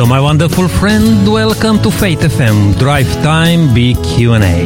Hello, 0.00 0.08
my 0.08 0.18
wonderful 0.18 0.66
friend. 0.66 1.30
Welcome 1.30 1.78
to 1.82 1.90
Faith 1.90 2.20
FM 2.20 2.78
Drive 2.78 3.12
Time 3.22 3.74
Big 3.74 4.02
Q&A. 4.02 4.64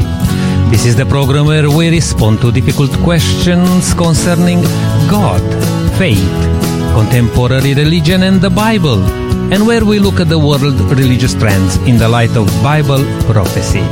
This 0.71 0.87
is 0.87 0.95
the 0.95 1.07
program 1.07 1.47
where 1.47 1.69
we 1.69 1.91
respond 1.91 2.41
to 2.43 2.53
difficult 2.53 2.93
questions 3.03 3.95
concerning 3.95 4.63
God, 5.11 5.43
faith, 5.99 6.23
contemporary 6.95 7.75
religion 7.75 8.23
and 8.23 8.41
the 8.41 8.49
Bible, 8.49 9.03
and 9.53 9.67
where 9.67 9.85
we 9.85 9.99
look 9.99 10.21
at 10.21 10.29
the 10.29 10.39
world 10.39 10.79
religious 11.03 11.35
trends 11.35 11.79
in 11.79 11.99
the 11.99 12.09
light 12.09 12.37
of 12.37 12.47
Bible 12.63 13.03
prophecy. 13.27 13.83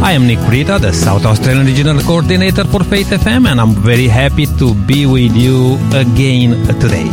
I 0.00 0.12
am 0.12 0.26
Nick 0.26 0.38
Brita, 0.48 0.78
the 0.78 0.94
South 0.94 1.26
Australian 1.26 1.66
Regional 1.66 2.00
Coordinator 2.00 2.64
for 2.64 2.82
Faith 2.82 3.10
FM, 3.10 3.46
and 3.48 3.60
I'm 3.60 3.74
very 3.74 4.08
happy 4.08 4.46
to 4.46 4.74
be 4.74 5.04
with 5.04 5.36
you 5.36 5.74
again 5.92 6.66
today. 6.80 7.04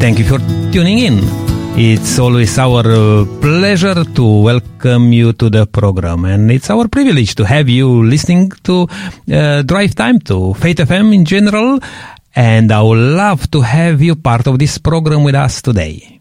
Thank 0.00 0.18
you 0.18 0.24
for 0.24 0.38
tuning 0.72 1.00
in. 1.00 1.51
It's 1.74 2.18
always 2.18 2.58
our 2.58 2.84
uh, 2.84 3.24
pleasure 3.40 4.04
to 4.04 4.42
welcome 4.42 5.10
you 5.12 5.32
to 5.32 5.48
the 5.48 5.66
program, 5.66 6.26
and 6.26 6.50
it's 6.50 6.68
our 6.68 6.86
privilege 6.86 7.34
to 7.36 7.46
have 7.46 7.66
you 7.66 8.04
listening 8.04 8.50
to 8.64 8.86
uh, 9.32 9.62
Drive 9.62 9.94
Time 9.94 10.20
to 10.28 10.52
Faith 10.52 10.76
FM 10.76 11.14
in 11.14 11.24
general. 11.24 11.80
And 12.36 12.70
I 12.70 12.82
would 12.82 12.98
love 12.98 13.50
to 13.52 13.62
have 13.62 14.02
you 14.02 14.16
part 14.16 14.46
of 14.48 14.58
this 14.58 14.76
program 14.76 15.24
with 15.24 15.34
us 15.34 15.62
today. 15.62 16.20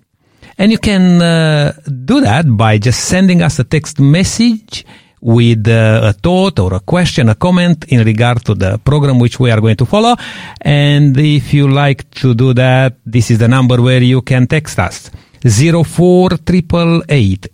And 0.58 0.72
you 0.72 0.78
can 0.78 1.22
uh, 1.22 1.74
do 1.84 2.22
that 2.22 2.46
by 2.48 2.78
just 2.78 3.06
sending 3.06 3.42
us 3.42 3.60
a 3.60 3.66
text 3.66 4.00
message 4.00 4.86
with 5.20 5.68
uh, 5.68 6.02
a 6.06 6.14
thought 6.14 6.60
or 6.60 6.76
a 6.76 6.80
question, 6.80 7.28
a 7.28 7.36
comment 7.36 7.86
in 7.90 8.06
regard 8.06 8.44
to 8.46 8.56
the 8.56 8.78
program 8.80 9.20
which 9.20 9.38
we 9.38 9.52
are 9.52 9.60
going 9.60 9.76
to 9.76 9.86
follow. 9.86 10.16
And 10.62 11.18
if 11.20 11.54
you 11.54 11.68
like 11.70 12.10
to 12.22 12.34
do 12.34 12.54
that, 12.54 12.96
this 13.06 13.30
is 13.30 13.38
the 13.40 13.50
number 13.50 13.82
where 13.82 14.02
you 14.02 14.22
can 14.22 14.48
text 14.48 14.80
us. 14.80 15.12
0488 15.44 17.48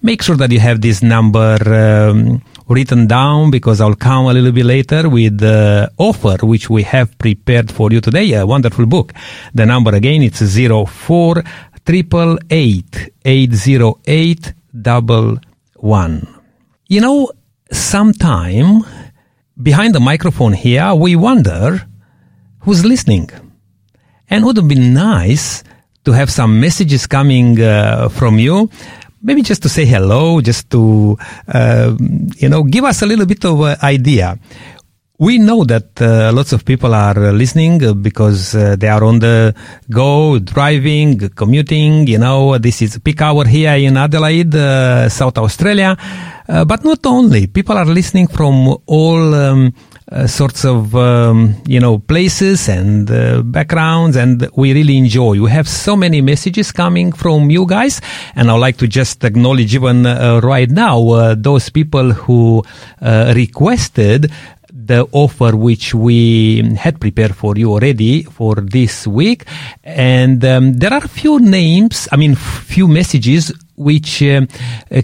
Make 0.00 0.22
sure 0.22 0.36
that 0.36 0.52
you 0.52 0.60
have 0.60 0.80
this 0.80 1.02
number 1.02 1.58
um, 1.74 2.40
written 2.68 3.08
down 3.08 3.50
because 3.50 3.80
I'll 3.80 3.96
come 3.96 4.26
a 4.26 4.32
little 4.32 4.52
bit 4.52 4.64
later 4.64 5.08
with 5.08 5.38
the 5.38 5.90
offer 5.98 6.36
which 6.46 6.70
we 6.70 6.84
have 6.84 7.18
prepared 7.18 7.72
for 7.72 7.90
you 7.90 8.00
today, 8.00 8.34
a 8.34 8.46
wonderful 8.46 8.86
book. 8.86 9.12
The 9.52 9.66
number 9.66 9.92
again, 9.94 10.22
it's 10.22 10.40
0488 10.40 13.12
You 16.88 17.00
know, 17.00 17.30
sometime 17.72 18.84
behind 19.60 19.94
the 19.94 20.00
microphone 20.00 20.52
here, 20.52 20.94
we 20.94 21.16
wonder 21.16 21.84
who's 22.60 22.84
listening. 22.84 23.28
And 24.32 24.46
would 24.46 24.56
have 24.56 24.66
been 24.66 24.94
nice 24.94 25.62
to 26.06 26.12
have 26.12 26.30
some 26.30 26.58
messages 26.58 27.06
coming 27.06 27.60
uh, 27.60 28.08
from 28.08 28.38
you. 28.38 28.70
Maybe 29.20 29.42
just 29.42 29.62
to 29.64 29.68
say 29.68 29.84
hello, 29.84 30.40
just 30.40 30.70
to, 30.70 31.18
uh, 31.48 31.94
you 32.38 32.48
know, 32.48 32.62
give 32.62 32.84
us 32.84 33.02
a 33.02 33.06
little 33.06 33.26
bit 33.26 33.44
of 33.44 33.60
uh, 33.60 33.76
idea. 33.82 34.38
We 35.18 35.36
know 35.36 35.64
that 35.64 36.00
uh, 36.00 36.32
lots 36.32 36.54
of 36.54 36.64
people 36.64 36.94
are 36.94 37.30
listening 37.30 38.00
because 38.00 38.54
uh, 38.54 38.74
they 38.76 38.88
are 38.88 39.04
on 39.04 39.18
the 39.18 39.54
go, 39.90 40.38
driving, 40.38 41.28
commuting. 41.36 42.06
You 42.06 42.16
know, 42.16 42.56
this 42.56 42.80
is 42.80 42.98
peak 43.00 43.20
hour 43.20 43.44
here 43.44 43.74
in 43.74 43.98
Adelaide, 43.98 44.54
uh, 44.54 45.10
South 45.10 45.36
Australia. 45.36 45.94
but 46.46 46.82
not 46.84 47.04
only, 47.04 47.48
people 47.48 47.76
are 47.76 47.84
listening 47.84 48.28
from 48.28 48.78
all 48.86 49.34
um, 49.34 49.74
uh, 50.12 50.26
sorts 50.26 50.64
of 50.64 50.94
um, 50.94 51.54
you 51.66 51.80
know 51.80 51.98
places 51.98 52.68
and 52.68 53.10
uh, 53.10 53.42
backgrounds 53.42 54.16
and 54.16 54.48
we 54.56 54.72
really 54.72 54.96
enjoy. 54.96 55.40
We 55.40 55.50
have 55.50 55.68
so 55.68 55.96
many 55.96 56.20
messages 56.20 56.70
coming 56.72 57.12
from 57.12 57.50
you 57.50 57.66
guys 57.66 58.00
and 58.36 58.50
i'd 58.50 58.56
like 58.56 58.76
to 58.76 58.86
just 58.86 59.24
acknowledge 59.24 59.74
even 59.74 60.06
uh, 60.06 60.40
right 60.42 60.70
now 60.70 60.98
uh, 61.08 61.34
those 61.38 61.70
people 61.70 62.12
who 62.12 62.62
uh, 63.00 63.32
requested 63.34 64.30
the 64.86 65.06
offer 65.12 65.56
which 65.56 65.94
we 65.94 66.62
had 66.76 67.00
prepared 67.00 67.34
for 67.34 67.56
you 67.56 67.72
already 67.72 68.22
for 68.22 68.56
this 68.56 69.06
week 69.06 69.44
and 69.84 70.44
um, 70.44 70.74
there 70.74 70.92
are 70.92 71.04
a 71.04 71.08
few 71.08 71.38
names 71.38 72.08
i 72.12 72.16
mean 72.16 72.34
few 72.34 72.88
messages 72.88 73.52
which 73.82 74.22
uh, 74.22 74.42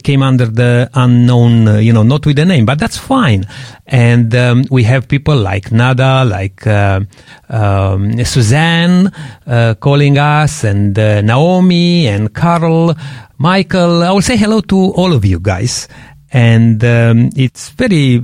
came 0.02 0.22
under 0.22 0.46
the 0.46 0.90
unknown, 0.94 1.68
uh, 1.68 1.76
you 1.78 1.92
know, 1.92 2.02
not 2.02 2.24
with 2.26 2.36
the 2.36 2.44
name, 2.44 2.64
but 2.64 2.78
that's 2.78 2.96
fine. 2.96 3.46
And 3.86 4.34
um, 4.34 4.64
we 4.70 4.84
have 4.84 5.08
people 5.08 5.36
like 5.36 5.72
Nada, 5.72 6.24
like 6.24 6.66
uh, 6.66 7.00
um, 7.48 8.22
Suzanne 8.24 9.12
uh, 9.46 9.74
calling 9.80 10.18
us, 10.18 10.64
and 10.64 10.98
uh, 10.98 11.20
Naomi, 11.22 12.06
and 12.08 12.32
Carl, 12.32 12.94
Michael. 13.38 14.02
I 14.02 14.10
will 14.10 14.22
say 14.22 14.36
hello 14.36 14.60
to 14.62 14.76
all 14.76 15.12
of 15.12 15.24
you 15.24 15.40
guys. 15.40 15.88
And 16.30 16.84
um, 16.84 17.30
it's 17.36 17.70
very 17.70 18.22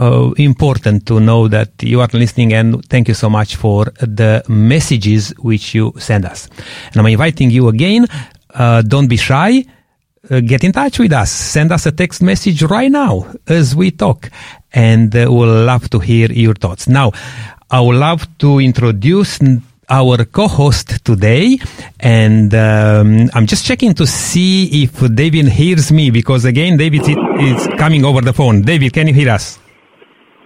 uh, 0.00 0.32
important 0.36 1.06
to 1.06 1.20
know 1.20 1.48
that 1.48 1.70
you 1.82 2.00
are 2.00 2.08
listening 2.12 2.52
and 2.52 2.84
thank 2.88 3.08
you 3.08 3.14
so 3.14 3.28
much 3.30 3.56
for 3.56 3.86
the 4.00 4.42
messages 4.48 5.30
which 5.38 5.74
you 5.74 5.92
send 5.98 6.24
us. 6.24 6.48
And 6.92 6.96
I'm 6.96 7.06
inviting 7.06 7.50
you 7.50 7.68
again. 7.68 8.06
Uh, 8.52 8.82
don't 8.82 9.08
be 9.08 9.16
shy 9.16 9.64
uh, 10.30 10.40
get 10.40 10.64
in 10.64 10.72
touch 10.72 10.98
with 10.98 11.12
us. 11.12 11.30
Send 11.30 11.72
us 11.72 11.86
a 11.86 11.92
text 11.92 12.22
message 12.22 12.62
right 12.62 12.90
now 12.90 13.26
as 13.46 13.76
we 13.76 13.90
talk, 13.90 14.30
and 14.72 15.14
uh, 15.14 15.26
we'll 15.28 15.64
love 15.64 15.90
to 15.90 15.98
hear 15.98 16.30
your 16.32 16.54
thoughts. 16.54 16.88
Now, 16.88 17.12
I 17.70 17.80
would 17.80 17.96
love 17.96 18.26
to 18.38 18.58
introduce 18.58 19.40
our 19.88 20.24
co-host 20.24 21.04
today, 21.04 21.58
and 22.00 22.54
um, 22.54 23.28
I'm 23.34 23.46
just 23.46 23.66
checking 23.66 23.94
to 23.94 24.06
see 24.06 24.84
if 24.84 25.14
David 25.14 25.48
hears 25.48 25.92
me 25.92 26.10
because 26.10 26.44
again, 26.44 26.76
David 26.76 27.02
is 27.06 27.66
coming 27.76 28.04
over 28.04 28.20
the 28.20 28.32
phone. 28.32 28.62
David, 28.62 28.92
can 28.92 29.08
you 29.08 29.14
hear 29.14 29.30
us? 29.30 29.58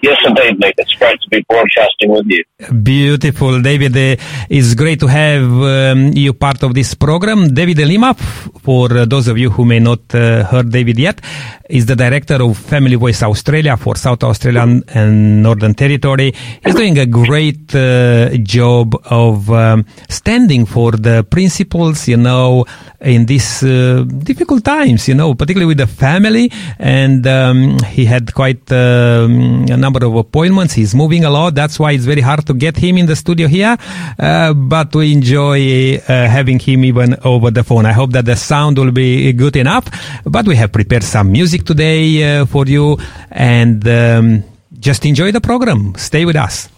Yes, 0.01 0.19
indeed, 0.25 0.61
Nick. 0.61 0.75
It's 0.79 0.95
great 0.95 1.21
to 1.21 1.29
be 1.29 1.45
broadcasting 1.49 2.11
with 2.11 2.27
you. 2.27 2.45
Beautiful, 2.83 3.61
David. 3.61 3.97
Uh, 3.97 4.23
it's 4.49 4.75
great 4.75 5.01
to 5.01 5.09
have 5.09 5.43
um, 5.43 6.13
you 6.15 6.33
part 6.35 6.63
of 6.63 6.73
this 6.73 6.95
program. 6.95 7.53
David 7.53 7.79
Lima, 7.79 8.15
for 8.15 8.89
those 8.89 9.27
of 9.27 9.39
you 9.39 9.51
who 9.51 9.65
may 9.65 9.81
not 9.81 10.15
uh, 10.15 10.45
heard 10.45 10.71
David 10.71 10.99
yet, 10.99 11.21
is 11.69 11.87
the 11.87 11.97
director 11.97 12.43
of 12.43 12.57
Family 12.57 12.95
Voice 12.95 13.23
Australia 13.23 13.77
for 13.77 13.97
South 13.97 14.23
Australia 14.23 14.63
and 14.95 15.43
Northern 15.43 15.75
Territory. 15.75 16.33
He's 16.65 16.75
doing 16.75 16.99
a 16.99 17.07
great 17.07 17.75
uh, 17.75 18.31
job 18.39 18.95
of 19.07 19.51
um, 19.51 19.85
standing 20.09 20.65
for 20.65 20.93
the 20.93 21.25
principles, 21.25 22.07
you 22.07 22.17
know, 22.17 22.65
in 23.01 23.27
these 23.27 23.63
uh, 23.65 24.05
difficult 24.19 24.65
times, 24.65 25.09
you 25.09 25.15
know, 25.15 25.35
particularly 25.35 25.67
with 25.67 25.79
the 25.79 25.87
family. 25.87 26.51
And 26.79 27.27
um, 27.27 27.79
he 27.81 28.05
had 28.05 28.33
quite 28.33 28.71
um, 28.73 29.67
number 29.89 30.05
of 30.07 30.15
appointments. 30.15 30.75
He's 30.75 30.95
moving 30.95 31.25
a 31.25 31.31
lot. 31.31 31.55
That's 31.55 31.79
why 31.81 31.93
it's 31.93 32.05
very 32.05 32.21
hard 32.21 32.45
to 32.47 32.55
get 32.55 32.77
him 32.77 32.99
in 32.99 33.07
the 33.07 33.17
studio 33.17 33.49
here. 33.49 33.77
Uh, 34.19 34.53
but 34.53 34.95
we 34.95 35.13
enjoy 35.13 35.97
uh, 35.97 36.29
having 36.37 36.59
him 36.59 36.85
even 36.85 37.17
over 37.25 37.51
the 37.51 37.65
phone. 37.65 37.87
I 37.87 37.93
hope 37.93 38.13
that 38.13 38.27
the 38.27 38.37
sound 38.37 38.77
will 38.79 38.93
be 38.93 39.33
good 39.33 39.57
enough. 39.57 39.87
But 40.25 40.47
we 40.47 40.57
have 40.57 40.71
prepared 40.73 41.05
some 41.05 41.33
music 41.33 41.65
today 41.65 42.01
uh, 42.41 42.47
for 42.47 42.67
you. 42.67 42.99
And 43.31 43.81
um, 43.89 44.45
just 44.79 45.07
enjoy 45.07 45.33
the 45.33 45.41
program. 45.41 45.95
Stay 45.97 46.25
with 46.27 46.37
us. 46.37 46.69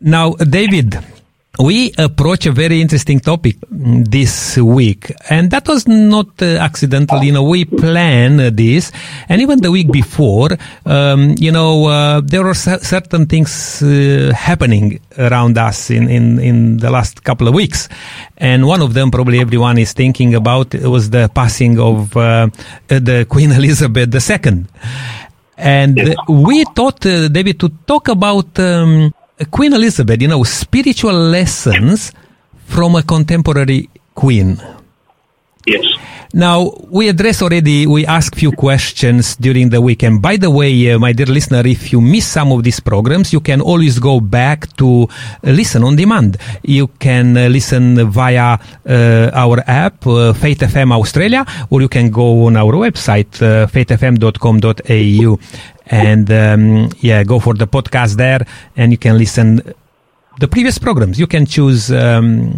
Now, 0.00 0.34
David, 0.58 0.98
we 1.58 1.92
approach 1.98 2.46
a 2.46 2.52
very 2.52 2.80
interesting 2.80 3.18
topic 3.18 3.56
this 3.70 4.56
week, 4.56 5.12
and 5.28 5.50
that 5.50 5.66
was 5.66 5.86
not 5.88 6.28
uh, 6.40 6.56
accidental. 6.58 7.22
You 7.22 7.32
know, 7.32 7.42
we 7.42 7.64
planned 7.64 8.56
this, 8.56 8.92
and 9.28 9.42
even 9.42 9.60
the 9.60 9.70
week 9.70 9.90
before, 9.90 10.50
um, 10.86 11.34
you 11.38 11.50
know, 11.50 11.86
uh, 11.86 12.20
there 12.22 12.44
were 12.44 12.54
certain 12.54 13.26
things 13.26 13.82
uh, 13.82 14.32
happening 14.34 15.00
around 15.18 15.58
us 15.58 15.90
in, 15.90 16.08
in, 16.08 16.38
in 16.38 16.76
the 16.78 16.90
last 16.90 17.24
couple 17.24 17.48
of 17.48 17.54
weeks, 17.54 17.88
and 18.38 18.66
one 18.66 18.80
of 18.80 18.94
them, 18.94 19.10
probably 19.10 19.40
everyone 19.40 19.76
is 19.76 19.92
thinking 19.92 20.34
about, 20.34 20.72
was 20.74 21.10
the 21.10 21.28
passing 21.34 21.80
of 21.80 22.16
uh, 22.16 22.48
the 22.86 23.26
Queen 23.28 23.50
Elizabeth 23.50 24.14
II. 24.14 24.64
And 25.58 26.16
we 26.26 26.64
thought, 26.64 27.04
uh, 27.04 27.28
David, 27.28 27.60
to 27.60 27.68
talk 27.86 28.08
about 28.08 28.58
um, 28.58 29.12
Queen 29.50 29.72
Elizabeth, 29.72 30.20
you 30.20 30.28
know, 30.28 30.42
spiritual 30.44 31.14
lessons 31.14 32.12
from 32.66 32.96
a 32.96 33.02
contemporary 33.02 33.88
queen. 34.14 34.60
Yes. 35.66 35.84
Now, 36.32 36.70
we 36.88 37.08
address 37.08 37.42
already, 37.42 37.88
we 37.88 38.06
ask 38.06 38.36
few 38.36 38.52
questions 38.52 39.34
during 39.34 39.70
the 39.70 39.80
week. 39.80 40.04
And 40.04 40.22
by 40.22 40.36
the 40.36 40.48
way, 40.48 40.92
uh, 40.92 40.98
my 40.98 41.12
dear 41.12 41.26
listener, 41.26 41.66
if 41.66 41.92
you 41.92 42.00
miss 42.00 42.24
some 42.24 42.52
of 42.52 42.62
these 42.62 42.78
programs, 42.78 43.32
you 43.32 43.40
can 43.40 43.60
always 43.60 43.98
go 43.98 44.20
back 44.20 44.72
to 44.76 45.08
uh, 45.08 45.50
listen 45.50 45.82
on 45.82 45.96
demand. 45.96 46.36
You 46.62 46.86
can 46.86 47.36
uh, 47.36 47.48
listen 47.48 48.08
via 48.10 48.58
uh, 48.86 49.30
our 49.34 49.58
app, 49.66 50.06
uh, 50.06 50.32
Faith 50.32 50.60
FM 50.60 50.92
Australia, 50.92 51.44
or 51.68 51.80
you 51.80 51.88
can 51.88 52.10
go 52.10 52.46
on 52.46 52.56
our 52.56 52.74
website, 52.74 53.42
uh, 53.42 53.66
faithfm.com.au 53.66 55.38
and 55.90 56.30
um, 56.30 56.88
yeah, 57.00 57.22
go 57.24 57.38
for 57.40 57.54
the 57.54 57.66
podcast 57.66 58.16
there, 58.16 58.46
and 58.76 58.92
you 58.92 58.98
can 58.98 59.18
listen 59.18 59.60
the 60.38 60.48
previous 60.48 60.78
programs. 60.78 61.18
You 61.18 61.26
can 61.26 61.44
choose, 61.44 61.90
um, 61.92 62.54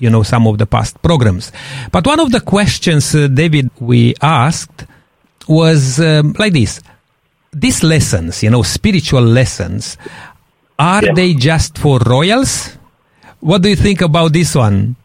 you 0.00 0.10
know, 0.10 0.22
some 0.22 0.46
of 0.46 0.58
the 0.58 0.66
past 0.66 1.00
programs. 1.02 1.52
But 1.92 2.06
one 2.06 2.20
of 2.20 2.30
the 2.32 2.40
questions, 2.40 3.14
uh, 3.14 3.28
David, 3.28 3.70
we 3.80 4.14
asked 4.20 4.84
was 5.48 6.00
um, 6.00 6.34
like 6.38 6.52
this: 6.52 6.80
These 7.52 7.82
lessons, 7.84 8.42
you 8.42 8.50
know, 8.50 8.62
spiritual 8.62 9.22
lessons, 9.22 9.96
are 10.78 11.04
Yeah. 11.04 11.12
they 11.14 11.34
just 11.34 11.78
for 11.78 11.98
royals? 12.00 12.76
What 13.40 13.62
do 13.62 13.68
you 13.68 13.76
think 13.76 14.00
about 14.00 14.32
this 14.32 14.54
one? 14.54 14.96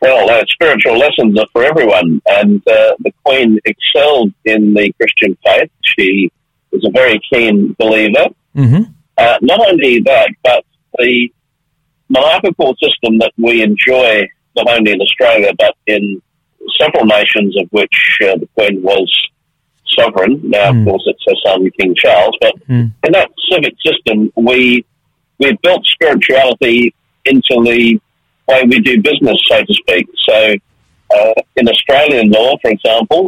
Well, 0.00 0.30
uh, 0.30 0.44
spiritual 0.48 0.96
lessons 0.96 1.38
are 1.38 1.46
for 1.52 1.64
everyone, 1.64 2.22
and 2.26 2.62
uh, 2.68 2.94
the 3.00 3.12
Queen 3.24 3.58
excelled 3.64 4.32
in 4.44 4.72
the 4.74 4.92
Christian 4.98 5.36
faith. 5.44 5.70
She 5.82 6.30
was 6.72 6.84
a 6.84 6.90
very 6.90 7.20
keen 7.32 7.74
believer. 7.78 8.26
hmm 8.54 8.82
Uh, 9.18 9.36
not 9.42 9.60
only 9.68 9.98
that, 10.10 10.28
but 10.44 10.64
the 10.98 11.28
monarchical 12.08 12.74
system 12.84 13.18
that 13.18 13.32
we 13.36 13.62
enjoy, 13.62 14.22
not 14.56 14.68
only 14.74 14.92
in 14.92 15.00
Australia, 15.00 15.50
but 15.58 15.74
in 15.86 16.22
several 16.80 17.04
nations 17.04 17.56
of 17.60 17.66
which 17.70 17.96
uh, 18.26 18.36
the 18.36 18.48
Queen 18.56 18.80
was 18.82 19.08
sovereign. 19.98 20.40
Now, 20.44 20.70
Mm. 20.70 20.80
of 20.80 20.86
course, 20.86 21.04
it's 21.06 21.24
her 21.28 21.38
son, 21.44 21.68
King 21.78 21.94
Charles, 22.02 22.36
but 22.40 22.54
Mm. 22.68 22.92
in 23.06 23.12
that 23.12 23.30
civic 23.50 23.74
system, 23.88 24.16
we 24.36 24.84
we 25.40 25.48
built 25.62 25.84
spirituality 25.86 26.92
into 27.24 27.54
the 27.68 27.80
way 28.48 28.60
we 28.70 28.78
do 28.80 29.00
business, 29.00 29.38
so 29.48 29.56
to 29.68 29.74
speak. 29.82 30.06
So, 30.28 30.36
uh, 31.16 31.34
in 31.56 31.68
Australian 31.68 32.30
law, 32.30 32.56
for 32.62 32.70
example, 32.76 33.24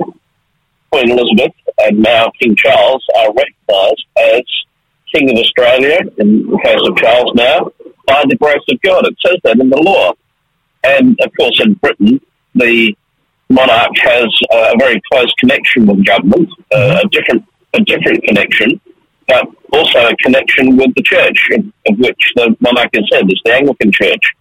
Queen 0.92 1.10
Elizabeth 1.10 1.52
and 1.78 2.00
now 2.00 2.30
King 2.40 2.56
Charles 2.56 3.04
are 3.18 3.32
recognised 3.32 4.06
as 4.18 4.42
King 5.12 5.30
of 5.30 5.38
Australia, 5.38 6.00
in 6.18 6.46
the 6.46 6.60
case 6.64 6.80
of 6.88 6.96
Charles 6.96 7.32
now, 7.34 7.70
by 8.06 8.24
the 8.28 8.36
grace 8.36 8.62
of 8.68 8.80
God. 8.82 9.06
It 9.06 9.16
says 9.24 9.36
that 9.44 9.58
in 9.58 9.70
the 9.70 9.82
law. 9.82 10.12
And 10.84 11.18
of 11.20 11.30
course, 11.38 11.60
in 11.62 11.74
Britain, 11.74 12.20
the 12.54 12.96
monarch 13.48 13.92
has 14.02 14.28
a 14.52 14.74
very 14.78 15.00
close 15.10 15.32
connection 15.38 15.86
with 15.86 16.04
government, 16.06 16.48
uh, 16.72 17.02
a 17.04 17.08
different 17.08 17.44
a 17.72 17.80
different 17.80 18.22
connection, 18.24 18.80
but 19.28 19.46
also 19.72 20.08
a 20.08 20.16
connection 20.16 20.76
with 20.76 20.92
the 20.96 21.02
church, 21.02 21.38
of, 21.52 21.64
of 21.86 21.98
which 21.98 22.32
the 22.34 22.56
monarch 22.60 22.90
is 22.94 23.08
head, 23.12 23.24
is 23.28 23.40
the 23.44 23.54
Anglican 23.54 23.92
Church. 23.92 24.34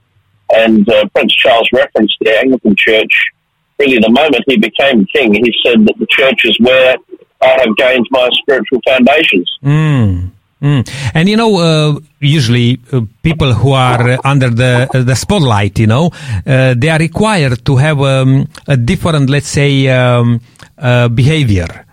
And 0.55 0.89
uh, 0.89 1.07
Prince 1.13 1.35
Charles 1.35 1.69
referenced 1.73 2.15
the 2.21 2.35
Anglican 2.39 2.75
Church. 2.75 3.27
Really, 3.79 3.99
the 3.99 4.09
moment 4.09 4.43
he 4.47 4.57
became 4.57 5.05
king, 5.05 5.33
he 5.33 5.53
said 5.63 5.85
that 5.85 5.97
the 5.97 6.07
church 6.09 6.41
is 6.43 6.59
where 6.59 6.95
I 7.41 7.57
have 7.61 7.75
gained 7.77 8.07
my 8.11 8.27
spiritual 8.33 8.81
foundations. 8.85 9.49
Mm. 9.63 10.31
Mm. 10.61 11.11
And 11.13 11.29
you 11.29 11.37
know, 11.37 11.57
uh, 11.57 11.99
usually 12.19 12.79
uh, 12.91 13.01
people 13.23 13.53
who 13.53 13.71
are 13.71 14.09
uh, 14.09 14.17
under 14.25 14.49
the 14.49 14.89
uh, 14.93 15.03
the 15.03 15.15
spotlight, 15.15 15.79
you 15.79 15.87
know, 15.87 16.11
uh, 16.45 16.75
they 16.77 16.89
are 16.89 16.99
required 16.99 17.63
to 17.65 17.77
have 17.77 18.01
um, 18.01 18.49
a 18.67 18.75
different, 18.75 19.29
let's 19.29 19.47
say, 19.47 19.87
um, 19.87 20.41
uh, 20.77 21.07
behavior. 21.07 21.85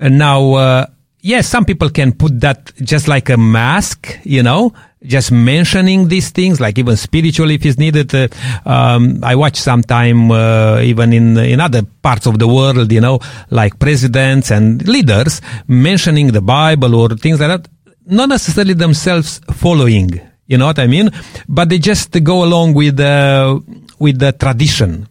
Now, 0.00 0.86
yes, 1.20 1.48
some 1.48 1.64
people 1.64 1.90
can 1.90 2.12
put 2.12 2.40
that 2.40 2.72
just 2.82 3.08
like 3.08 3.30
a 3.30 3.36
mask, 3.36 4.18
you 4.24 4.42
know, 4.42 4.72
just 5.04 5.30
mentioning 5.32 6.08
these 6.08 6.30
things, 6.30 6.60
like 6.60 6.78
even 6.78 6.96
spiritually 6.96 7.54
if 7.54 7.66
it's 7.66 7.78
needed. 7.78 8.14
Uh, 8.14 8.28
um, 8.64 9.22
I 9.22 9.34
watch 9.34 9.56
sometime 9.56 10.30
uh, 10.30 10.80
even 10.80 11.12
in 11.12 11.36
in 11.38 11.60
other 11.60 11.82
parts 12.02 12.26
of 12.26 12.38
the 12.38 12.48
world, 12.48 12.90
you 12.90 13.00
know, 13.00 13.20
like 13.50 13.78
presidents 13.78 14.50
and 14.50 14.86
leaders 14.88 15.40
mentioning 15.68 16.32
the 16.32 16.40
Bible 16.40 16.94
or 16.94 17.10
things 17.10 17.40
like 17.40 17.48
that. 17.48 17.68
Not 18.06 18.28
necessarily 18.28 18.74
themselves 18.74 19.40
following, 19.54 20.20
you 20.46 20.58
know 20.58 20.66
what 20.66 20.78
I 20.78 20.86
mean, 20.86 21.10
but 21.48 21.68
they 21.70 21.78
just 21.78 22.10
go 22.22 22.44
along 22.44 22.74
with 22.74 23.00
uh, 23.00 23.58
with 23.98 24.18
the 24.18 24.32
tradition. 24.32 25.08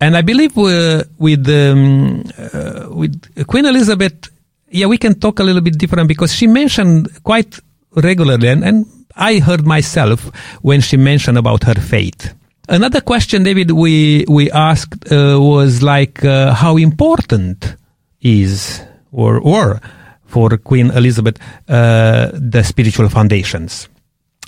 And 0.00 0.16
I 0.16 0.22
believe 0.22 0.58
uh, 0.58 1.04
with 1.18 1.48
um, 1.48 2.24
uh, 2.36 2.88
with 2.90 3.46
Queen 3.46 3.66
Elizabeth, 3.66 4.30
yeah, 4.68 4.86
we 4.86 4.98
can 4.98 5.14
talk 5.14 5.38
a 5.38 5.44
little 5.44 5.60
bit 5.60 5.78
different 5.78 6.08
because 6.08 6.34
she 6.34 6.48
mentioned 6.48 7.22
quite 7.22 7.60
regularly, 7.96 8.48
and, 8.48 8.64
and 8.64 8.86
I 9.16 9.38
heard 9.38 9.66
myself 9.66 10.30
when 10.62 10.80
she 10.80 10.96
mentioned 10.96 11.38
about 11.38 11.64
her 11.64 11.74
faith. 11.74 12.34
Another 12.68 13.00
question, 13.00 13.42
David, 13.42 13.72
we 13.72 14.24
we 14.28 14.50
asked 14.50 15.12
uh, 15.12 15.38
was 15.40 15.82
like 15.82 16.24
uh, 16.24 16.54
how 16.54 16.76
important 16.76 17.76
is 18.20 18.80
or 19.10 19.38
or 19.38 19.80
for 20.26 20.56
Queen 20.56 20.90
Elizabeth 20.90 21.38
uh, 21.68 22.30
the 22.32 22.62
spiritual 22.62 23.08
foundations. 23.08 23.88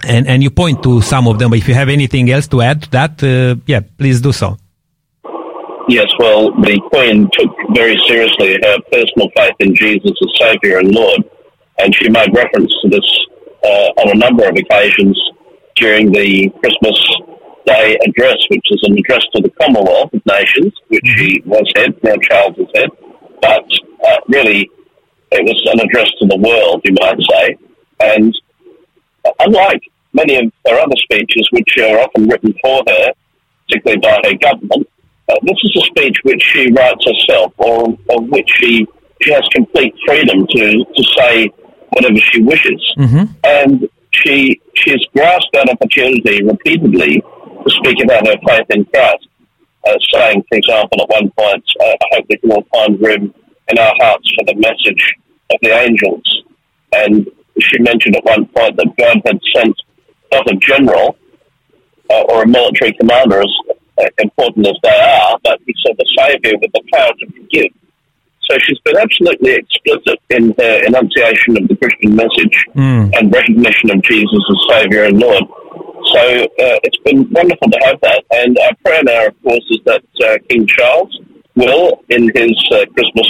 And 0.06 0.26
and 0.26 0.42
you 0.42 0.50
point 0.50 0.82
to 0.84 1.02
some 1.02 1.28
of 1.28 1.38
them. 1.38 1.50
But 1.50 1.58
if 1.58 1.68
you 1.68 1.74
have 1.74 1.88
anything 1.88 2.30
else 2.30 2.46
to 2.48 2.62
add 2.62 2.82
to 2.82 2.90
that, 2.90 3.22
uh, 3.22 3.60
yeah, 3.66 3.80
please 3.98 4.20
do 4.20 4.32
so. 4.32 4.56
Yes, 5.88 6.06
well, 6.18 6.50
the 6.62 6.80
Queen 6.90 7.28
took 7.32 7.50
very 7.74 7.96
seriously 8.08 8.56
her 8.62 8.78
personal 8.90 9.28
faith 9.36 9.54
in 9.60 9.74
Jesus 9.74 10.12
as 10.22 10.30
Saviour 10.40 10.78
and 10.78 10.94
Lord, 10.94 11.24
and 11.78 11.94
she 11.94 12.08
made 12.08 12.34
reference 12.34 12.72
to 12.82 12.88
this 12.88 13.04
on 13.64 14.10
a 14.10 14.18
number 14.18 14.46
of 14.48 14.56
occasions 14.56 15.18
during 15.76 16.12
the 16.12 16.50
Christmas 16.60 16.98
Day 17.66 17.96
address, 18.06 18.36
which 18.48 18.66
is 18.70 18.80
an 18.82 18.98
address 18.98 19.24
to 19.34 19.42
the 19.42 19.50
Commonwealth 19.60 20.12
of 20.12 20.22
Nations, 20.26 20.72
which 20.88 21.06
she 21.16 21.42
was 21.46 21.64
head, 21.76 21.96
now 22.02 22.14
Charles 22.20 22.58
is 22.58 22.66
head, 22.74 22.90
but 23.40 23.64
uh, 24.06 24.16
really 24.28 24.70
it 25.32 25.42
was 25.42 25.60
an 25.72 25.80
address 25.80 26.10
to 26.20 26.26
the 26.26 26.36
world, 26.36 26.82
you 26.84 26.94
might 27.00 27.18
say, 27.30 27.56
and 28.00 28.34
unlike 29.40 29.80
many 30.12 30.36
of 30.36 30.52
her 30.66 30.78
other 30.78 30.96
speeches, 30.96 31.48
which 31.52 31.76
are 31.78 31.98
often 32.00 32.28
written 32.28 32.54
for 32.62 32.82
her, 32.86 33.12
particularly 33.66 34.00
by 34.00 34.20
her 34.24 34.34
government, 34.36 34.88
uh, 35.28 35.34
this 35.42 35.56
is 35.64 35.82
a 35.82 35.86
speech 35.86 36.16
which 36.22 36.42
she 36.42 36.70
writes 36.72 37.04
herself, 37.04 37.52
or 37.56 37.96
of 38.10 38.28
which 38.28 38.50
she 38.60 38.86
she 39.22 39.32
has 39.32 39.42
complete 39.52 39.94
freedom 40.06 40.46
to, 40.46 40.84
to 40.84 41.04
say 41.16 41.50
whatever 41.94 42.18
she 42.30 42.42
wishes, 42.42 42.82
Mm-hmm. 42.98 43.24
and 43.44 43.88
she 44.12 44.60
she's 44.76 45.04
grasped 45.14 45.50
that 45.54 45.68
opportunity 45.68 46.42
repeatedly 46.44 47.20
to 47.20 47.68
speak 47.78 47.98
about 48.04 48.26
her 48.26 48.36
faith 48.46 48.66
in 48.70 48.84
Christ, 48.86 49.26
uh, 49.86 49.96
saying, 50.12 50.44
for 50.48 50.56
example, 50.58 51.02
at 51.02 51.08
one 51.08 51.30
point, 51.38 51.64
uh, 51.80 51.84
"I 52.04 52.06
hope 52.12 52.26
we 52.28 52.36
can 52.38 52.52
all 52.52 52.64
find 52.74 53.00
room 53.00 53.34
in 53.68 53.78
our 53.78 53.94
hearts 54.00 54.30
for 54.36 54.44
the 54.46 54.54
message 54.56 55.02
of 55.52 55.58
the 55.62 55.70
angels," 55.70 56.42
and 56.94 57.26
she 57.60 57.78
mentioned 57.80 58.16
at 58.16 58.24
one 58.24 58.46
point 58.46 58.76
that 58.76 58.90
God 58.98 59.20
had 59.26 59.40
sent 59.54 59.76
not 60.32 60.50
a 60.50 60.56
general 60.56 61.16
uh, 62.10 62.22
or 62.28 62.42
a 62.42 62.46
military 62.46 62.92
commander, 63.00 63.40
as 63.40 63.52
uh, 63.98 64.06
important 64.18 64.66
as 64.66 64.76
they 64.82 64.98
are, 65.00 65.38
but 65.42 65.58
he 65.66 65.74
sent 65.86 65.98
a 65.98 66.04
saviour 66.18 66.58
with 66.60 66.72
the 66.72 66.82
power 66.92 67.12
to 67.20 67.26
forgive. 67.32 67.72
So 68.50 68.56
she's 68.62 68.78
been 68.84 68.96
absolutely 68.96 69.52
explicit 69.54 70.18
in 70.30 70.54
her 70.58 70.84
enunciation 70.86 71.56
of 71.56 71.68
the 71.68 71.76
Christian 71.76 72.14
message 72.16 72.56
Mm. 72.76 73.10
and 73.16 73.32
recognition 73.34 73.90
of 73.90 74.02
Jesus 74.02 74.42
as 74.50 74.58
Saviour 74.76 75.04
and 75.04 75.18
Lord. 75.18 75.44
So 76.12 76.20
uh, 76.20 76.78
it's 76.84 76.98
been 76.98 77.26
wonderful 77.30 77.70
to 77.70 77.78
have 77.84 78.00
that. 78.02 78.22
And 78.32 78.58
our 78.58 78.74
prayer 78.84 79.02
now, 79.02 79.26
of 79.28 79.42
course, 79.42 79.64
is 79.70 79.78
that 79.86 80.02
uh, 80.22 80.36
King 80.48 80.66
Charles 80.66 81.18
will, 81.56 82.02
in 82.10 82.30
his 82.34 82.52
uh, 82.72 82.84
Christmas 82.94 83.28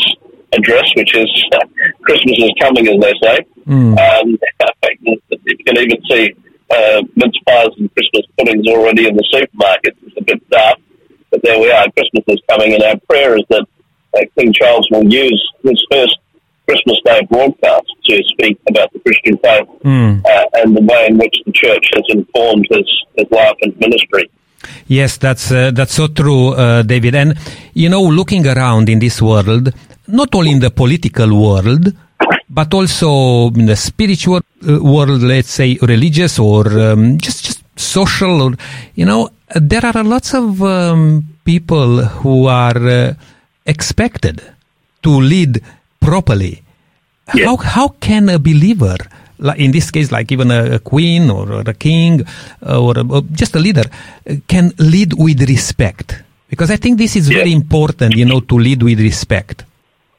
address, 0.52 0.90
which 0.96 1.14
is 1.16 1.30
Christmas 2.02 2.36
is 2.38 2.50
coming, 2.60 2.88
as 2.88 3.00
they 3.00 3.14
say, 3.22 3.38
Mm. 3.66 3.96
um, 3.98 4.38
you 5.00 5.56
can 5.64 5.78
even 5.78 5.98
see 6.10 6.34
uh, 6.70 7.02
mince 7.16 7.36
pies 7.46 7.68
and 7.78 7.90
Christmas 7.94 8.26
puddings 8.36 8.66
already 8.68 9.06
in 9.08 9.16
the 9.16 9.24
supermarkets. 9.32 9.96
It's 10.06 10.16
a 10.18 10.22
bit 10.24 10.50
dark, 10.50 10.78
but 11.30 11.40
there 11.42 11.58
we 11.58 11.70
are. 11.70 11.86
Christmas 11.92 12.24
is 12.28 12.40
coming, 12.50 12.74
and 12.74 12.82
our 12.82 12.96
prayer 13.08 13.36
is 13.38 13.44
that 13.50 13.66
uh, 14.16 14.20
King 14.38 14.52
Charles 14.52 14.86
will 14.90 15.04
use 15.04 15.40
his 15.62 15.80
first 15.90 16.18
Christmas 16.66 16.98
Day 17.04 17.20
broadcast 17.30 17.88
to 18.06 18.22
speak 18.32 18.58
about 18.68 18.92
the 18.92 19.00
Christian 19.00 19.36
faith 19.38 19.68
Mm. 19.84 20.22
uh, 20.24 20.44
and 20.58 20.76
the 20.76 20.82
way 20.82 21.06
in 21.10 21.18
which 21.18 21.36
the 21.46 21.52
church 21.52 21.86
has 21.94 22.04
informed 22.08 22.66
his, 22.70 22.86
his 23.18 23.28
life 23.30 23.56
and 23.62 23.78
ministry. 23.78 24.30
Yes, 24.86 25.18
that's 25.18 25.50
uh, 25.52 25.70
that's 25.72 25.92
so 25.94 26.06
true, 26.08 26.54
uh, 26.54 26.82
David. 26.82 27.14
And 27.14 27.34
you 27.74 27.88
know, 27.90 28.02
looking 28.02 28.46
around 28.46 28.88
in 28.88 28.98
this 28.98 29.20
world, 29.20 29.72
not 30.08 30.34
only 30.34 30.52
in 30.52 30.60
the 30.60 30.70
political 30.70 31.30
world, 31.38 31.92
but 32.48 32.72
also 32.72 33.48
in 33.50 33.66
the 33.66 33.76
spiritual 33.76 34.40
uh, 34.66 34.82
world, 34.82 35.20
let's 35.22 35.50
say 35.50 35.76
religious 35.82 36.38
or 36.38 36.66
um, 36.80 37.18
just 37.18 37.44
just 37.44 37.60
social, 37.76 38.40
or 38.42 38.52
you 38.94 39.04
know, 39.04 39.28
there 39.54 39.84
are 39.84 40.02
lots 40.02 40.32
of 40.32 40.62
um, 40.62 41.24
people 41.44 42.02
who 42.22 42.46
are 42.46 42.88
uh, 42.88 43.14
expected 43.66 44.42
to 45.02 45.10
lead 45.10 45.62
properly. 46.00 46.62
How 47.26 47.56
how 47.56 47.88
can 47.88 48.28
a 48.28 48.38
believer, 48.38 48.96
like 49.38 49.58
in 49.58 49.70
this 49.72 49.90
case, 49.90 50.12
like 50.12 50.30
even 50.30 50.50
a, 50.50 50.74
a 50.74 50.78
queen 50.78 51.30
or, 51.30 51.50
or 51.50 51.62
a 51.66 51.74
king 51.74 52.22
uh, 52.66 52.80
or, 52.80 52.98
a, 52.98 53.06
or 53.06 53.22
just 53.32 53.54
a 53.54 53.58
leader, 53.58 53.84
can 54.46 54.72
lead 54.78 55.14
with 55.16 55.40
respect? 55.48 56.22
Because 56.48 56.70
I 56.70 56.76
think 56.76 56.98
this 56.98 57.16
is 57.16 57.28
very 57.28 57.52
important, 57.52 58.14
you 58.14 58.26
know, 58.26 58.40
to 58.40 58.54
lead 58.56 58.82
with 58.82 59.00
respect. 59.00 59.64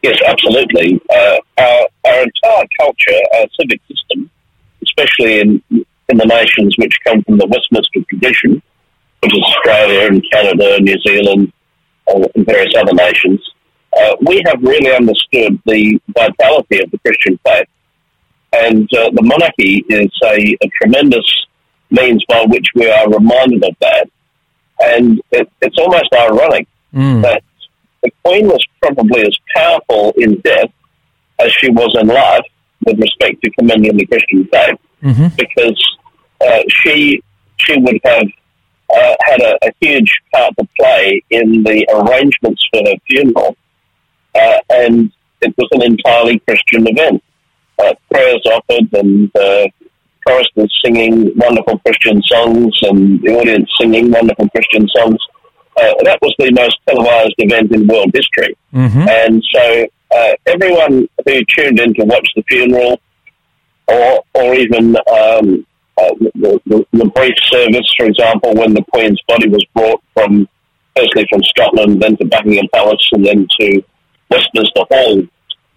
Yes, 0.01 0.19
absolutely. 0.27 0.99
Uh, 1.09 1.37
our, 1.57 1.87
our 2.05 2.23
entire 2.23 2.65
culture, 2.79 3.21
our 3.35 3.45
civic 3.59 3.81
system, 3.87 4.29
especially 4.83 5.39
in 5.39 5.61
in 6.09 6.17
the 6.17 6.25
nations 6.25 6.75
which 6.77 6.95
come 7.05 7.21
from 7.23 7.37
the 7.37 7.47
Westminster 7.47 8.01
tradition, 8.09 8.61
which 9.21 9.33
is 9.33 9.41
Australia 9.41 10.07
and 10.07 10.23
Canada, 10.31 10.75
and 10.75 10.85
New 10.85 10.99
Zealand, 11.01 11.53
and 12.07 12.45
various 12.45 12.73
other 12.77 12.93
nations, 12.93 13.39
uh, 13.97 14.15
we 14.21 14.43
have 14.45 14.61
really 14.61 14.93
understood 14.93 15.59
the 15.65 15.99
vitality 16.09 16.83
of 16.83 16.91
the 16.91 16.97
Christian 16.99 17.39
faith. 17.45 17.67
And 18.53 18.89
uh, 18.93 19.09
the 19.13 19.21
monarchy 19.23 19.83
is 19.89 20.11
a, 20.23 20.57
a, 20.63 20.69
tremendous 20.81 21.25
means 21.91 22.23
by 22.27 22.45
which 22.47 22.67
we 22.73 22.89
are 22.89 23.09
reminded 23.09 23.63
of 23.63 23.75
that. 23.81 24.09
And 24.79 25.21
it, 25.31 25.49
it's 25.61 25.77
almost 25.77 26.07
ironic 26.13 26.67
mm. 26.93 27.21
that 27.21 27.43
the 28.03 28.11
Queen 28.23 28.47
was 28.47 28.63
probably 28.81 29.21
as 29.21 29.37
powerful 29.55 30.13
in 30.17 30.39
death 30.41 30.71
as 31.39 31.51
she 31.51 31.69
was 31.69 31.95
in 31.99 32.07
life 32.07 32.45
with 32.85 32.99
respect 32.99 33.43
to 33.43 33.51
commending 33.51 33.97
the 33.97 34.05
Christian 34.05 34.47
faith, 34.51 34.79
mm-hmm. 35.03 35.27
because 35.35 35.97
uh, 36.41 36.61
she 36.69 37.21
she 37.57 37.77
would 37.79 37.99
have 38.05 38.27
uh, 38.93 39.15
had 39.25 39.41
a, 39.41 39.57
a, 39.63 39.71
huge 39.81 40.11
part 40.33 40.53
to 40.59 40.67
play 40.79 41.21
in 41.29 41.63
the 41.63 41.85
arrangements 41.93 42.63
for 42.71 42.81
her 42.85 42.95
funeral, 43.07 43.55
uh, 44.35 44.57
and 44.69 45.11
it 45.41 45.53
was 45.57 45.67
an 45.71 45.83
entirely 45.83 46.39
Christian 46.39 46.87
event. 46.87 47.23
Uh, 47.79 47.93
prayers 48.11 48.41
offered 48.45 48.93
and 48.93 49.35
uh, 49.35 49.67
choristers 50.25 50.79
singing 50.83 51.31
wonderful 51.35 51.79
Christian 51.79 52.21
songs, 52.23 52.77
and 52.83 53.21
the 53.21 53.35
audience 53.37 53.69
singing 53.79 54.11
wonderful 54.11 54.49
Christian 54.49 54.87
songs. 54.95 55.17
Uh, 55.77 55.93
that 56.03 56.19
was 56.21 56.33
the 56.39 56.51
most 56.51 56.77
televised 56.87 57.35
event 57.37 57.71
in 57.71 57.85
world 57.87 58.09
history, 58.13 58.55
mm-hmm. 58.73 59.07
and 59.09 59.43
so 59.53 59.85
uh, 60.15 60.31
everyone 60.45 61.07
who 61.25 61.43
tuned 61.45 61.79
in 61.79 61.93
to 61.95 62.05
watch 62.05 62.27
the 62.35 62.43
funeral, 62.43 62.99
or 63.87 64.23
or 64.33 64.55
even 64.55 64.95
um, 65.11 65.65
uh, 65.97 66.13
the, 66.19 66.59
the, 66.65 66.85
the, 66.91 67.05
brief 67.15 67.35
service, 67.51 67.93
for 67.97 68.05
example, 68.05 68.53
when 68.53 68.73
the 68.73 68.83
Queen's 68.91 69.21
body 69.27 69.47
was 69.47 69.65
brought 69.73 70.01
from 70.13 70.47
firstly 70.95 71.25
from 71.29 71.43
Scotland, 71.43 72.01
then 72.01 72.17
to 72.17 72.25
Buckingham 72.25 72.67
Palace, 72.73 73.09
and 73.13 73.25
then 73.25 73.47
to 73.59 73.81
Westminster 74.29 74.83
Hall, 74.91 75.17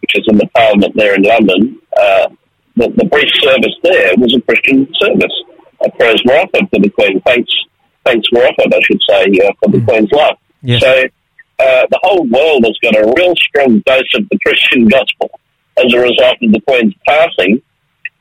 which 0.01 0.15
is 0.15 0.25
in 0.29 0.39
the 0.39 0.49
Parliament 0.55 0.95
there 0.97 1.15
in 1.15 1.23
London. 1.23 1.79
Uh, 1.97 2.29
the, 2.77 2.89
the, 2.97 3.05
brief 3.07 3.31
service 3.41 3.75
there 3.83 4.15
was 4.17 4.35
a 4.37 4.41
Christian 4.43 4.87
service. 5.01 5.35
Uh, 5.85 5.91
prayers 5.99 6.23
were 6.25 6.39
offered 6.39 6.69
for 6.71 6.81
the 6.81 6.91
Queen. 6.91 7.21
Thanks, 7.27 7.53
thanks 8.05 8.31
were 8.33 8.47
offered, 8.47 8.73
I 8.73 8.81
should 8.83 9.03
say, 9.09 9.25
uh, 9.45 9.53
for 9.61 9.71
the 9.71 9.79
mm. 9.79 9.87
Queen's 9.87 10.13
life. 10.13 10.39
Yes. 10.63 10.81
So 10.81 11.05
uh, 11.61 11.87
the 11.91 12.01
whole 12.03 12.27
world 12.27 12.65
has 12.65 12.79
got 12.83 12.97
a 12.97 13.13
real 13.17 13.35
strong 13.37 13.81
dose 13.81 14.15
of 14.15 14.29
the 14.31 14.39
Christian 14.45 14.87
gospel 14.87 15.31
as 15.77 15.93
a 15.93 15.99
result 15.99 16.39
of 16.43 16.53
the 16.53 16.61
Queen's 16.67 16.95
passing, 17.07 17.63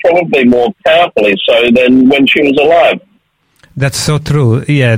probably 0.04 0.46
more 0.46 0.74
powerfully 0.86 1.36
so 1.48 1.70
than 1.72 2.10
when 2.10 2.25
she 2.27 2.42
was 2.42 2.58
alive. 2.58 3.00
That's 3.75 3.98
so 3.98 4.18
true. 4.18 4.63
Yeah. 4.68 4.98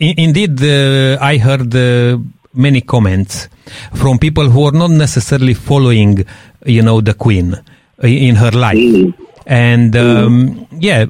I- 0.00 0.14
indeed, 0.16 0.62
uh, 0.62 1.18
I 1.20 1.36
heard 1.38 1.74
uh, 1.74 2.18
many 2.54 2.80
comments 2.80 3.48
from 3.94 4.18
people 4.18 4.48
who 4.50 4.64
are 4.66 4.72
not 4.72 4.90
necessarily 4.90 5.54
following, 5.54 6.24
you 6.66 6.82
know, 6.82 7.00
the 7.00 7.14
Queen 7.14 7.54
in 8.02 8.36
her 8.36 8.50
life. 8.50 8.76
Mm. 8.76 9.14
And 9.46 9.96
um, 9.96 10.54
mm. 10.54 10.66
yeah, 10.80 11.06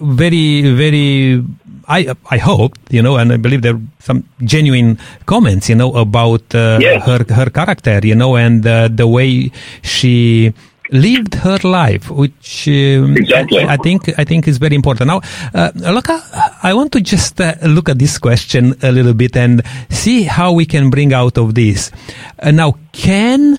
very, 0.00 0.72
very 0.74 1.42
I 1.86 2.14
I 2.30 2.38
hope 2.38 2.78
you 2.90 3.02
know, 3.02 3.16
and 3.16 3.32
I 3.32 3.36
believe 3.36 3.62
there 3.62 3.74
are 3.74 3.82
some 3.98 4.24
genuine 4.42 4.98
comments, 5.26 5.68
you 5.68 5.74
know, 5.74 5.92
about 5.94 6.54
uh, 6.54 6.80
her 6.80 7.24
her 7.28 7.50
character, 7.50 8.00
you 8.02 8.14
know, 8.14 8.36
and 8.36 8.66
uh, 8.66 8.88
the 8.88 9.06
way 9.06 9.50
she 9.82 10.52
lived 10.90 11.34
her 11.34 11.58
life, 11.62 12.10
which 12.10 12.68
um, 12.68 13.16
exactly. 13.16 13.60
I, 13.60 13.74
I, 13.74 13.76
think 13.76 14.18
I 14.18 14.24
think 14.24 14.46
is 14.48 14.58
very 14.58 14.74
important. 14.74 15.08
Now, 15.08 15.20
uh, 15.54 15.70
look, 15.74 16.08
I 16.10 16.74
want 16.74 16.92
to 16.92 17.00
just 17.00 17.40
uh, 17.40 17.54
look 17.62 17.88
at 17.88 17.98
this 17.98 18.18
question 18.18 18.74
a 18.82 18.92
little 18.92 19.14
bit 19.14 19.36
and 19.36 19.62
see 19.90 20.24
how 20.24 20.52
we 20.52 20.66
can 20.66 20.90
bring 20.90 21.12
out 21.12 21.38
of 21.38 21.54
this. 21.54 21.90
Uh, 22.38 22.50
now, 22.50 22.74
can 22.92 23.58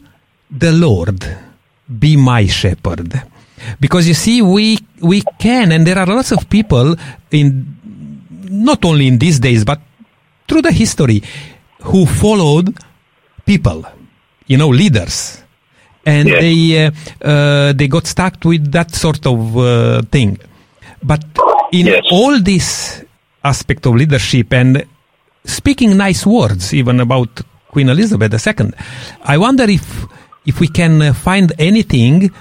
the 0.52 0.72
Lord 0.72 1.26
be 2.00 2.16
my 2.16 2.46
shepherd? 2.46 3.22
Because 3.80 4.08
you 4.08 4.14
see, 4.14 4.42
we 4.42 4.78
we 5.02 5.24
can, 5.40 5.72
and 5.72 5.88
there 5.88 5.98
are 5.98 6.06
lots 6.06 6.32
of 6.32 6.50
people 6.50 6.96
in 7.32 7.76
not 8.50 8.86
only 8.86 9.08
in 9.08 9.18
these 9.18 9.40
days, 9.40 9.66
but 9.66 9.82
through 10.48 10.62
the 10.62 10.72
history, 10.72 11.24
who 11.82 12.06
followed 12.06 12.78
people, 13.46 13.84
you 14.48 14.58
know, 14.58 14.70
leaders. 14.70 15.42
And 16.06 16.30
yes. 16.30 16.42
they, 16.42 16.86
uh, 16.86 16.92
uh, 17.30 17.74
they 17.74 17.88
got 17.88 18.06
stuck 18.06 18.44
with 18.46 18.72
that 18.72 18.94
sort 18.94 19.26
of 19.26 19.58
uh, 19.58 20.02
thing. 20.04 20.40
But 21.02 21.24
in 21.72 21.88
yes. 21.88 22.04
all 22.12 22.40
this 22.40 23.04
aspect 23.44 23.86
of 23.86 23.96
leadership 23.96 24.54
and 24.54 24.86
speaking 25.44 25.98
nice 25.98 26.26
words, 26.26 26.74
even 26.74 27.00
about 27.00 27.42
Queen 27.68 27.90
Elizabeth 27.90 28.48
II, 28.48 28.72
I 29.24 29.38
wonder 29.38 29.64
if, 29.64 30.06
if 30.46 30.60
we 30.60 30.68
can 30.68 31.14
find 31.14 31.54
anything 31.58 32.32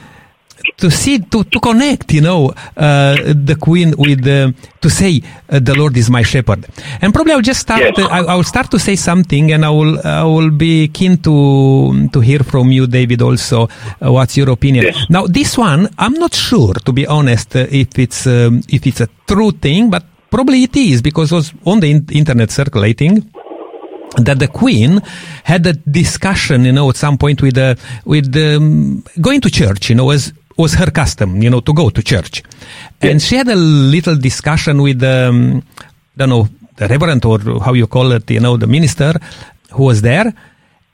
to 0.76 0.90
see 0.90 1.18
to, 1.18 1.44
to 1.44 1.61
connect 1.61 2.12
you 2.12 2.21
know 2.21 2.52
uh, 2.76 3.16
the 3.35 3.56
queen 3.61 3.94
with 3.97 4.26
uh, 4.26 4.50
to 4.80 4.88
say 4.90 5.23
uh, 5.49 5.59
the 5.59 5.75
lord 5.75 5.97
is 5.97 6.11
my 6.11 6.23
shepherd 6.23 6.66
and 7.00 7.12
probably 7.14 7.33
i'll 7.33 7.40
just 7.40 7.61
start 7.61 7.80
yes. 7.80 7.99
I, 7.99 8.21
I, 8.21 8.35
will 8.35 8.44
start 8.44 8.71
to 8.73 8.78
say 8.78 8.97
something 8.97 9.52
and 9.52 9.64
i 9.64 9.71
will 9.71 9.99
i 10.06 10.25
will 10.25 10.50
be 10.50 10.88
keen 10.88 11.18
to 11.18 12.09
to 12.09 12.21
hear 12.21 12.40
from 12.40 12.71
you 12.71 12.87
david 12.87 13.23
also 13.23 13.68
uh, 13.68 14.12
what's 14.12 14.37
your 14.37 14.50
opinion 14.50 14.85
yes. 14.87 15.06
now 15.09 15.26
this 15.26 15.56
one 15.56 15.88
i'm 15.99 16.14
not 16.14 16.35
sure 16.35 16.75
to 16.75 16.92
be 16.92 17.06
honest 17.06 17.56
uh, 17.56 17.66
if 17.71 17.99
it's 17.99 18.26
um, 18.26 18.62
if 18.68 18.87
it's 18.87 19.00
a 19.00 19.09
true 19.26 19.52
thing 19.52 19.90
but 19.90 20.04
probably 20.30 20.64
it 20.64 20.76
is 20.76 21.00
because 21.00 21.30
it 21.30 21.35
was 21.35 21.52
on 21.64 21.80
the 21.80 21.90
in- 21.90 22.06
internet 22.11 22.50
circulating 22.50 23.30
that 24.16 24.38
the 24.38 24.49
queen 24.49 25.00
had 25.42 25.66
a 25.66 25.73
discussion, 25.73 26.64
you 26.64 26.73
know, 26.73 26.88
at 26.88 26.97
some 26.97 27.18
point 27.18 27.42
with 27.42 27.59
uh, 27.59 27.75
with 28.04 28.35
um, 28.37 29.02
going 29.21 29.40
to 29.40 29.50
church, 29.50 29.90
you 29.90 29.97
know, 29.97 30.11
as 30.11 30.33
was 30.56 30.75
her 30.75 30.90
custom, 30.90 31.42
you 31.42 31.50
know, 31.50 31.61
to 31.61 31.73
go 31.73 31.90
to 31.90 32.02
church. 32.02 32.42
And 33.00 33.20
she 33.20 33.37
had 33.37 33.49
a 33.49 33.56
little 33.56 34.16
discussion 34.16 34.82
with, 34.82 35.02
um, 35.02 35.62
I 35.80 36.18
don't 36.18 36.28
know, 36.28 36.49
the 36.76 36.88
reverend 36.88 37.25
or 37.25 37.38
how 37.61 37.73
you 37.73 37.87
call 37.87 38.12
it, 38.12 38.30
you 38.30 38.40
know, 38.40 38.56
the 38.56 38.66
minister 38.66 39.14
who 39.73 39.84
was 39.84 40.02
there. 40.02 40.32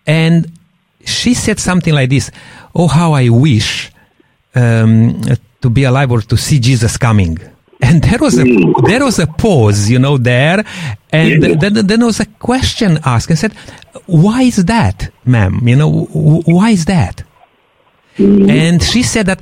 And 0.06 0.50
she 1.04 1.34
said 1.34 1.58
something 1.58 1.94
like 1.94 2.10
this 2.10 2.30
Oh, 2.74 2.86
how 2.86 3.12
I 3.12 3.28
wish 3.28 3.90
um, 4.54 5.20
to 5.60 5.70
be 5.70 5.84
alive 5.84 6.10
or 6.10 6.20
to 6.22 6.36
see 6.36 6.58
Jesus 6.58 6.96
coming. 6.96 7.38
And 7.82 8.02
there 8.02 8.18
was 8.18 8.38
a 8.38 8.44
there 8.86 9.02
was 9.02 9.18
a 9.18 9.26
pause, 9.26 9.88
you 9.88 9.98
know, 9.98 10.18
there, 10.18 10.62
and 11.12 11.42
yeah. 11.42 11.54
then 11.54 11.72
then 11.72 11.86
there 11.86 12.04
was 12.04 12.20
a 12.20 12.26
question 12.26 12.98
asked. 13.06 13.30
and 13.30 13.38
said, 13.38 13.54
"Why 14.04 14.42
is 14.42 14.62
that, 14.66 15.10
ma'am? 15.24 15.66
You 15.66 15.76
know, 15.76 16.04
why 16.44 16.70
is 16.72 16.84
that?" 16.84 17.22
Mm-hmm. 18.20 18.50
And 18.50 18.82
she 18.82 19.02
said 19.02 19.26
that 19.26 19.40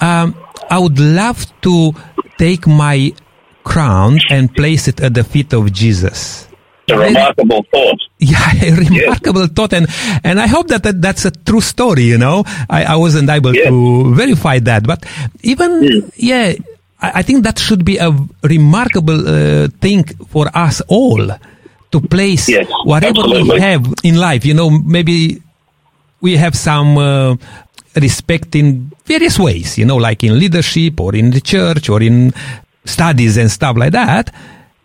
um, 0.00 0.34
I 0.70 0.78
would 0.78 0.98
love 0.98 1.44
to 1.62 1.92
take 2.38 2.66
my 2.66 3.12
crown 3.64 4.18
and 4.30 4.54
place 4.54 4.88
it 4.88 5.00
at 5.00 5.14
the 5.14 5.24
feet 5.24 5.52
of 5.52 5.72
Jesus. 5.72 6.48
A 6.90 6.98
remarkable 6.98 7.64
thought. 7.70 7.98
Yeah, 8.22 8.52
a 8.62 8.70
remarkable 8.70 9.42
yes. 9.42 9.50
thought, 9.50 9.72
and 9.72 9.88
and 10.22 10.38
I 10.38 10.46
hope 10.46 10.68
that, 10.68 10.84
that 10.84 11.02
that's 11.02 11.24
a 11.24 11.32
true 11.32 11.60
story. 11.60 12.04
You 12.04 12.18
know, 12.18 12.44
I, 12.70 12.84
I 12.84 12.96
wasn't 12.96 13.28
able 13.28 13.52
yes. 13.52 13.66
to 13.66 14.14
verify 14.14 14.60
that, 14.60 14.86
but 14.86 15.04
even 15.42 15.70
mm. 15.82 16.12
yeah, 16.14 16.54
I, 17.00 17.18
I, 17.18 17.22
think 17.22 17.42
that 17.42 17.58
should 17.58 17.84
be 17.84 17.98
a 17.98 18.14
remarkable 18.44 19.26
uh, 19.26 19.68
thing 19.80 20.04
for 20.30 20.46
us 20.54 20.80
all 20.86 21.34
to 21.90 22.00
place 22.00 22.48
yes, 22.48 22.70
whatever 22.84 23.26
absolutely. 23.26 23.58
we 23.58 23.60
have 23.60 23.92
in 24.04 24.16
life. 24.18 24.44
You 24.46 24.54
know, 24.54 24.70
maybe 24.70 25.42
we 26.20 26.36
have 26.36 26.54
some 26.54 26.96
uh, 26.96 27.36
respect 27.96 28.54
in 28.54 28.92
various 29.04 29.38
ways, 29.38 29.78
you 29.78 29.84
know, 29.84 29.96
like 29.96 30.24
in 30.24 30.38
leadership 30.38 31.00
or 31.00 31.14
in 31.14 31.30
the 31.30 31.40
church 31.40 31.88
or 31.88 32.02
in 32.02 32.32
studies 32.84 33.36
and 33.36 33.50
stuff 33.50 33.76
like 33.76 33.92
that. 33.92 34.34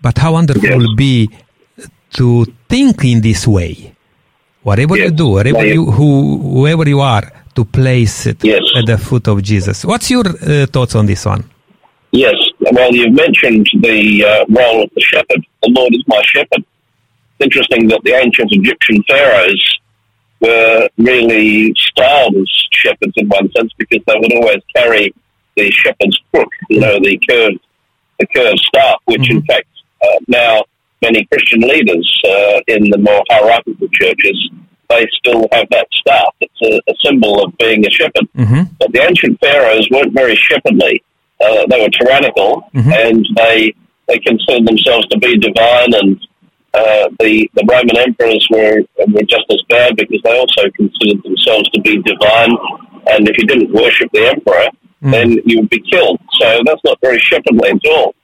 But 0.02 0.18
how 0.18 0.34
wonderful 0.34 0.64
yes. 0.64 0.78
will 0.78 0.96
be 0.96 1.30
to 2.14 2.46
think 2.70 3.04
in 3.06 3.22
this 3.22 3.48
way. 3.48 3.96
Whatever 4.64 4.98
yes. 4.98 5.12
you 5.12 5.16
do, 5.16 5.28
whatever 5.30 5.66
you, 5.66 5.86
who, 5.86 6.38
whoever 6.40 6.88
you 6.88 7.00
are, 7.00 7.32
to 7.56 7.66
place 7.66 8.28
it 8.28 8.44
yes. 8.44 8.62
at 8.76 8.86
the 8.86 8.98
foot 8.98 9.28
of 9.28 9.42
Jesus. 9.42 9.84
What's 9.84 10.12
your 10.12 10.28
uh, 10.28 10.66
thoughts 10.68 10.96
on 10.96 11.06
this 11.06 11.26
one? 11.26 11.50
Yes, 12.12 12.36
well, 12.60 12.94
you've 12.94 13.14
mentioned 13.14 13.68
the 13.82 14.24
uh, 14.24 14.46
role 14.50 14.84
of 14.84 14.90
the 14.94 15.02
shepherd. 15.02 15.46
The 15.64 15.70
Lord 15.70 15.94
is 15.94 16.04
my 16.08 16.22
shepherd. 16.24 16.64
Interesting 17.40 17.88
that 17.90 18.02
the 18.04 18.14
ancient 18.14 18.52
Egyptian 18.52 19.04
pharaohs 19.04 19.80
were 20.41 20.89
really 20.98 21.74
styled 21.77 22.36
as 22.36 22.50
shepherds 22.72 23.13
in 23.15 23.27
one 23.29 23.51
sense 23.53 23.72
because 23.77 24.03
they 24.06 24.15
would 24.20 24.34
always 24.34 24.62
carry 24.75 25.13
the 25.56 25.72
shepherd's 25.72 26.20
crook, 26.32 26.50
you 26.70 26.79
know, 26.79 27.00
the 27.00 27.20
curved, 27.27 27.60
the 28.20 28.27
curved 28.36 28.60
staff, 28.60 28.98
which 29.06 29.22
mm-hmm. 29.22 29.38
in 29.38 29.46
fact 29.46 29.67
uh, 30.03 30.20
now 30.27 30.63
many 31.01 31.25
Christian 31.25 31.62
leaders 31.62 32.22
uh, 32.25 32.60
in 32.67 32.89
the 32.89 32.98
more 32.98 33.24
hierarchical 33.29 33.88
churches 33.94 34.50
they 34.89 35.06
still 35.17 35.46
have 35.51 35.67
that 35.70 35.86
staff. 35.91 36.34
It's 36.39 36.62
a, 36.63 36.79
a 36.89 36.96
symbol 37.03 37.44
of 37.44 37.58
being 37.58 37.86
a 37.86 37.89
shepherd. 37.89 38.27
Mm-hmm. 38.38 38.62
But 38.79 38.94
the 38.94 39.01
ancient 39.01 39.38
pharaohs 39.41 39.86
weren't 39.91 40.13
very 40.13 40.36
shepherdly. 40.36 41.03
uh, 41.39 41.65
they 41.70 41.79
were 41.82 41.89
tyrannical, 41.89 42.63
Mhm. 42.74 42.94
and 43.08 43.27
they 43.36 43.74
they 44.08 44.17
considered 44.20 44.65
themselves 44.65 45.06
to 45.10 45.17
be 45.20 45.38
divine, 45.38 45.94
and 45.94 46.20
uh, 46.81 47.10
the 47.19 47.34
the 47.57 47.63
Roman 47.72 47.98
emperors 48.07 48.43
were 48.55 48.77
were 49.13 49.27
just 49.36 49.46
as 49.50 49.62
bad 49.69 49.96
because 50.01 50.22
they 50.24 50.36
also 50.39 50.63
considered 50.81 51.22
themselves 51.24 51.67
to 51.74 51.81
be 51.81 51.93
divine, 52.03 52.53
and 53.12 53.27
if 53.29 53.36
you 53.39 53.46
didn't 53.51 53.72
worship 53.81 54.10
the 54.13 54.27
emperor, 54.36 54.67
Mm. 55.03 55.12
then 55.12 55.27
you 55.46 55.55
would 55.60 55.69
be 55.69 55.79
killed. 55.91 56.19
So 56.39 56.48
that's 56.65 56.84
not 56.84 56.98
very 57.01 57.19
shepherdly 57.19 57.69
at 57.69 57.86
all. 57.93 58.15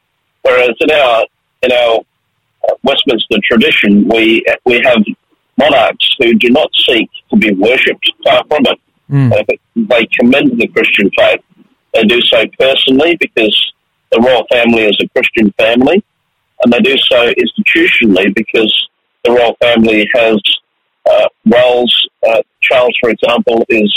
Whereas 0.42 0.76
in 0.82 0.90
our 0.90 1.18
in 1.62 1.72
our 1.72 1.96
uh, 2.68 2.74
Westminster 2.84 3.38
tradition, 3.50 4.08
we 4.14 4.44
we 4.66 4.82
have 4.84 5.02
monarchs 5.58 6.08
who 6.20 6.34
do 6.34 6.50
not 6.50 6.70
seek 6.88 7.08
to 7.30 7.36
be 7.38 7.52
worshipped. 7.54 8.06
Far 8.24 8.44
from 8.50 8.64
it. 8.72 8.80
Mm. 9.12 9.32
Uh, 9.34 9.44
they 9.92 10.04
commend 10.18 10.60
the 10.60 10.68
Christian 10.76 11.12
faith. 11.18 11.42
They 11.94 12.04
do 12.06 12.20
so 12.22 12.40
personally 12.60 13.18
because 13.20 13.56
the 14.12 14.20
royal 14.22 14.46
family 14.52 14.84
is 14.86 14.98
a 15.00 15.08
Christian 15.10 15.54
family, 15.60 16.04
and 16.64 16.74
they 16.74 16.80
do 16.80 16.96
so 16.98 17.32
institutionally 17.34 18.34
because 18.34 18.74
the 19.24 19.32
royal 19.32 19.56
family 19.62 20.08
has 20.16 20.38
uh, 21.10 21.28
roles. 21.46 22.10
Uh, 22.28 22.42
Charles, 22.62 22.96
for 23.02 23.10
example, 23.10 23.66
is 23.70 23.92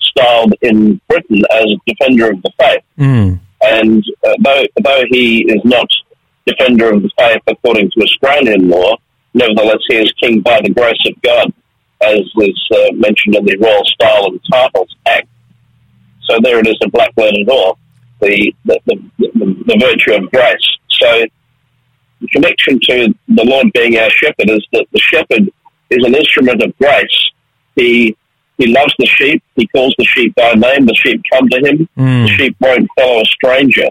styled 0.00 0.54
in 0.62 1.00
Britain 1.08 1.42
as 1.52 1.66
defender 1.86 2.30
of 2.30 2.42
the 2.42 2.50
faith, 2.58 2.82
Mm. 2.98 3.38
and 3.62 4.04
uh, 4.26 4.34
though 4.40 4.64
though 4.82 5.04
he 5.10 5.42
is 5.42 5.60
not 5.64 5.88
defender 6.46 6.90
of 6.92 7.02
the 7.02 7.10
faith 7.18 7.42
according 7.46 7.90
to 7.92 8.02
Australian 8.02 8.68
law, 8.68 8.96
nevertheless 9.34 9.78
he 9.88 9.96
is 9.96 10.12
king 10.20 10.40
by 10.40 10.60
the 10.62 10.70
grace 10.70 11.04
of 11.06 11.20
God, 11.22 11.52
as 12.00 12.20
was 12.34 12.68
uh, 12.74 12.92
mentioned 12.94 13.36
in 13.36 13.44
the 13.44 13.56
Royal 13.58 13.84
Style 13.84 14.26
and 14.26 14.40
Titles 14.50 14.94
Act. 15.06 15.28
So 16.28 16.38
there 16.42 16.58
it 16.58 16.66
is, 16.66 16.76
a 16.82 16.88
black 16.90 17.10
letter 17.16 17.44
law, 17.46 17.76
the 18.20 18.52
the, 18.64 18.80
the, 18.86 18.96
the 19.18 19.28
the 19.66 19.76
virtue 19.80 20.14
of 20.14 20.30
grace. 20.32 20.66
So 20.90 21.24
connection 22.32 22.78
to 22.80 23.14
the 23.28 23.44
Lord 23.44 23.72
being 23.72 23.98
our 23.98 24.10
shepherd 24.10 24.50
is 24.50 24.64
that 24.72 24.86
the 24.92 24.98
shepherd 25.00 25.48
is 25.90 26.04
an 26.06 26.14
instrument 26.14 26.62
of 26.62 26.76
grace. 26.78 27.30
He 27.76 28.16
he 28.58 28.66
loves 28.66 28.92
the 28.98 29.06
sheep. 29.06 29.40
He 29.54 29.66
calls 29.68 29.94
the 29.98 30.04
sheep 30.04 30.34
by 30.34 30.52
name. 30.54 30.86
The 30.86 30.94
sheep 30.94 31.22
come 31.32 31.48
to 31.48 31.58
him. 31.58 31.88
The 31.96 32.02
Mm. 32.02 32.28
sheep 32.36 32.56
won't 32.60 32.88
follow 32.98 33.20
a 33.20 33.24
stranger. 33.26 33.88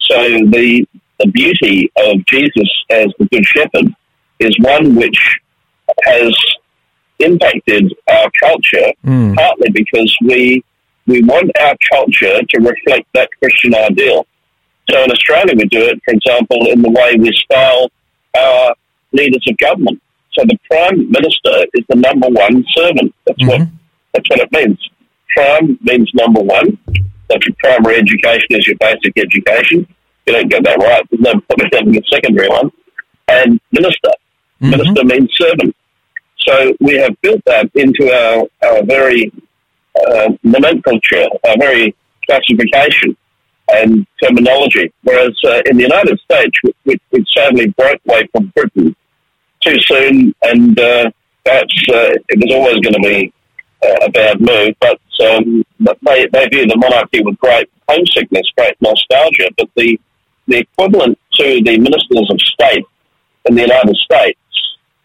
So 0.00 0.16
the 0.56 0.86
the 1.20 1.26
beauty 1.28 1.90
of 1.96 2.24
Jesus 2.26 2.68
as 2.90 3.06
the 3.18 3.26
Good 3.32 3.44
Shepherd 3.46 3.92
is 4.40 4.56
one 4.60 4.94
which 4.96 5.18
has 6.06 6.34
impacted 7.20 7.92
our 8.10 8.30
culture 8.42 8.92
Mm. 9.06 9.34
partly 9.36 9.70
because 9.70 10.16
we 10.22 10.62
we 11.06 11.22
want 11.22 11.50
our 11.60 11.76
culture 11.92 12.40
to 12.42 12.60
reflect 12.60 13.06
that 13.14 13.28
Christian 13.40 13.74
ideal. 13.74 14.26
So 14.90 15.02
in 15.02 15.10
Australia, 15.10 15.54
we 15.56 15.64
do 15.64 15.82
it, 15.82 16.00
for 16.04 16.14
example, 16.14 16.66
in 16.70 16.82
the 16.82 16.90
way 16.90 17.14
we 17.18 17.32
style 17.32 17.90
our 18.36 18.74
leaders 19.12 19.44
of 19.48 19.56
government. 19.58 20.00
So 20.34 20.44
the 20.44 20.58
prime 20.70 21.10
minister 21.10 21.66
is 21.74 21.84
the 21.88 21.96
number 21.96 22.28
one 22.28 22.64
servant. 22.76 23.14
That's 23.26 23.42
what 23.46 23.60
Mhm. 23.60 23.70
that's 24.12 24.28
what 24.30 24.40
it 24.40 24.52
means. 24.52 24.78
Prime 25.34 25.78
means 25.82 26.10
number 26.14 26.40
one. 26.40 26.78
That's 27.28 27.46
your 27.46 27.56
primary 27.58 27.96
education 27.96 28.48
is 28.50 28.66
your 28.66 28.76
basic 28.78 29.16
education. 29.16 29.86
You 30.26 30.32
don't 30.34 30.48
get 30.48 30.64
that 30.64 30.78
right. 30.78 31.02
There's 31.10 31.22
no 31.22 31.32
point 31.32 31.72
in 31.72 31.78
having 31.78 31.96
a 31.96 32.02
secondary 32.12 32.48
one. 32.48 32.70
And 33.28 33.60
minister. 33.72 34.10
Mhm. 34.62 34.70
Minister 34.70 35.04
means 35.04 35.30
servant. 35.40 35.74
So 36.46 36.74
we 36.80 36.94
have 36.96 37.14
built 37.22 37.40
that 37.46 37.70
into 37.74 38.12
our, 38.12 38.46
our 38.68 38.82
very 38.84 39.32
uh, 40.06 40.28
nomenclature, 40.42 41.26
our 41.46 41.56
very 41.58 41.94
classification 42.26 43.16
and 43.72 44.06
terminology. 44.22 44.92
Whereas 45.02 45.36
uh, 45.44 45.62
in 45.66 45.76
the 45.76 45.82
United 45.82 46.18
States, 46.20 46.56
we, 46.84 46.98
we 47.12 47.24
sadly 47.34 47.68
broke 47.68 48.00
away 48.08 48.28
from 48.32 48.52
Britain 48.54 48.94
too 49.60 49.76
soon, 49.80 50.34
and 50.42 50.78
uh, 50.78 51.10
perhaps 51.44 51.74
uh, 51.88 52.12
it 52.28 52.38
was 52.38 52.52
always 52.52 52.78
going 52.80 52.94
to 52.94 53.08
be 53.08 53.32
uh, 53.82 54.06
a 54.06 54.10
bad 54.10 54.40
move. 54.40 54.74
But, 54.80 55.00
um, 55.26 55.64
but 55.80 55.98
they, 56.04 56.26
they 56.32 56.46
view 56.48 56.66
the 56.66 56.76
monarchy 56.76 57.22
with 57.22 57.38
great 57.38 57.70
homesickness, 57.88 58.46
great 58.56 58.76
nostalgia. 58.80 59.48
But 59.56 59.68
the 59.76 59.98
the 60.46 60.58
equivalent 60.58 61.18
to 61.40 61.62
the 61.64 61.78
ministers 61.78 62.30
of 62.30 62.38
state 62.40 62.84
in 63.46 63.54
the 63.54 63.62
United 63.62 63.96
States, 63.96 64.38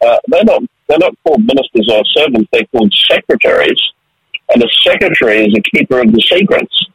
uh, 0.05 0.17
they're 0.27 0.43
not 0.43 0.63
they're 0.87 0.99
not 0.99 1.15
called 1.23 1.45
ministers 1.45 1.89
or 1.91 2.03
servants; 2.05 2.49
they're 2.51 2.65
called 2.73 2.93
secretaries, 3.09 3.81
and 4.53 4.63
a 4.63 4.67
secretary 4.83 5.45
is 5.45 5.55
a 5.55 5.77
keeper 5.77 5.99
of 5.99 6.11
the 6.11 6.21
secrets. 6.21 6.85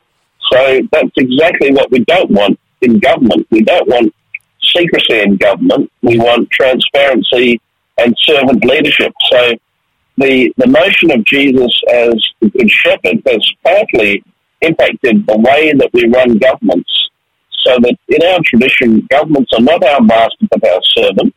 So 0.53 0.81
that's 0.93 1.11
exactly 1.17 1.73
what 1.73 1.91
we 1.91 2.01
don't 2.05 2.31
want 2.31 2.59
in 2.81 2.99
government. 2.99 3.47
We 3.51 3.63
don't 3.63 3.89
want 3.89 4.15
secrecy 4.75 5.21
in 5.21 5.37
government. 5.37 5.91
We 6.03 6.19
want 6.19 6.51
transparency 6.51 7.61
and 7.99 8.15
servant 8.21 8.65
leadership. 8.65 9.13
So 9.31 9.53
the 10.19 10.53
the 10.57 10.67
notion 10.67 11.11
of 11.11 11.25
Jesus 11.25 11.73
as 11.93 12.15
the 12.41 12.51
good 12.51 12.71
shepherd 12.71 13.23
has 13.27 13.53
partly 13.65 14.23
impacted 14.61 15.27
the 15.27 15.39
way 15.39 15.73
that 15.73 15.91
we 15.93 16.09
run 16.09 16.39
governments. 16.39 16.91
So 17.65 17.77
that 17.81 17.97
in 18.09 18.23
our 18.27 18.41
tradition, 18.45 19.07
governments 19.11 19.53
are 19.55 19.61
not 19.61 19.83
our 19.85 20.01
master 20.01 20.47
but 20.51 20.69
our 20.69 20.81
servant. 20.83 21.35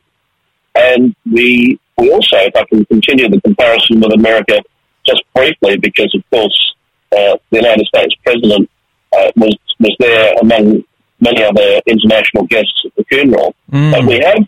And 0.74 1.14
we 1.30 1.78
we 1.96 2.12
also, 2.12 2.36
if 2.36 2.54
I 2.54 2.64
can 2.66 2.84
continue 2.84 3.28
the 3.28 3.40
comparison 3.40 4.00
with 4.00 4.12
America 4.12 4.62
just 5.06 5.22
briefly, 5.34 5.76
because 5.78 6.14
of 6.14 6.22
course 6.30 6.74
uh, 7.12 7.36
the 7.50 7.58
United 7.58 7.86
States 7.86 8.14
president 8.24 8.70
uh, 9.16 9.30
was 9.36 9.56
was 9.80 9.96
there 9.98 10.34
among 10.40 10.84
many 11.20 11.42
other 11.42 11.80
international 11.86 12.44
guests 12.46 12.82
at 12.84 12.94
the 12.96 13.04
funeral. 13.04 13.54
Mm. 13.72 13.92
But 13.92 14.04
we 14.06 14.18
have 14.20 14.42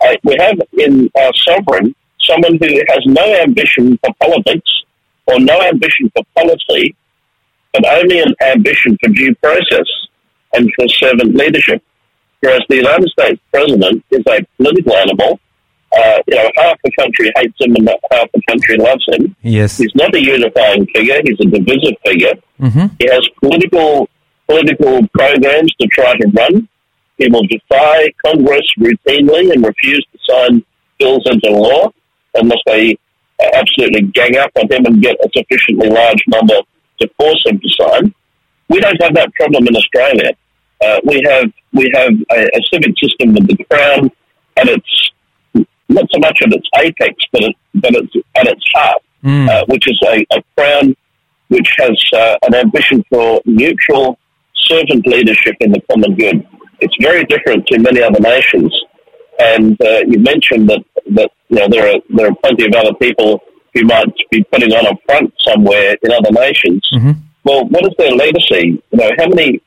uh, 0.00 0.16
we 0.24 0.36
have 0.38 0.58
in 0.78 1.10
our 1.18 1.32
sovereign 1.34 1.94
someone 2.20 2.58
who 2.60 2.82
has 2.88 3.00
no 3.06 3.24
ambition 3.42 3.98
for 3.98 4.12
politics 4.20 4.70
or 5.26 5.38
no 5.40 5.60
ambition 5.62 6.10
for 6.14 6.24
policy, 6.34 6.94
but 7.72 7.86
only 7.86 8.20
an 8.20 8.34
ambition 8.42 8.96
for 9.02 9.10
due 9.10 9.34
process 9.36 9.88
and 10.54 10.70
for 10.76 10.88
servant 10.88 11.34
leadership. 11.34 11.82
Whereas 12.40 12.62
the 12.68 12.76
United 12.76 13.08
States 13.08 13.40
president 13.50 14.04
is 14.10 14.22
a 14.26 14.46
political 14.56 14.96
animal. 14.96 15.40
Uh, 15.96 16.18
you 16.26 16.36
know, 16.36 16.50
half 16.56 16.76
the 16.84 16.90
country 16.98 17.30
hates 17.36 17.54
him 17.60 17.74
and 17.76 17.88
half 18.12 18.28
the 18.32 18.42
country 18.48 18.76
loves 18.76 19.04
him. 19.08 19.36
Yes. 19.42 19.78
He's 19.78 19.94
not 19.94 20.14
a 20.14 20.20
unifying 20.20 20.86
figure. 20.94 21.20
He's 21.24 21.38
a 21.40 21.44
divisive 21.44 21.96
figure. 22.04 22.34
hmm 22.58 22.86
He 22.98 23.06
has 23.10 23.28
political 23.40 24.08
political 24.48 25.06
programs 25.08 25.72
to 25.80 25.86
try 25.88 26.14
to 26.16 26.28
run. 26.36 26.68
He 27.18 27.28
will 27.30 27.46
defy 27.46 28.12
Congress 28.24 28.66
routinely 28.78 29.52
and 29.52 29.64
refuse 29.64 30.04
to 30.12 30.18
sign 30.28 30.64
bills 30.98 31.22
into 31.26 31.50
law 31.50 31.92
unless 32.34 32.58
they 32.66 32.98
uh, 33.42 33.48
absolutely 33.54 34.02
gang 34.02 34.36
up 34.36 34.50
on 34.56 34.70
him 34.70 34.84
and 34.86 35.00
get 35.02 35.16
a 35.24 35.28
sufficiently 35.36 35.88
large 35.90 36.22
number 36.28 36.58
to 37.00 37.08
force 37.18 37.42
him 37.46 37.60
to 37.60 37.68
sign. 37.70 38.14
We 38.68 38.80
don't 38.80 39.00
have 39.02 39.14
that 39.14 39.32
problem 39.34 39.66
in 39.68 39.76
Australia. 39.76 40.30
Uh, 40.84 41.00
we 41.04 41.22
have 41.28 41.50
we 41.72 41.90
have 41.94 42.12
a, 42.32 42.40
a 42.58 42.60
civic 42.72 42.94
system 43.02 43.34
with 43.34 43.46
the 43.46 43.64
crown 43.64 44.10
at 44.56 44.68
its 44.68 45.10
not 45.88 46.06
so 46.12 46.18
much 46.18 46.40
at 46.42 46.52
its 46.52 46.68
apex, 46.78 47.14
but 47.32 47.42
it, 47.42 47.56
but 47.74 47.94
it's 47.94 48.14
at 48.36 48.46
its 48.46 48.64
heart 48.74 49.00
Mm. 49.24 49.48
uh, 49.48 49.64
which 49.68 49.88
is 49.88 49.98
a, 50.06 50.16
a 50.36 50.42
crown 50.54 50.94
which 51.48 51.66
has 51.78 51.98
uh, 52.12 52.36
an 52.46 52.54
ambition 52.54 53.02
for 53.10 53.40
neutral 53.46 54.18
servant 54.54 55.06
leadership 55.06 55.56
in 55.60 55.72
the 55.72 55.80
common 55.90 56.14
good. 56.14 56.46
It's 56.80 56.94
very 57.00 57.24
different 57.24 57.66
to 57.68 57.78
many 57.78 58.02
other 58.02 58.20
nations. 58.20 58.70
And 59.38 59.80
uh, 59.80 60.00
you 60.06 60.18
mentioned 60.18 60.68
that, 60.68 60.84
that 61.12 61.30
you 61.48 61.56
know, 61.56 61.68
there, 61.70 61.88
are, 61.94 62.00
there 62.10 62.26
are 62.30 62.34
plenty 62.42 62.66
of 62.66 62.74
other 62.74 62.92
people 63.00 63.40
who 63.72 63.84
might 63.84 64.12
be 64.30 64.44
putting 64.52 64.72
on 64.74 64.86
a 64.86 64.96
front 65.06 65.32
somewhere 65.42 65.96
in 66.02 66.12
other 66.12 66.30
nations. 66.30 66.86
hmm 66.92 67.12
Well, 67.44 67.64
what 67.68 67.84
is 67.86 67.94
their 67.96 68.10
legacy? 68.12 68.82
You 68.92 68.98
know, 68.98 69.10
how 69.16 69.28
many 69.28 69.62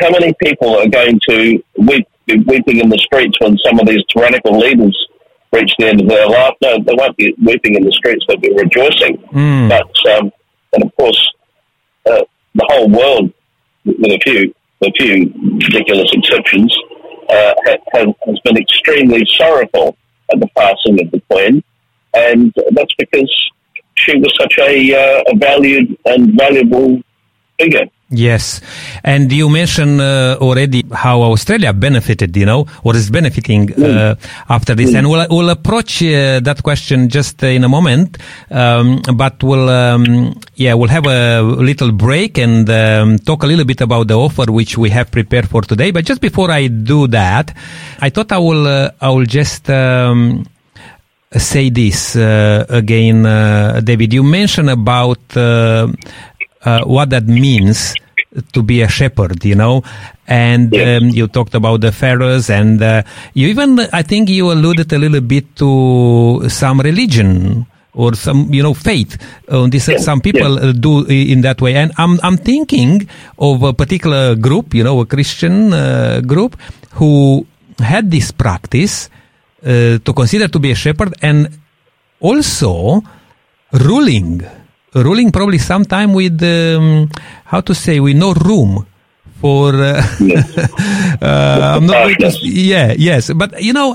how 0.00 0.10
many 0.10 0.32
people 0.42 0.76
are 0.78 0.88
going 0.88 1.18
to 1.28 1.62
weep, 1.76 2.06
be 2.26 2.36
weeping 2.46 2.78
in 2.78 2.88
the 2.88 2.98
streets 2.98 3.36
when 3.40 3.58
some 3.66 3.80
of 3.80 3.86
these 3.88 4.04
tyrannical 4.14 4.56
leaders 4.58 4.96
reach 5.52 5.72
the 5.78 5.88
end 5.88 6.00
of 6.00 6.08
their 6.08 6.26
life? 6.26 6.54
No, 6.62 6.78
they 6.82 6.94
won't 6.94 7.16
be 7.16 7.34
weeping 7.44 7.74
in 7.74 7.84
the 7.84 7.92
streets; 7.92 8.24
they'll 8.28 8.38
be 8.38 8.52
rejoicing. 8.54 9.18
Mm. 9.32 9.68
But 9.68 10.12
um, 10.14 10.32
and 10.72 10.84
of 10.84 10.96
course, 10.96 11.32
uh, 12.10 12.22
the 12.54 12.66
whole 12.68 12.88
world, 12.88 13.32
with 13.84 14.12
a 14.12 14.18
few 14.22 14.54
a 14.84 14.90
few 14.98 15.32
ridiculous 15.64 16.10
exceptions, 16.12 16.76
uh, 17.28 17.54
has, 17.94 18.06
has 18.26 18.40
been 18.40 18.56
extremely 18.56 19.24
sorrowful 19.36 19.96
at 20.32 20.40
the 20.40 20.48
passing 20.56 21.00
of 21.00 21.10
the 21.10 21.20
Queen, 21.30 21.62
and 22.14 22.52
that's 22.72 22.94
because 22.98 23.32
she 23.94 24.16
was 24.18 24.34
such 24.40 24.58
a, 24.58 24.94
uh, 24.94 25.22
a 25.28 25.36
valued 25.36 25.96
and 26.06 26.36
valuable 26.36 27.00
figure. 27.60 27.86
Yes, 28.14 28.60
and 29.02 29.32
you 29.32 29.48
mentioned 29.48 29.98
uh, 29.98 30.36
already 30.38 30.84
how 30.92 31.22
Australia 31.22 31.72
benefited, 31.72 32.36
you 32.36 32.44
know, 32.44 32.66
or 32.84 32.94
is 32.94 33.08
benefiting 33.08 33.72
uh, 33.82 34.16
after 34.50 34.74
this, 34.74 34.94
and 34.94 35.08
we'll 35.08 35.26
we'll 35.30 35.48
approach 35.48 36.02
uh, 36.02 36.38
that 36.40 36.60
question 36.62 37.08
just 37.08 37.42
in 37.42 37.64
a 37.64 37.70
moment. 37.70 38.18
Um, 38.50 39.00
but 39.16 39.42
we'll 39.42 39.66
um, 39.70 40.38
yeah 40.56 40.74
we'll 40.74 40.90
have 40.90 41.06
a 41.06 41.40
little 41.40 41.90
break 41.90 42.36
and 42.36 42.68
um, 42.68 43.16
talk 43.18 43.44
a 43.44 43.46
little 43.46 43.64
bit 43.64 43.80
about 43.80 44.08
the 44.08 44.18
offer 44.18 44.44
which 44.52 44.76
we 44.76 44.90
have 44.90 45.10
prepared 45.10 45.48
for 45.48 45.62
today. 45.62 45.90
But 45.90 46.04
just 46.04 46.20
before 46.20 46.50
I 46.50 46.66
do 46.66 47.06
that, 47.08 47.56
I 47.98 48.10
thought 48.10 48.30
I 48.30 48.38
will 48.38 48.66
uh, 48.66 48.90
I 49.00 49.08
will 49.08 49.24
just. 49.24 49.70
Um, 49.70 50.44
say 51.34 51.70
this 51.70 52.14
uh, 52.14 52.66
again, 52.68 53.24
uh, 53.24 53.80
David. 53.82 54.12
You 54.12 54.22
mentioned 54.22 54.68
about 54.68 55.34
uh, 55.34 55.88
uh, 56.62 56.84
what 56.84 57.08
that 57.08 57.24
means 57.24 57.94
to 58.52 58.62
be 58.62 58.80
a 58.82 58.88
shepherd, 58.88 59.44
you 59.44 59.54
know, 59.54 59.82
and 60.26 60.72
Yes. 60.72 61.02
um, 61.02 61.08
you 61.10 61.26
talked 61.28 61.54
about 61.54 61.80
the 61.82 61.92
pharaohs, 61.92 62.48
and 62.48 62.82
uh, 62.82 63.02
you 63.34 63.48
even, 63.48 63.78
I 63.92 64.02
think, 64.02 64.28
you 64.28 64.50
alluded 64.50 64.92
a 64.92 64.98
little 64.98 65.20
bit 65.20 65.54
to 65.56 66.48
some 66.48 66.80
religion 66.80 67.66
or 67.92 68.14
some, 68.14 68.48
you 68.54 68.62
know, 68.62 68.72
faith. 68.72 69.18
Uh, 69.48 69.66
this, 69.68 69.88
Yeah, 69.88 69.98
Some 69.98 70.20
people 70.22 70.58
uh, 70.58 70.72
do 70.72 71.04
in 71.06 71.42
that 71.42 71.60
way, 71.60 71.74
and 71.76 71.92
I'm 71.98 72.18
I'm 72.22 72.38
thinking 72.38 73.06
of 73.38 73.62
a 73.62 73.72
particular 73.74 74.34
group, 74.34 74.72
you 74.72 74.82
know, 74.82 75.00
a 75.00 75.06
Christian 75.06 75.74
uh, 75.74 76.20
group 76.24 76.56
who 76.92 77.44
had 77.78 78.10
this 78.10 78.32
practice 78.32 79.10
uh, 79.64 79.98
to 79.98 80.12
consider 80.16 80.48
to 80.48 80.58
be 80.58 80.70
a 80.70 80.74
shepherd 80.74 81.12
and 81.20 81.48
also 82.20 83.02
ruling 83.72 84.40
ruling 84.94 85.32
probably 85.32 85.58
sometime 85.58 86.12
with 86.12 86.42
um, 86.42 87.08
how 87.52 87.60
to 87.60 87.74
say 87.74 88.00
we 88.00 88.12
no 88.26 88.30
room 88.50 88.86
for 89.42 89.74
uh, 89.74 90.00
uh, 91.20 91.76
I'm 91.76 91.86
not 91.86 92.08
yeah 92.42 92.94
yes 92.96 93.30
but 93.34 93.50
you 93.62 93.72
know 93.72 93.88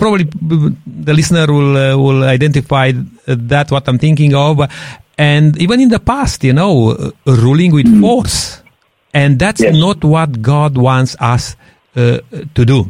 probably 0.00 0.24
the 1.06 1.14
listener 1.14 1.46
will 1.56 1.76
uh, 1.76 1.96
will 2.04 2.22
identify 2.24 2.92
that 3.26 3.70
what 3.70 3.84
I'm 3.88 3.98
thinking 4.06 4.34
of 4.34 4.60
and 5.18 5.56
even 5.64 5.80
in 5.80 5.88
the 5.96 6.00
past 6.12 6.42
you 6.44 6.52
know 6.60 6.74
uh, 6.90 7.10
ruling 7.44 7.72
with 7.72 7.88
force 8.00 8.62
and 9.14 9.38
that's 9.38 9.62
Yes. 9.62 9.74
not 9.86 10.04
what 10.04 10.42
God 10.42 10.76
wants 10.76 11.16
us 11.20 11.56
uh, 11.96 12.18
to 12.56 12.62
do 12.74 12.80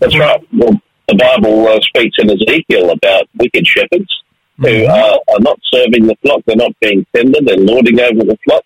That's 0.00 0.16
right. 0.18 0.40
Well, 0.60 0.74
the 1.08 1.16
Bible 1.26 1.68
uh, 1.68 1.78
speaks 1.90 2.16
in 2.22 2.26
Ezekiel 2.30 2.90
about 2.96 3.24
wicked 3.38 3.66
shepherds 3.66 4.10
who 4.56 4.86
are, 4.86 5.16
are 5.32 5.42
not 5.48 5.58
serving 5.72 6.06
the 6.10 6.16
flock. 6.22 6.40
They're 6.46 6.56
not 6.66 6.72
being 6.80 7.04
tender. 7.14 7.40
They're 7.46 7.64
lording 7.72 8.00
over 8.00 8.24
the 8.32 8.38
flock. 8.44 8.64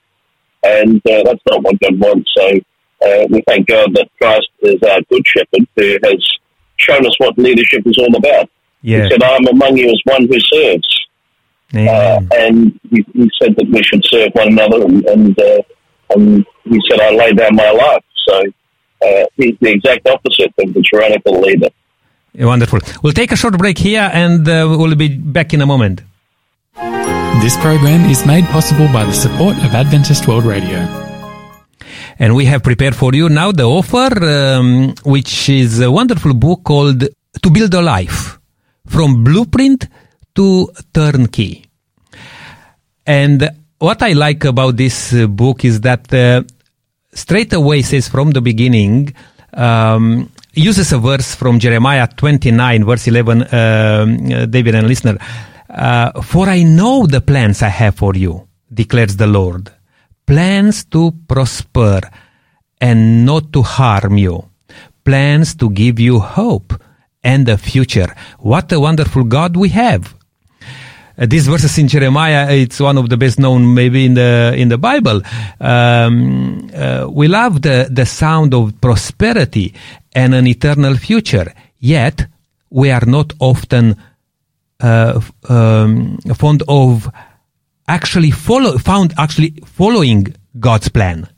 And 0.64 0.96
uh, 0.96 1.22
that's 1.24 1.42
not 1.50 1.62
what 1.62 1.79
God 1.81 1.98
wants. 2.00 2.31
So 2.37 2.46
uh, 3.07 3.27
we 3.31 3.42
thank 3.46 3.68
God 3.68 3.94
that 3.94 4.09
Christ 4.18 4.48
is 4.61 4.83
our 4.83 5.00
good 5.11 5.22
shepherd 5.27 5.66
who 5.77 5.98
has 6.05 6.27
shown 6.77 7.07
us 7.07 7.14
what 7.18 7.37
leadership 7.38 7.83
is 7.87 7.98
all 7.98 8.16
about. 8.16 8.48
yeah 8.83 9.05
He 9.05 9.11
said, 9.11 9.22
I'm 9.22 9.46
among 9.46 9.77
you 9.77 9.88
as 9.88 10.00
one 10.05 10.27
who 10.27 10.40
serves. 10.40 11.07
Uh, 11.74 12.20
and 12.33 12.79
he, 12.90 13.05
he 13.14 13.31
said 13.42 13.57
that 13.57 13.66
we 13.68 13.83
should 13.83 14.05
serve 14.05 14.31
one 14.35 14.48
another, 14.48 14.85
and 14.85 15.05
and, 15.07 15.38
uh, 15.40 15.62
and 16.11 16.46
he 16.64 16.81
said, 16.88 17.00
"I 17.00 17.11
lay 17.11 17.33
down 17.33 17.57
my 17.57 17.70
life." 17.70 18.05
So 18.29 18.42
uh, 19.05 19.24
he's 19.37 19.57
the 19.61 19.70
exact 19.70 20.09
opposite 20.09 20.53
of 20.59 20.72
the 20.72 20.85
tyrannical 20.88 21.40
leader. 21.40 21.68
Wonderful. 22.38 22.81
We'll 23.03 23.12
take 23.12 23.33
a 23.33 23.37
short 23.37 23.57
break 23.59 23.79
here 23.79 24.11
and 24.12 24.48
uh, 24.48 24.66
we'll 24.68 24.94
be 24.96 25.09
back 25.09 25.55
in 25.55 25.61
a 25.62 25.66
moment. 25.66 26.03
This 27.44 27.59
program 27.59 28.09
is 28.09 28.24
made 28.24 28.46
possible 28.46 28.88
by 28.90 29.04
the 29.04 29.12
support 29.12 29.54
of 29.59 29.74
Adventist 29.74 30.26
World 30.26 30.46
Radio. 30.46 30.78
And 32.18 32.35
we 32.35 32.46
have 32.46 32.62
prepared 32.62 32.96
for 32.96 33.12
you 33.14 33.28
now 33.28 33.52
the 33.52 33.64
offer, 33.64 34.09
um, 34.24 34.94
which 35.04 35.50
is 35.50 35.78
a 35.80 35.90
wonderful 35.90 36.33
book 36.33 36.64
called 36.64 37.00
To 37.42 37.50
Build 37.50 37.74
a 37.74 37.83
Life 37.83 38.38
From 38.87 39.22
Blueprint 39.22 39.88
to 40.35 40.70
Turnkey. 40.94 41.66
And 43.07 43.50
what 43.78 44.00
I 44.00 44.14
like 44.14 44.44
about 44.44 44.78
this 44.78 45.12
uh, 45.12 45.26
book 45.26 45.66
is 45.66 45.83
that 45.83 46.11
uh, 46.14 46.44
straight 47.12 47.52
away 47.52 47.83
says 47.83 48.09
from 48.09 48.30
the 48.30 48.40
beginning, 48.40 49.12
um, 49.52 50.30
uses 50.54 50.92
a 50.92 50.98
verse 50.98 51.35
from 51.35 51.59
Jeremiah 51.59 52.09
29, 52.09 52.87
verse 52.87 53.07
11, 53.07 53.42
um, 53.42 53.48
uh, 53.52 54.46
David 54.46 54.76
and 54.76 54.88
listener. 54.88 55.18
Uh, 55.75 56.23
for 56.23 56.49
I 56.49 56.63
know 56.63 57.07
the 57.07 57.21
plans 57.21 57.63
I 57.63 57.69
have 57.69 57.97
for 57.97 58.15
you, 58.15 58.47
declares 58.73 59.17
the 59.17 59.27
Lord. 59.27 59.73
Plans 60.25 60.85
to 60.87 61.13
prosper 61.27 62.01
and 62.81 63.27
not 63.27 63.53
to 63.53 63.63
harm 63.63 64.17
you. 64.17 64.49
Plans 65.05 65.55
to 65.57 65.69
give 65.71 65.99
you 65.99 66.21
hope 66.21 66.81
and 67.25 67.49
a 67.49 67.59
future. 67.59 68.15
What 68.39 68.71
a 68.73 68.79
wonderful 68.79 69.25
God 69.25 69.57
we 69.57 69.71
have. 69.71 70.15
Uh, 71.17 71.27
these 71.27 71.47
verses 71.47 71.77
in 71.79 71.89
Jeremiah, 71.89 72.51
it's 72.51 72.81
one 72.81 72.99
of 72.99 73.09
the 73.09 73.17
best 73.17 73.39
known 73.39 73.75
maybe 73.75 74.05
in 74.05 74.15
the 74.15 74.55
in 74.57 74.69
the 74.69 74.79
Bible. 74.79 75.23
Um, 75.61 76.71
uh, 76.75 77.07
we 77.11 77.29
love 77.29 77.63
the 77.63 77.89
the 77.91 78.07
sound 78.07 78.55
of 78.55 78.81
prosperity 78.81 79.75
and 80.15 80.35
an 80.35 80.47
eternal 80.47 80.97
future. 80.97 81.53
Yet 81.79 82.27
we 82.71 82.91
are 82.91 83.05
not 83.07 83.33
often 83.39 83.97
uh, 84.81 85.21
um, 85.49 86.19
fond 86.35 86.63
of 86.69 87.11
actually 87.87 88.31
follow 88.31 88.79
found 88.79 89.15
actually 89.19 89.55
following 89.65 90.35
God's 90.59 90.89
plan. 90.89 91.29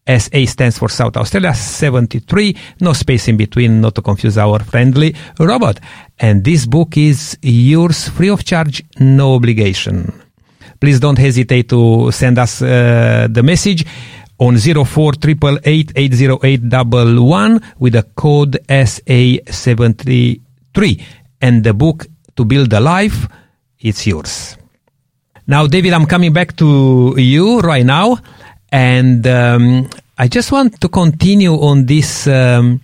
SA 0.08 0.44
stands 0.46 0.78
for 0.78 0.88
South 0.88 1.16
Australia 1.18 1.54
73, 1.54 2.56
no 2.80 2.94
space 2.94 3.28
in 3.28 3.36
between, 3.36 3.80
not 3.80 3.94
to 3.94 4.02
confuse 4.02 4.38
our 4.38 4.58
friendly 4.60 5.14
robot. 5.38 5.78
And 6.18 6.42
this 6.42 6.66
book 6.66 6.96
is 6.96 7.38
yours 7.42 8.08
free 8.08 8.30
of 8.30 8.42
charge, 8.42 8.82
no 8.98 9.34
obligation. 9.34 10.10
Please 10.80 10.98
don't 10.98 11.18
hesitate 11.18 11.68
to 11.68 12.10
send 12.10 12.38
us 12.38 12.62
uh, 12.62 13.28
the 13.30 13.42
message 13.42 13.84
on 14.38 14.56
04 14.56 15.12
888 15.64 16.60
with 17.78 17.94
a 17.94 18.02
code 18.14 18.58
SA73. 18.68 21.02
And 21.40 21.64
the 21.64 21.74
book 21.74 22.06
to 22.36 22.44
build 22.44 22.72
a 22.72 22.80
life, 22.80 23.28
it's 23.80 24.06
yours. 24.06 24.56
Now, 25.46 25.66
David, 25.66 25.92
I'm 25.92 26.06
coming 26.06 26.32
back 26.32 26.56
to 26.56 27.14
you 27.16 27.60
right 27.60 27.86
now, 27.86 28.18
and 28.70 29.26
um, 29.26 29.88
I 30.18 30.28
just 30.28 30.52
want 30.52 30.80
to 30.80 30.88
continue 30.88 31.54
on 31.54 31.86
this 31.86 32.26
um, 32.26 32.80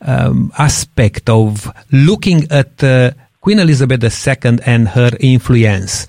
um, 0.00 0.52
aspect 0.56 1.28
of 1.28 1.70
looking 1.92 2.50
at 2.50 2.82
uh, 2.82 3.10
Queen 3.40 3.58
Elizabeth 3.58 4.02
II 4.02 4.58
and 4.64 4.88
her 4.88 5.10
influence 5.20 6.06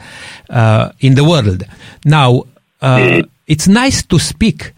uh, 0.50 0.92
in 1.02 1.16
the 1.16 1.24
world. 1.24 1.64
Now, 2.06 2.44
uh, 2.82 3.24
it's 3.46 3.68
nice 3.68 4.04
to 4.04 4.18
speak, 4.18 4.72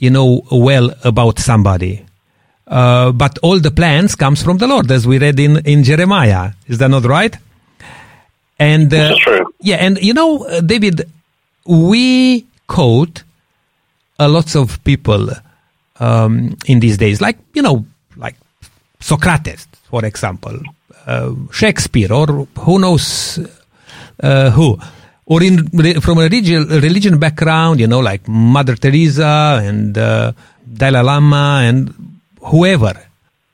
you 0.00 0.10
know, 0.10 0.42
well 0.50 0.90
about 1.04 1.38
somebody. 1.38 2.04
Uh, 2.66 3.12
but 3.12 3.38
all 3.42 3.60
the 3.60 3.70
plans 3.70 4.16
comes 4.16 4.42
from 4.42 4.58
the 4.58 4.66
Lord, 4.66 4.90
as 4.90 5.06
we 5.06 5.18
read 5.18 5.38
in, 5.38 5.64
in 5.66 5.84
Jeremiah. 5.84 6.52
Is 6.66 6.78
that 6.78 6.88
not 6.88 7.04
right? 7.04 7.36
And 8.58 8.92
uh, 8.92 9.16
true. 9.18 9.54
yeah, 9.60 9.76
and 9.76 9.98
you 10.02 10.14
know, 10.14 10.44
uh, 10.44 10.60
David, 10.60 11.08
we 11.66 12.46
quote 12.66 13.22
a 14.18 14.28
lots 14.28 14.54
of 14.54 14.82
people 14.84 15.30
um, 15.98 16.56
in 16.66 16.80
these 16.80 16.98
days, 16.98 17.20
like 17.20 17.38
you 17.54 17.62
know, 17.62 17.84
like 18.16 18.36
Socrates, 19.00 19.66
for 19.84 20.04
example, 20.04 20.58
uh, 21.06 21.32
Shakespeare, 21.52 22.12
or 22.12 22.26
who 22.58 22.78
knows 22.78 23.38
uh, 24.22 24.50
who, 24.50 24.78
or 25.30 25.42
in 25.42 25.54
from 26.00 26.18
a 26.18 26.22
religion, 26.22 26.66
religion 26.68 27.18
background, 27.18 27.78
you 27.78 27.86
know, 27.86 28.00
like 28.00 28.26
Mother 28.28 28.74
Teresa 28.74 29.60
and 29.62 29.96
uh, 29.96 30.32
Dalai 30.80 31.02
Lama 31.02 31.62
and 31.68 31.78
whoever, 32.50 32.94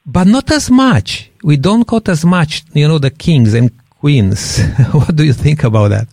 but 0.06 0.26
not 0.26 0.50
as 0.50 0.70
much. 0.70 1.30
We 1.44 1.56
don't 1.58 1.84
quote 1.84 2.08
as 2.08 2.24
much, 2.24 2.64
you 2.72 2.88
know, 2.88 2.98
the 2.98 3.10
kings 3.10 3.52
and 3.52 3.70
queens. 4.00 4.58
what 4.92 5.14
do 5.14 5.22
you 5.24 5.34
think 5.34 5.64
about 5.64 5.88
that? 5.88 6.08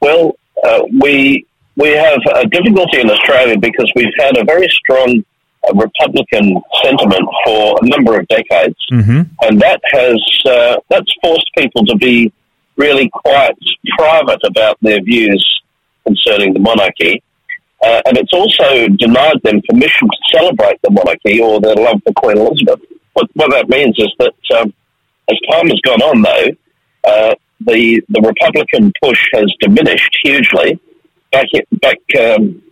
Well, 0.00 0.32
uh, 0.66 0.82
we 1.00 1.46
we 1.76 1.88
have 1.90 2.20
a 2.34 2.44
difficulty 2.48 3.00
in 3.00 3.08
Australia 3.08 3.56
because 3.58 3.88
we've 3.94 4.16
had 4.18 4.36
a 4.36 4.44
very 4.44 4.68
strong 4.80 5.24
uh, 5.64 5.74
Republican 5.74 6.60
sentiment 6.82 7.26
for 7.44 7.78
a 7.82 7.86
number 7.86 8.18
of 8.18 8.26
decades, 8.28 8.76
Mm-hmm. 8.90 9.20
and 9.44 9.60
that 9.60 9.80
has 9.92 10.18
uh, 10.44 10.76
that's 10.90 11.12
forced 11.22 11.48
people 11.56 11.86
to 11.86 11.96
be 11.96 12.32
really 12.76 13.10
quite 13.10 13.56
private 13.98 14.40
about 14.44 14.78
their 14.80 15.02
views 15.02 15.62
concerning 16.06 16.52
the 16.52 16.60
monarchy. 16.60 17.22
Uh, 17.82 18.00
and 18.06 18.16
it's 18.16 18.32
also 18.32 18.88
denied 18.88 19.40
them 19.42 19.60
permission 19.68 20.08
to 20.08 20.18
celebrate 20.30 20.80
the 20.82 20.90
monarchy 20.90 21.40
or 21.40 21.60
their 21.60 21.74
love 21.74 22.00
for 22.04 22.12
Queen 22.14 22.38
Elizabeth. 22.38 22.80
What, 23.14 23.28
what 23.34 23.50
that 23.50 23.68
means 23.68 23.96
is 23.98 24.12
that 24.18 24.34
um, 24.58 24.72
as 25.30 25.38
time 25.50 25.68
has 25.68 25.80
gone 25.84 26.02
on, 26.02 26.22
though, 26.22 26.48
uh, 27.04 27.34
the 27.60 28.02
the 28.08 28.20
Republican 28.20 28.92
push 29.02 29.20
has 29.34 29.52
diminished 29.60 30.16
hugely. 30.22 30.80
Back 31.30 31.46
back 31.80 31.98
um, 32.20 32.62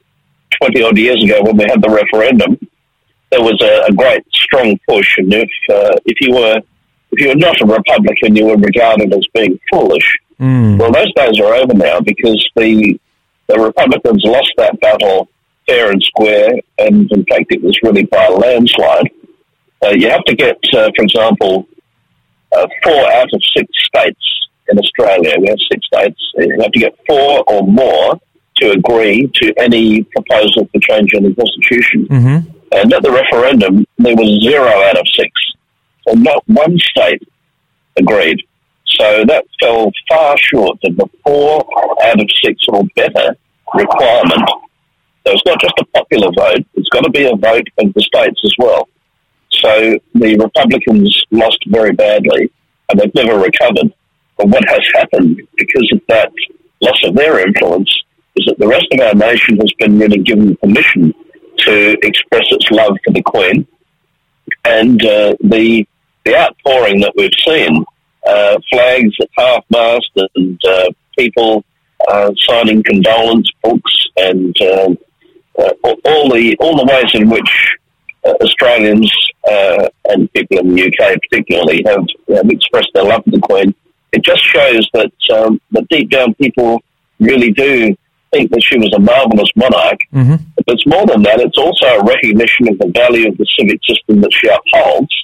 twenty 0.58 0.82
odd 0.82 0.98
years 0.98 1.22
ago, 1.24 1.42
when 1.42 1.56
we 1.56 1.64
had 1.64 1.82
the 1.82 1.90
referendum, 1.90 2.58
there 3.30 3.40
was 3.40 3.60
a, 3.62 3.90
a 3.90 3.92
great 3.92 4.24
strong 4.32 4.78
push, 4.88 5.18
and 5.18 5.32
if 5.32 5.50
uh, 5.72 5.96
if 6.06 6.20
you 6.20 6.34
were 6.34 6.60
if 7.12 7.20
you 7.20 7.28
were 7.28 7.34
not 7.34 7.60
a 7.60 7.66
Republican, 7.66 8.36
you 8.36 8.46
were 8.46 8.56
regarded 8.56 9.12
as 9.12 9.26
being 9.34 9.58
foolish. 9.70 10.18
Mm. 10.38 10.78
Well, 10.78 10.92
those 10.92 11.12
days 11.14 11.38
are 11.40 11.54
over 11.54 11.74
now 11.74 12.00
because 12.00 12.48
the 12.56 12.98
the 13.48 13.58
Republicans 13.58 14.22
lost 14.24 14.52
that 14.58 14.80
battle 14.80 15.28
fair 15.66 15.90
and 15.90 16.02
square, 16.02 16.52
and 16.78 17.10
in 17.10 17.24
fact, 17.26 17.46
it 17.50 17.62
was 17.62 17.78
really 17.82 18.04
by 18.04 18.24
a 18.26 18.32
landslide. 18.32 19.10
Uh, 19.84 19.90
you 19.90 20.08
have 20.08 20.24
to 20.24 20.34
get, 20.34 20.56
uh, 20.72 20.90
for 20.94 21.02
example, 21.02 21.66
uh, 22.56 22.66
four 22.82 23.12
out 23.12 23.32
of 23.32 23.40
six 23.56 23.68
states 23.86 24.48
in 24.68 24.78
Australia. 24.78 25.34
We 25.40 25.48
have 25.48 25.58
six 25.70 25.86
states. 25.86 26.20
You 26.36 26.60
have 26.60 26.72
to 26.72 26.78
get 26.78 26.94
four 27.06 27.44
or 27.46 27.66
more 27.66 28.20
to 28.56 28.70
agree 28.70 29.30
to 29.34 29.54
any 29.58 30.02
proposal 30.04 30.68
for 30.72 30.80
change 30.80 31.12
in 31.14 31.24
the 31.24 31.34
constitution. 31.34 32.06
Mm-hmm. 32.06 32.50
And 32.72 32.92
at 32.92 33.02
the 33.02 33.10
referendum, 33.10 33.86
there 33.98 34.14
was 34.14 34.42
zero 34.42 34.68
out 34.68 34.98
of 34.98 35.06
six. 35.16 35.30
So 36.06 36.14
not 36.14 36.42
one 36.46 36.78
state 36.78 37.22
agreed. 37.96 38.42
So 38.86 39.24
that 39.26 39.44
fell 39.60 39.92
far 40.08 40.36
short 40.38 40.78
of 40.84 40.96
the 40.96 41.06
four 41.24 41.64
out 42.02 42.20
of 42.20 42.28
six 42.42 42.64
or 42.68 42.82
better 42.96 43.36
requirement. 43.74 44.48
So 45.26 45.32
it's 45.32 45.42
not 45.46 45.60
just 45.60 45.74
a 45.78 45.84
popular 45.86 46.30
vote, 46.36 46.66
it's 46.74 46.88
got 46.88 47.04
to 47.04 47.10
be 47.10 47.24
a 47.24 47.36
vote 47.36 47.68
of 47.78 47.92
the 47.94 48.00
states 48.00 48.40
as 48.44 48.54
well. 48.58 48.88
So 49.50 49.98
the 50.14 50.36
Republicans 50.38 51.24
lost 51.30 51.58
very 51.68 51.92
badly 51.92 52.50
and 52.88 53.00
they've 53.00 53.14
never 53.14 53.38
recovered. 53.38 53.92
But 54.36 54.48
what 54.48 54.64
has 54.68 54.80
happened 54.94 55.40
because 55.56 55.88
of 55.92 56.00
that 56.08 56.32
loss 56.80 57.02
of 57.04 57.14
their 57.14 57.46
influence 57.46 57.90
is 58.36 58.46
that 58.46 58.58
the 58.58 58.66
rest 58.66 58.86
of 58.92 59.00
our 59.00 59.14
nation 59.14 59.58
has 59.58 59.72
been 59.74 59.98
really 59.98 60.18
given 60.18 60.56
permission 60.56 61.12
to 61.58 61.96
express 62.02 62.46
its 62.50 62.70
love 62.70 62.96
for 63.04 63.12
the 63.12 63.22
Queen. 63.22 63.66
And 64.64 65.04
uh, 65.04 65.34
the, 65.40 65.86
the 66.24 66.36
outpouring 66.36 67.00
that 67.00 67.12
we've 67.16 67.30
seen, 67.46 67.84
uh, 68.26 68.58
flags 68.70 69.14
at 69.20 69.28
half 69.36 69.64
mast 69.70 70.10
and 70.34 70.60
uh, 70.64 70.90
people 71.18 71.64
uh, 72.08 72.30
signing 72.48 72.82
condolence 72.82 73.50
books 73.62 74.06
and 74.16 74.56
um, 74.62 74.98
uh, 75.58 75.70
all 76.04 76.30
the 76.30 76.56
all 76.60 76.76
the 76.76 76.84
ways 76.84 77.10
in 77.14 77.28
which 77.28 77.76
uh, 78.24 78.34
Australians 78.42 79.12
uh, 79.50 79.88
and 80.06 80.32
people 80.32 80.58
in 80.58 80.74
the 80.74 80.86
UK 80.86 81.18
particularly 81.28 81.82
have, 81.86 82.06
have 82.34 82.48
expressed 82.50 82.90
their 82.94 83.04
love 83.04 83.24
for 83.24 83.30
the 83.30 83.40
Queen. 83.40 83.74
It 84.12 84.22
just 84.24 84.44
shows 84.44 84.88
that 84.94 85.12
um, 85.34 85.60
that 85.72 85.88
deep 85.88 86.10
down 86.10 86.34
people 86.34 86.82
really 87.18 87.52
do 87.52 87.96
think 88.32 88.50
that 88.50 88.62
she 88.62 88.78
was 88.78 88.92
a 88.94 88.98
marvellous 88.98 89.50
monarch. 89.56 90.00
Mm-hmm. 90.12 90.36
But 90.56 90.64
it's 90.68 90.86
more 90.86 91.06
than 91.06 91.22
that. 91.22 91.40
It's 91.40 91.58
also 91.58 91.86
a 91.86 92.04
recognition 92.04 92.68
of 92.68 92.78
the 92.78 92.90
value 92.94 93.28
of 93.28 93.36
the 93.38 93.46
civic 93.58 93.80
system 93.84 94.20
that 94.20 94.32
she 94.32 94.48
upholds. 94.48 95.14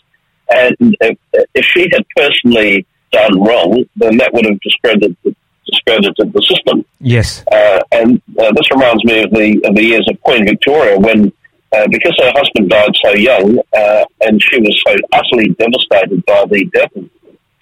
And 0.80 0.96
if, 1.00 1.18
if 1.54 1.64
she 1.64 1.88
had 1.92 2.04
personally 2.16 2.86
done 3.12 3.40
wrong, 3.40 3.84
then 3.96 4.16
that 4.18 4.32
would 4.32 4.46
have 4.46 4.60
discredited 4.60 5.16
discredited 5.66 6.32
the 6.32 6.42
system. 6.42 6.84
Yes. 7.00 7.44
Uh, 7.50 7.80
and 7.92 8.22
uh, 8.38 8.52
this 8.52 8.70
reminds 8.70 9.04
me 9.04 9.22
of 9.22 9.30
the 9.30 9.60
of 9.64 9.74
the 9.74 9.82
years 9.82 10.06
of 10.10 10.20
Queen 10.22 10.44
Victoria 10.46 10.98
when, 10.98 11.32
uh, 11.72 11.86
because 11.90 12.14
her 12.22 12.32
husband 12.36 12.70
died 12.70 12.94
so 13.04 13.12
young, 13.14 13.58
uh, 13.76 14.04
and 14.22 14.40
she 14.42 14.60
was 14.60 14.82
so 14.86 14.94
utterly 15.12 15.48
devastated 15.54 16.24
by 16.24 16.44
the 16.50 16.64
death 16.72 16.94
of 16.96 17.10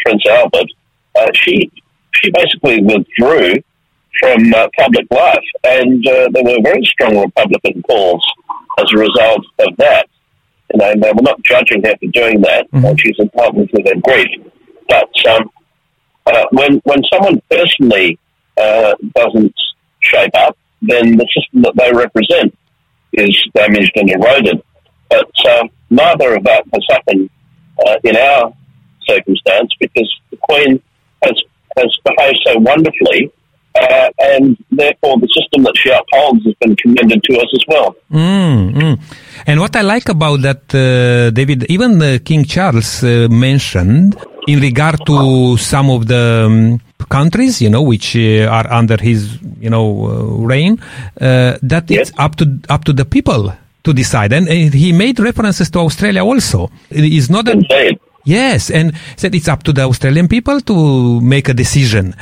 Prince 0.01 0.23
Albert, 0.29 0.71
uh, 1.19 1.31
she 1.35 1.71
she 2.17 2.31
basically 2.31 2.83
withdrew 2.83 3.55
from 4.21 4.55
uh, 4.55 4.69
public 4.79 5.07
life, 5.11 5.49
and 5.65 6.07
uh, 6.07 6.29
there 6.33 6.45
were 6.45 6.59
very 6.63 6.85
strong 6.85 7.19
Republican 7.19 7.83
calls 7.83 8.25
as 8.79 8.87
a 8.95 8.99
result 8.99 9.45
of 9.61 9.77
that. 9.79 10.09
You 10.75 10.79
know, 10.81 10.91
and 10.91 11.01
we're 11.03 11.23
not 11.23 11.41
judging 11.45 11.85
her 11.85 11.95
for 12.01 12.07
doing 12.13 12.41
that. 12.41 12.69
Mhm. 12.73 12.85
Uh, 12.85 12.95
she's 12.99 13.17
entitled 13.21 13.71
to 13.71 13.83
their 13.85 13.95
grief, 14.01 14.29
but 14.89 15.27
um, 15.29 15.51
uh, 16.27 16.45
when 16.51 16.81
when 16.85 17.01
someone 17.13 17.41
personally 17.49 18.19
uh, 18.61 18.95
doesn't 19.15 19.55
shape 20.01 20.35
up, 20.35 20.57
then 20.83 21.17
the 21.17 21.27
system 21.33 21.63
that 21.63 21.75
they 21.77 21.93
represent 21.93 22.57
is 23.13 23.35
damaged 23.55 23.93
and 23.95 24.11
eroded. 24.11 24.61
But 25.11 25.31
um, 25.53 25.71
neither 25.91 26.35
of 26.35 26.43
that 26.45 26.65
has 26.75 26.85
happened 26.91 27.31
uh, 27.87 27.97
in 28.03 28.17
our 28.17 28.53
circumstance 29.09 29.71
because 29.79 30.13
the 30.33 30.39
Queen 30.49 30.83
has 31.23 31.41
has 31.79 31.97
behaved 32.05 32.41
so 32.47 32.59
wonderfully, 32.59 33.31
uh, 33.81 34.09
and 34.19 34.57
therefore 34.73 35.19
the 35.21 35.29
system 35.29 35.63
that 35.65 35.75
she 35.77 35.91
upholds 35.91 36.45
has 36.45 36.55
been 36.61 36.75
commended 36.77 37.23
to 37.25 37.37
us 37.39 37.49
as 37.55 37.65
well. 37.69 37.95
Mm, 38.13 38.73
mm. 38.75 39.01
And 39.47 39.61
what 39.61 39.77
I 39.77 39.83
like 39.83 40.09
about 40.09 40.41
that, 40.43 40.75
uh, 40.75 41.31
David, 41.31 41.67
even 41.69 42.01
uh, 42.01 42.19
King 42.25 42.45
Charles 42.45 43.03
uh, 43.05 43.29
mentioned 43.31 44.17
in 44.47 44.61
regard 44.61 45.05
to 45.07 45.57
some 45.59 45.91
of 45.91 46.07
the 46.07 46.45
um, 46.47 46.81
countries, 47.09 47.61
you 47.61 47.69
know, 47.69 47.83
which 47.83 48.17
uh, 48.17 48.47
are 48.49 48.71
under 48.73 48.97
his, 48.97 49.39
you 49.61 49.69
know, 49.71 50.07
uh, 50.07 50.47
reign, 50.47 50.81
uh, 51.21 51.59
that 51.63 51.91
Yes. 51.91 52.09
it's 52.09 52.19
up 52.19 52.37
to 52.37 52.59
up 52.71 52.85
to 52.85 52.93
the 52.93 53.05
people 53.05 53.53
to 53.85 53.93
decide. 53.93 54.33
And, 54.33 54.49
uh, 54.49 54.53
he 54.53 54.93
made 54.93 55.21
references 55.21 55.71
to 55.71 55.81
Australia 55.81 56.25
also. 56.25 56.71
It 56.91 57.05
is 57.05 57.29
not 57.29 57.49
Indeed. 57.49 58.01
Yes, 58.27 58.71
and 58.71 58.95
said 59.17 59.35
it's 59.35 59.49
up 59.49 59.65
to 59.65 59.73
the 59.75 59.83
Australian 59.83 60.29
people 60.29 60.59
to 60.63 61.21
make 61.21 61.47
a 61.51 61.53
decision, 61.53 62.15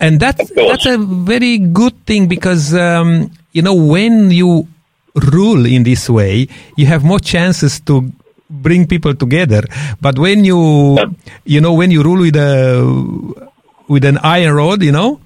and 0.00 0.18
that's 0.18 0.50
that's 0.56 0.86
a 0.86 0.96
very 0.96 1.58
good 1.58 1.92
thing 2.06 2.28
because 2.28 2.72
um, 2.72 3.30
you 3.52 3.60
know 3.60 3.74
when 3.74 4.30
you 4.30 4.66
rule 5.14 5.66
in 5.66 5.82
this 5.84 6.08
way, 6.10 6.48
you 6.76 6.86
have 6.86 7.04
more 7.04 7.20
chances 7.20 7.80
to 7.80 8.10
bring 8.50 8.86
people 8.86 9.14
together. 9.14 9.64
But 10.00 10.18
when 10.18 10.44
you 10.44 10.98
you 11.44 11.60
know 11.60 11.72
when 11.72 11.90
you 11.90 12.02
rule 12.02 12.20
with 12.20 12.36
a 12.36 12.84
with 13.88 14.04
an 14.04 14.18
iron 14.18 14.54
rod, 14.54 14.82
you 14.82 14.92
know. 14.92 15.20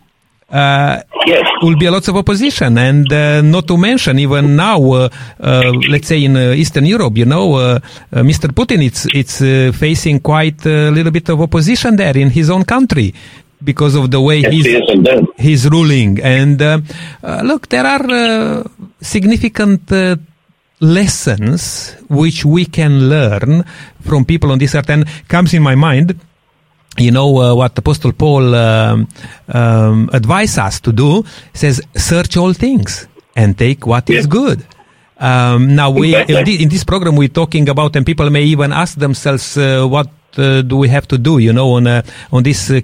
Uh, 0.50 1.02
Yes. 1.26 1.44
will 1.60 1.76
be 1.76 1.84
a 1.84 1.90
lots 1.90 2.08
of 2.08 2.16
opposition, 2.16 2.78
and 2.78 3.12
uh, 3.12 3.42
not 3.42 3.66
to 3.68 3.76
mention 3.76 4.18
even 4.18 4.56
now, 4.56 4.80
uh, 4.92 5.08
uh, 5.42 5.72
let's 5.90 6.08
say 6.08 6.24
in 6.24 6.34
uh, 6.38 6.52
Eastern 6.56 6.86
Europe, 6.86 7.18
you 7.18 7.26
know, 7.26 7.56
uh, 7.56 7.78
Mr. 8.12 8.48
Putin, 8.50 8.82
it's 8.82 9.04
it's 9.12 9.42
uh, 9.42 9.70
facing 9.76 10.20
quite 10.20 10.64
a 10.64 10.90
little 10.90 11.12
bit 11.12 11.28
of 11.28 11.42
opposition 11.42 11.96
there 11.96 12.16
in 12.16 12.30
his 12.30 12.48
own 12.48 12.64
country 12.64 13.12
because 13.62 13.94
of 13.94 14.10
the 14.10 14.20
way 14.20 14.40
Yes, 14.40 14.52
he's 14.52 14.66
he 14.66 15.26
he's 15.36 15.68
ruling. 15.68 16.20
And 16.22 16.60
uh, 16.62 16.80
uh, 17.22 17.42
look, 17.44 17.68
there 17.68 17.86
are 17.86 18.06
uh, 18.10 18.64
significant 19.00 19.90
uh, 19.92 20.16
lessons 20.80 21.94
which 22.08 22.44
we 22.44 22.64
can 22.64 23.08
learn 23.08 23.64
from 24.00 24.24
people 24.24 24.52
on 24.52 24.58
this 24.58 24.74
earth, 24.74 24.90
and 24.90 25.06
comes 25.28 25.54
in 25.54 25.62
my 25.62 25.74
mind 25.74 26.18
you 26.98 27.10
know 27.10 27.30
uh, 27.38 27.54
what 27.54 27.78
Apostle 27.78 28.12
Paul 28.12 28.54
um, 28.54 29.08
um, 29.48 30.10
advised 30.12 30.58
us 30.58 30.80
to 30.80 30.92
do 30.92 31.24
says 31.54 31.80
search 31.94 32.36
all 32.36 32.52
things 32.52 33.06
and 33.36 33.56
take 33.56 33.86
what 33.86 34.10
is 34.10 34.16
Yes. 34.16 34.26
good. 34.26 34.66
Um, 35.18 35.74
now 35.74 35.90
we 35.90 36.14
in, 36.14 36.68
this 36.68 36.84
program 36.84 37.16
we're 37.16 37.28
talking 37.28 37.68
about, 37.68 37.96
and 37.96 38.06
people 38.06 38.30
may 38.30 38.42
even 38.44 38.72
ask 38.72 38.98
themselves, 38.98 39.56
uh, 39.56 39.84
what 39.86 40.08
do 40.32 40.76
we 40.76 40.88
have 40.88 41.06
to 41.08 41.18
do? 41.18 41.38
You 41.38 41.52
know, 41.52 41.72
on 41.72 41.86
uh, 41.86 42.02
on 42.32 42.42
this 42.42 42.70
uh, 42.70 42.80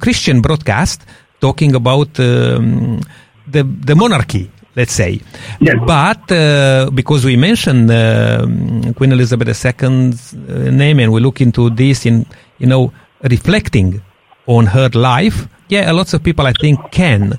Christian 0.00 0.40
broadcast, 0.40 1.02
talking 1.40 1.74
about 1.74 2.18
um, 2.20 3.00
the 3.46 3.62
the 3.62 3.94
monarchy. 3.94 4.50
Let's 4.76 4.92
say, 4.92 5.20
Yes. 5.60 5.76
but 5.86 6.32
uh, 6.32 6.90
because 6.92 7.24
we 7.24 7.36
mentioned 7.36 7.88
um 7.92 8.92
Queen 8.94 9.12
Elizabeth 9.12 9.46
II's 9.48 10.34
uh, 10.34 10.70
name, 10.72 10.98
and 10.98 11.12
we 11.12 11.20
look 11.20 11.40
into 11.40 11.70
this 11.70 12.06
in 12.06 12.26
you 12.58 12.66
know 12.66 12.92
reflecting 13.22 14.00
on 14.46 14.66
her 14.66 14.88
life, 14.94 15.46
yeah, 15.68 15.92
lots 15.92 16.12
of 16.12 16.22
people 16.24 16.44
I 16.46 16.52
think 16.60 16.78
can 16.90 17.38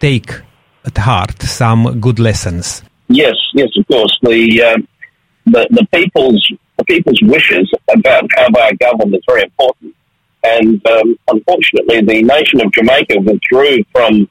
take 0.00 0.32
at 0.84 0.98
heart 0.98 1.40
some 1.42 2.00
good 2.00 2.18
lessons. 2.18 2.82
Yes, 3.08 3.36
yes, 3.54 3.68
of 3.78 3.86
course. 3.86 4.18
The 4.22 4.62
um, 4.64 4.88
the 5.46 5.66
the 5.70 5.86
people's 5.94 6.44
the 6.78 6.84
people's 6.84 7.20
wishes 7.22 7.70
about 7.92 8.28
how 8.36 8.48
they 8.50 8.60
are 8.60 8.74
governed 8.74 9.14
is 9.14 9.22
very 9.28 9.42
important. 9.44 9.94
And 10.44 10.86
um, 10.86 11.18
unfortunately, 11.28 12.02
the 12.02 12.22
nation 12.22 12.60
of 12.60 12.72
Jamaica 12.72 13.20
withdrew 13.20 13.78
from 13.92 14.28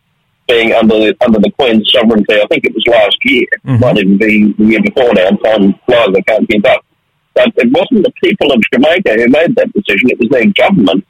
being 0.48 0.72
under 0.74 0.96
the, 1.00 1.18
under 1.26 1.40
the 1.40 1.52
Queen's 1.58 1.90
sovereignty. 1.92 2.36
I 2.40 2.46
think 2.48 2.64
it 2.66 2.74
was 2.74 2.86
last 2.88 3.18
year, 3.26 3.48
Mhm. 3.66 3.80
might 3.82 3.98
even 3.98 4.18
be 4.18 4.54
the 4.58 4.66
year 4.66 4.82
before 4.82 5.12
now. 5.14 5.30
Time 5.32 5.74
flies, 5.88 6.10
I 6.16 6.22
can't 6.28 6.48
keep 6.50 6.66
up. 6.68 6.86
But 7.34 7.52
it 7.58 7.70
wasn't 7.72 8.06
the 8.06 8.14
people 8.24 8.54
of 8.54 8.62
Jamaica 8.72 9.14
who 9.16 9.28
made 9.28 9.56
that 9.56 9.74
decision; 9.74 10.12
it 10.12 10.20
was 10.20 10.30
their 10.30 10.46
government. 10.46 11.04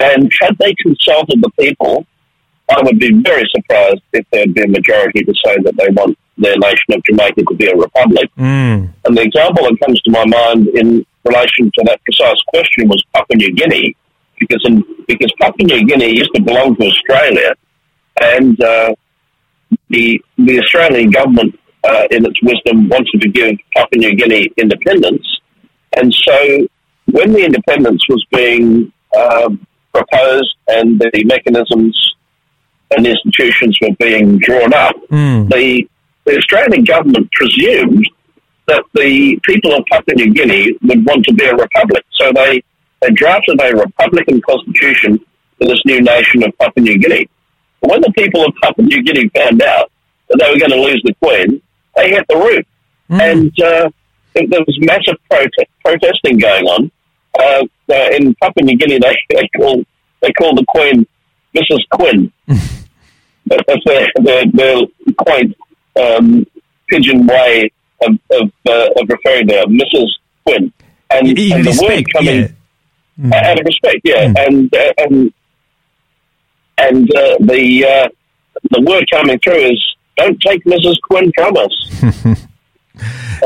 And 0.00 0.30
had 0.42 0.58
they 0.58 0.74
consulted 0.74 1.40
the 1.40 1.50
people, 1.58 2.04
I 2.68 2.82
would 2.82 2.98
be 2.98 3.12
very 3.22 3.48
surprised 3.54 4.02
if 4.12 4.26
there'd 4.32 4.52
be 4.54 4.62
a 4.62 4.66
majority 4.68 5.22
to 5.24 5.32
say 5.44 5.56
that 5.62 5.76
they 5.78 5.88
want 5.90 6.18
their 6.38 6.56
nation 6.58 6.90
of 6.92 7.02
Jamaica 7.04 7.42
could 7.46 7.58
be 7.58 7.68
a 7.68 7.76
republic. 7.76 8.28
Mm. 8.38 8.90
And 9.04 9.16
the 9.16 9.22
example 9.22 9.64
that 9.64 9.78
comes 9.84 10.00
to 10.02 10.10
my 10.10 10.24
mind 10.26 10.68
in 10.68 11.06
relation 11.24 11.70
to 11.74 11.84
that 11.86 12.02
precise 12.04 12.40
question 12.48 12.88
was 12.88 13.02
Papua 13.14 13.36
New 13.36 13.52
Guinea, 13.54 13.96
because 14.40 14.62
in, 14.64 14.82
because 15.06 15.32
Papua 15.40 15.66
New 15.66 15.86
Guinea 15.86 16.16
used 16.16 16.34
to 16.34 16.42
belong 16.42 16.76
to 16.76 16.86
Australia, 16.86 17.54
and 18.20 18.60
uh, 18.62 18.94
the 19.90 20.20
the 20.38 20.60
Australian 20.60 21.10
government, 21.10 21.58
uh, 21.84 22.04
in 22.10 22.26
its 22.26 22.40
wisdom, 22.42 22.88
wanted 22.88 23.20
to 23.20 23.28
give 23.28 23.56
Papua 23.76 23.98
New 24.00 24.14
Guinea 24.14 24.50
independence, 24.56 25.26
and 25.96 26.12
so 26.12 26.66
when 27.12 27.32
the 27.32 27.44
independence 27.44 28.02
was 28.08 28.24
being 28.32 28.92
um, 29.16 29.64
proposed 29.92 30.56
and 30.68 30.98
the 30.98 31.22
mechanisms 31.24 32.14
and 32.96 33.06
institutions 33.06 33.78
were 33.80 33.94
being 33.98 34.38
drawn 34.38 34.72
up, 34.74 34.96
Mm. 35.10 35.48
the, 35.52 35.86
the 36.24 36.36
Australian 36.38 36.84
government 36.84 37.30
presumed 37.32 38.08
that 38.66 38.84
the 38.94 39.38
people 39.42 39.74
of 39.74 39.84
Papua 39.90 40.14
New 40.16 40.32
Guinea 40.32 40.76
would 40.82 41.04
want 41.06 41.24
to 41.26 41.34
be 41.34 41.44
a 41.44 41.54
republic. 41.54 42.04
So 42.12 42.32
they, 42.32 42.62
they 43.02 43.10
drafted 43.10 43.60
a 43.60 43.76
republican 43.76 44.40
constitution 44.42 45.18
for 45.58 45.66
this 45.68 45.80
new 45.84 46.00
nation 46.00 46.42
of 46.44 46.56
Papua 46.58 46.82
New 46.82 46.98
Guinea. 46.98 47.28
But 47.80 47.90
when 47.90 48.00
the 48.00 48.12
people 48.16 48.44
of 48.44 48.54
Papua 48.62 48.86
New 48.86 49.02
Guinea 49.02 49.28
found 49.36 49.62
out 49.62 49.90
that 50.30 50.38
they 50.38 50.50
were 50.50 50.58
going 50.58 50.70
to 50.70 50.80
lose 50.80 51.02
the 51.04 51.14
Queen, 51.22 51.60
they 51.96 52.10
hit 52.10 52.24
the 52.28 52.36
roof. 52.36 52.64
And 53.20 53.52
uh, 53.60 53.90
there 54.34 54.64
was 54.66 54.78
massive 54.80 55.16
prote- 55.30 55.68
protesting 55.84 56.38
going 56.38 56.64
on. 56.64 56.90
Uh, 57.38 57.64
uh, 57.90 58.08
in 58.12 58.34
Papua 58.36 58.64
New 58.64 58.78
Guinea, 58.78 58.98
they, 58.98 59.16
they, 59.30 59.48
call, 59.56 59.82
they 60.22 60.32
call 60.32 60.54
the 60.54 60.64
Queen 60.68 61.06
Mrs. 61.54 61.80
Quinn. 61.92 62.32
That's 63.46 63.84
their, 63.84 64.08
their, 64.22 64.46
their 64.46 64.80
quaint 65.18 65.54
um, 66.00 66.46
pidgin 66.88 67.26
way 67.26 67.70
of, 68.02 68.12
of, 68.32 68.50
uh, 68.68 68.88
of 69.00 69.08
referring 69.08 69.48
to 69.48 69.54
her, 69.54 69.66
Mrs. 69.66 70.08
Quinn. 70.46 70.72
And, 71.10 71.28
the 71.36 71.80
word 71.82 72.04
coming 72.12 72.54
yeah. 73.16 73.50
out 73.50 73.60
of 73.60 73.66
respect, 73.66 74.00
yeah, 74.04 74.26
Mm. 74.32 74.46
and 74.46 74.74
uh, 74.74 74.92
and 74.98 75.32
and 76.78 77.16
uh, 77.16 77.36
the 77.40 77.84
uh, 77.86 78.08
the 78.70 78.80
word 78.82 79.08
coming 79.10 79.38
through 79.38 79.70
is 79.72 79.96
don't 80.16 80.40
take 80.40 80.64
Mrs. 80.64 80.96
Quinn 81.02 81.30
from 81.36 81.56
us. 81.56 82.02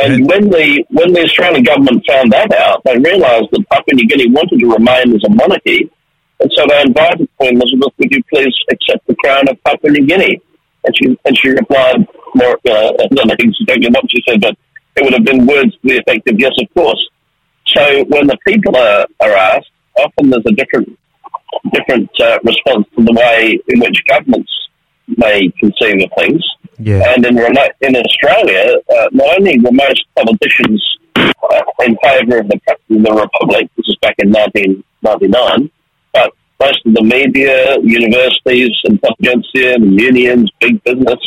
and 0.02 0.26
when 0.26 0.48
the 0.48 0.84
when 0.90 1.12
the 1.12 1.22
Australian 1.24 1.64
government 1.64 2.04
found 2.08 2.32
that 2.32 2.52
out, 2.54 2.82
they 2.84 2.96
realised 2.98 3.48
that 3.52 3.68
Papua 3.70 3.94
New 3.94 4.06
Guinea 4.08 4.30
wanted 4.30 4.60
to 4.60 4.72
remain 4.72 5.14
as 5.14 5.22
a 5.26 5.30
monarchy, 5.30 5.90
and 6.40 6.50
so 6.56 6.66
they 6.68 6.80
invited 6.82 7.28
Queen 7.38 7.60
Elizabeth, 7.60 7.92
"Would 7.98 8.10
you 8.10 8.22
please 8.32 8.54
accept 8.70 9.06
the 9.06 9.16
crown 9.16 9.48
of 9.48 9.62
Papua 9.64 9.92
New 9.92 10.06
Guinea?" 10.06 10.40
And 10.88 10.96
she 10.96 11.18
and 11.26 11.36
she 11.36 11.50
replied, 11.50 12.08
more, 12.34 12.58
uh, 12.66 12.92
I 12.98 13.06
don't 13.12 13.28
know 13.28 13.36
exactly 13.38 13.90
what 13.90 14.10
she 14.10 14.22
said, 14.26 14.40
but 14.40 14.56
it 14.96 15.04
would 15.04 15.12
have 15.12 15.24
been 15.24 15.46
words 15.46 15.72
to 15.72 15.78
the 15.84 15.98
effect 15.98 16.26
of 16.30 16.40
"Yes, 16.40 16.52
of 16.58 16.72
course." 16.74 17.02
So 17.66 18.04
when 18.04 18.26
the 18.26 18.38
people 18.46 18.74
are, 18.74 19.06
are 19.20 19.32
asked, 19.32 19.70
often 19.98 20.30
there's 20.30 20.46
a 20.46 20.52
different 20.52 20.98
different 21.74 22.08
uh, 22.20 22.38
response 22.42 22.86
to 22.96 23.04
the 23.04 23.12
way 23.12 23.58
in 23.68 23.80
which 23.80 24.02
governments 24.08 24.50
may 25.08 25.52
conceive 25.60 26.04
of 26.04 26.10
things. 26.16 26.42
Yeah. 26.78 27.12
And 27.12 27.26
in 27.26 27.36
remote, 27.36 27.72
in 27.82 27.96
Australia, 27.96 28.76
uh, 28.90 29.08
not 29.12 29.38
only 29.38 29.60
were 29.60 29.72
most 29.72 30.04
politicians 30.16 30.82
uh, 31.16 31.62
in 31.80 31.98
favour 32.02 32.38
of 32.38 32.48
the, 32.48 32.60
the 32.88 33.12
republic, 33.12 33.68
this 33.76 33.88
is 33.88 33.96
back 34.00 34.14
in 34.18 34.30
1999, 34.30 35.70
but 35.70 35.77
most 36.60 36.80
of 36.86 36.94
the 36.94 37.02
media, 37.02 37.78
universities, 37.82 38.72
intelligentsia, 38.84 39.78
unions, 39.80 40.50
big 40.60 40.82
business, 40.84 41.20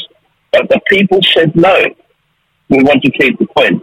but 0.52 0.68
the 0.70 0.80
people 0.90 1.20
said 1.34 1.56
no. 1.56 1.86
We 2.70 2.84
want 2.84 3.04
to 3.04 3.12
keep 3.12 3.38
the 3.40 3.46
Queen. 3.48 3.82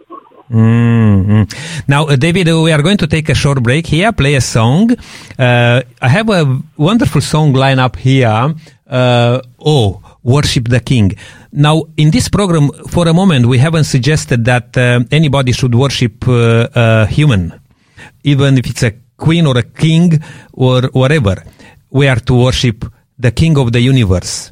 Mm-hmm. 0.50 1.42
Now, 1.88 2.06
uh, 2.06 2.16
David, 2.16 2.48
uh, 2.48 2.60
we 2.62 2.72
are 2.72 2.82
going 2.82 2.96
to 2.98 3.06
take 3.06 3.28
a 3.28 3.34
short 3.34 3.62
break 3.62 3.86
here, 3.86 4.12
play 4.12 4.34
a 4.34 4.40
song. 4.40 4.92
Uh, 5.38 5.82
I 6.00 6.08
have 6.08 6.30
a 6.30 6.60
wonderful 6.76 7.20
song 7.20 7.52
line 7.52 7.78
up 7.78 7.96
here. 7.96 8.54
Uh, 8.86 9.40
oh, 9.60 10.02
Worship 10.22 10.68
the 10.68 10.80
King. 10.80 11.12
Now, 11.52 11.84
in 11.96 12.10
this 12.10 12.28
program, 12.28 12.70
for 12.88 13.08
a 13.08 13.14
moment, 13.14 13.46
we 13.46 13.58
haven't 13.58 13.84
suggested 13.84 14.44
that 14.46 14.76
uh, 14.76 15.00
anybody 15.10 15.52
should 15.52 15.74
worship 15.74 16.26
uh, 16.26 16.68
a 16.74 17.06
human, 17.06 17.58
even 18.24 18.58
if 18.58 18.66
it's 18.66 18.82
a 18.82 18.92
queen 19.18 19.46
or 19.46 19.58
a 19.58 19.62
king 19.62 20.18
or 20.52 20.82
whatever. 20.92 21.36
We 21.90 22.08
are 22.08 22.20
to 22.20 22.34
worship 22.34 22.90
the 23.18 23.32
King 23.32 23.58
of 23.58 23.72
the 23.72 23.80
universe 23.80 24.50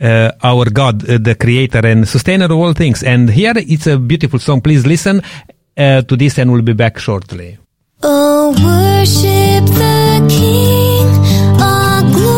uh, 0.00 0.32
our 0.42 0.70
God, 0.70 1.08
uh, 1.08 1.18
the 1.18 1.34
creator 1.34 1.84
and 1.84 2.06
sustainer 2.08 2.46
of 2.46 2.52
all 2.52 2.72
things. 2.72 3.02
And 3.02 3.30
here 3.30 3.52
it's 3.56 3.86
a 3.86 3.98
beautiful 3.98 4.38
song. 4.38 4.60
Please 4.60 4.86
listen 4.86 5.22
uh, 5.76 6.02
to 6.02 6.16
this 6.16 6.38
and 6.38 6.52
we'll 6.52 6.62
be 6.62 6.72
back 6.72 6.98
shortly. 6.98 7.58
Oh, 8.02 8.50
worship 8.50 9.64
the 9.74 10.26
King, 10.28 11.60
all 11.60 12.02
glorious 12.12 12.37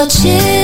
Frail 0.00 0.08
children 0.08 0.59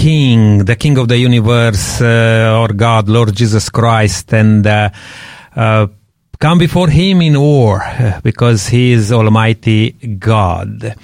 King, 0.00 0.64
the 0.64 0.76
King 0.76 0.96
of 0.96 1.08
the 1.08 1.18
universe, 1.18 2.00
uh, 2.00 2.56
our 2.56 2.72
God, 2.72 3.10
Lord 3.10 3.36
Jesus 3.36 3.68
Christ, 3.68 4.32
and 4.32 4.66
uh, 4.66 4.88
uh, 5.54 5.88
come 6.38 6.56
before 6.58 6.88
Him 6.88 7.20
in 7.20 7.36
awe 7.36 7.76
uh, 7.76 8.20
because 8.22 8.66
He 8.68 8.92
is 8.92 9.12
Almighty 9.12 9.90
God. 9.90 10.96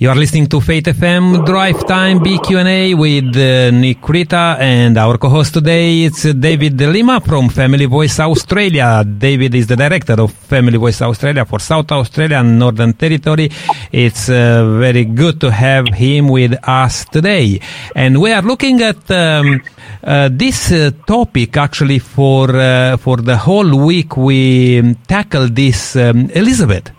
You 0.00 0.10
are 0.10 0.14
listening 0.14 0.46
to 0.50 0.60
Faith 0.60 0.84
FM 0.84 1.44
Drive 1.44 1.84
Time 1.84 2.20
BQ&A 2.20 2.94
with 2.94 3.36
uh, 3.36 3.72
Nick 3.72 4.08
Rita 4.08 4.56
and 4.60 4.96
our 4.96 5.18
co-host 5.18 5.54
today 5.54 6.04
it's 6.04 6.22
David 6.34 6.80
Lima 6.80 7.20
from 7.20 7.48
Family 7.48 7.86
Voice 7.86 8.20
Australia. 8.20 9.02
David 9.02 9.56
is 9.56 9.66
the 9.66 9.74
director 9.74 10.12
of 10.12 10.32
Family 10.32 10.78
Voice 10.78 11.02
Australia 11.02 11.44
for 11.44 11.58
South 11.58 11.90
Australia 11.90 12.36
and 12.36 12.60
Northern 12.60 12.92
Territory. 12.92 13.50
It's 13.90 14.28
uh, 14.28 14.78
very 14.78 15.04
good 15.04 15.40
to 15.40 15.50
have 15.50 15.88
him 15.88 16.28
with 16.28 16.54
us 16.62 17.04
today. 17.06 17.60
And 17.96 18.20
we 18.20 18.30
are 18.30 18.42
looking 18.42 18.80
at 18.82 19.10
um, 19.10 19.60
uh, 20.04 20.28
this 20.30 20.70
uh, 20.70 20.92
topic 21.08 21.56
actually 21.56 21.98
for 21.98 22.54
uh, 22.54 22.98
for 22.98 23.16
the 23.16 23.36
whole 23.36 23.84
week 23.84 24.16
we 24.16 24.78
um, 24.78 24.94
tackle 25.08 25.48
this 25.48 25.96
um, 25.96 26.30
Elizabeth 26.30 26.92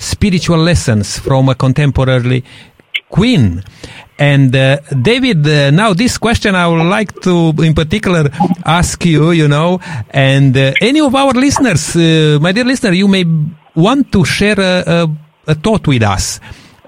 spiritual 0.00 0.58
lessons 0.58 1.18
from 1.18 1.50
a 1.50 1.54
contemporary 1.54 2.42
queen. 3.10 3.62
And 4.18 4.54
uh, 4.54 4.78
David, 5.02 5.46
uh, 5.46 5.70
now 5.70 5.94
this 5.94 6.18
question 6.18 6.54
I 6.54 6.68
would 6.68 6.84
like 6.84 7.20
to, 7.22 7.54
in 7.58 7.74
particular, 7.74 8.28
ask 8.64 9.04
you. 9.04 9.30
You 9.30 9.48
know, 9.48 9.80
and 10.10 10.56
uh, 10.56 10.72
any 10.80 11.00
of 11.00 11.14
our 11.14 11.32
listeners, 11.32 11.96
uh, 11.96 12.38
my 12.40 12.52
dear 12.52 12.64
listener, 12.64 12.92
you 12.92 13.08
may 13.08 13.24
want 13.74 14.12
to 14.12 14.24
share 14.24 14.60
a, 14.60 14.84
a, 14.86 15.08
a 15.46 15.54
thought 15.54 15.86
with 15.86 16.02
us. 16.02 16.40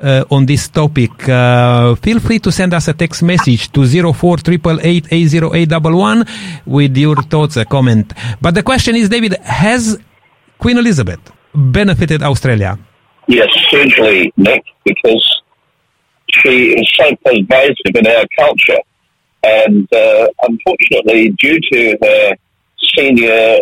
Uh, 0.02 0.24
on 0.32 0.46
this 0.46 0.68
topic, 0.68 1.28
uh, 1.28 1.94
feel 1.94 2.18
free 2.18 2.40
to 2.40 2.50
send 2.50 2.74
us 2.74 2.88
a 2.88 2.92
text 2.92 3.22
message 3.22 3.70
to 3.70 3.82
0488880811 3.82 6.26
with 6.66 6.96
your 6.96 7.14
thoughts, 7.22 7.56
a 7.56 7.64
comment. 7.64 8.12
But 8.40 8.56
the 8.56 8.64
question 8.64 8.96
is, 8.96 9.08
David, 9.08 9.34
has 9.44 9.96
Queen 10.58 10.76
Elizabeth 10.76 11.20
benefited 11.54 12.20
Australia? 12.24 12.76
Yes, 13.28 13.48
hugely, 13.70 14.32
Nick, 14.36 14.64
because 14.84 15.42
she 16.30 16.72
is 16.72 16.90
so 16.98 17.14
pervasive 17.24 17.94
in 17.94 18.06
our 18.06 18.24
culture. 18.36 18.78
And 19.44 19.92
uh, 19.92 20.28
unfortunately, 20.42 21.30
due 21.30 21.58
to 21.72 21.98
her 22.02 22.36
senior 22.96 23.58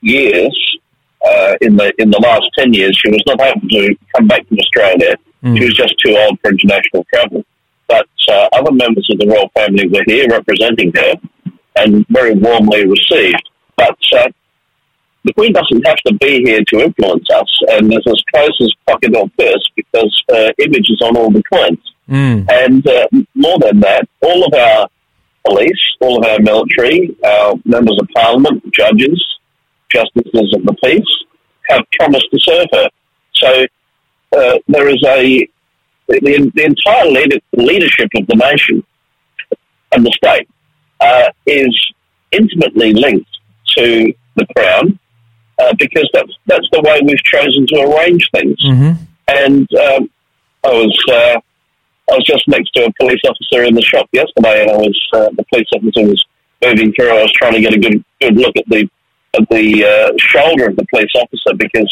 years, 0.00 0.78
uh, 1.26 1.54
in 1.60 1.76
the 1.76 1.92
in 1.98 2.10
the 2.10 2.18
last 2.20 2.48
ten 2.56 2.72
years, 2.72 2.96
she 2.96 3.10
was 3.10 3.22
not 3.26 3.40
able 3.40 3.68
to 3.68 3.96
come 4.14 4.26
back 4.28 4.48
to 4.48 4.56
Australia. 4.58 5.16
She 5.56 5.64
was 5.64 5.74
just 5.74 5.94
too 6.04 6.16
old 6.16 6.38
for 6.40 6.50
international 6.50 7.04
travel. 7.12 7.44
But 7.88 8.08
uh, 8.28 8.48
other 8.52 8.72
members 8.72 9.08
of 9.10 9.18
the 9.18 9.26
royal 9.26 9.50
family 9.54 9.86
were 9.88 10.04
here 10.06 10.28
representing 10.28 10.92
her, 10.94 11.14
and 11.76 12.06
very 12.10 12.34
warmly 12.34 12.86
received. 12.86 13.48
But 13.76 13.98
uh, 14.12 14.28
the 15.28 15.34
Queen 15.34 15.52
doesn't 15.52 15.86
have 15.86 15.98
to 16.06 16.14
be 16.14 16.42
here 16.42 16.64
to 16.68 16.80
influence 16.80 17.28
us, 17.30 17.50
and 17.68 17.92
is 17.92 18.00
as 18.06 18.22
close 18.32 18.56
as 18.62 18.72
pocket 18.86 19.14
or 19.14 19.28
purse 19.38 19.70
because 19.76 20.24
her 20.30 20.52
image 20.58 20.88
is 20.88 21.00
on 21.02 21.16
all 21.16 21.30
the 21.30 21.42
coins. 21.52 21.92
And 22.48 22.86
uh, 22.86 23.08
more 23.34 23.58
than 23.58 23.80
that, 23.80 24.08
all 24.22 24.46
of 24.46 24.54
our 24.54 24.88
police, 25.46 25.80
all 26.00 26.18
of 26.18 26.24
our 26.24 26.40
military, 26.40 27.14
our 27.24 27.56
members 27.66 27.98
of 28.00 28.08
parliament, 28.16 28.64
judges, 28.72 29.22
justices 29.92 30.54
of 30.54 30.64
the 30.64 30.74
peace 30.82 31.12
have 31.68 31.84
promised 31.98 32.26
to 32.32 32.38
serve 32.40 32.66
her. 32.72 32.88
So 33.34 33.66
uh, 34.34 34.58
there 34.66 34.88
is 34.88 35.02
a 35.06 35.46
the, 36.08 36.50
the 36.54 36.64
entire 36.64 37.10
leader, 37.10 37.36
leadership 37.52 38.08
of 38.16 38.26
the 38.28 38.36
nation 38.36 38.82
and 39.92 40.06
the 40.06 40.12
state 40.12 40.48
uh, 41.00 41.28
is 41.46 41.92
intimately 42.32 42.94
linked 42.94 43.28
to 43.76 44.14
the 44.36 44.46
crown 44.56 44.98
uh, 45.58 45.74
because 45.78 46.08
that's 46.12 46.32
that's 46.46 46.68
the 46.72 46.80
way 46.82 47.00
we've 47.04 47.22
chosen 47.24 47.66
to 47.68 47.76
arrange 47.82 48.28
things. 48.32 48.56
And 49.28 49.68
um, 49.74 50.10
I 50.64 50.68
was 50.68 51.04
uh, 51.10 51.40
I 52.10 52.14
was 52.14 52.24
just 52.24 52.46
next 52.48 52.70
to 52.74 52.86
a 52.86 52.92
police 52.94 53.20
officer 53.28 53.64
in 53.64 53.74
the 53.74 53.82
shop 53.82 54.08
yesterday, 54.12 54.62
and 54.62 54.70
I 54.70 54.76
was 54.76 55.08
uh, 55.12 55.28
the 55.36 55.44
police 55.52 55.68
officer 55.74 56.08
was 56.08 56.24
moving 56.64 56.92
through. 56.92 57.10
I 57.10 57.22
was 57.22 57.32
trying 57.32 57.54
to 57.54 57.60
get 57.60 57.74
a 57.74 57.78
good 57.78 58.04
good 58.20 58.36
look 58.36 58.56
at 58.56 58.68
the 58.68 58.88
at 59.36 59.48
the 59.50 59.84
uh, 59.84 60.12
shoulder 60.18 60.68
of 60.68 60.76
the 60.76 60.86
police 60.90 61.12
officer 61.14 61.54
because 61.56 61.90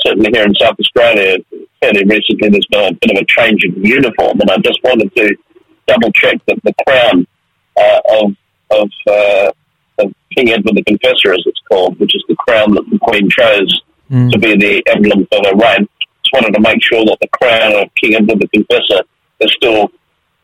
certainly 0.00 0.30
here 0.32 0.44
in 0.44 0.54
South 0.56 0.74
Australia, 0.80 1.36
fairly 1.80 2.04
recently, 2.04 2.48
there's 2.48 2.66
been 2.66 2.92
a 2.92 2.98
bit 3.00 3.16
of 3.16 3.22
a 3.22 3.24
change 3.26 3.64
in 3.64 3.84
uniform, 3.84 4.40
and 4.40 4.50
I 4.50 4.58
just 4.58 4.80
wanted 4.82 5.14
to 5.16 5.36
double 5.86 6.10
check 6.12 6.36
that 6.46 6.58
the 6.64 6.74
crown 6.86 7.26
uh, 7.76 8.00
of 8.20 8.36
of, 8.70 8.90
uh, 9.06 9.52
of 9.98 10.12
King 10.36 10.50
Edward 10.50 10.76
the 10.76 10.84
Confessor, 10.84 11.32
as 11.32 11.42
it's 11.46 11.60
called, 11.70 11.98
which 11.98 12.14
is 12.14 12.24
the 12.28 12.36
crown 12.36 12.74
that 12.74 12.88
the 12.90 12.98
Queen 12.98 13.28
chose 13.30 13.82
to 14.30 14.38
be 14.38 14.56
the 14.56 14.82
emblem 14.88 15.26
of 15.32 15.46
her 15.46 15.54
reign. 15.56 15.88
Just 16.22 16.32
wanted 16.34 16.54
to 16.54 16.60
make 16.60 16.82
sure 16.82 17.04
that 17.04 17.18
the 17.20 17.28
crown 17.28 17.74
of 17.82 17.88
King 18.00 18.14
Edward 18.14 18.40
the 18.40 18.48
Confessor 18.48 19.02
is 19.40 19.52
still 19.54 19.90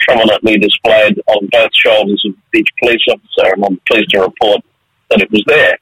prominently 0.01 0.57
displayed 0.59 1.21
on 1.27 1.49
both 1.53 1.71
shoulders 1.75 2.23
of 2.27 2.35
each 2.55 2.69
police 2.81 3.03
officer, 3.11 3.53
and 3.55 3.65
I'm 3.65 3.81
pleased 3.91 4.11
to 4.11 4.21
report 4.21 4.63
that 5.11 5.21
it 5.21 5.31
was 5.31 5.43
there. 5.47 5.77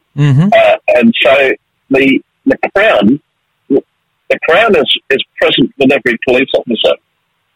Uh, 0.53 0.77
and 0.97 1.15
so 1.23 1.51
the 1.91 2.21
the 2.47 2.59
crown, 2.75 3.21
the 3.69 4.39
crown 4.49 4.75
is, 4.77 4.99
is 5.11 5.23
present 5.41 5.73
with 5.79 5.93
every 5.93 6.19
police 6.27 6.49
officer. 6.55 6.95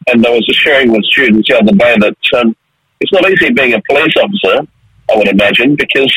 And 0.07 0.25
I 0.25 0.29
was 0.31 0.45
just 0.45 0.59
sharing 0.59 0.91
with 0.91 1.03
students 1.05 1.47
the 1.47 1.57
other 1.57 1.73
day 1.73 1.95
that 1.99 2.39
um, 2.39 2.55
it's 2.99 3.11
not 3.13 3.29
easy 3.29 3.51
being 3.51 3.73
a 3.73 3.81
police 3.81 4.13
officer, 4.17 4.67
I 5.11 5.17
would 5.17 5.27
imagine, 5.27 5.75
because 5.75 6.13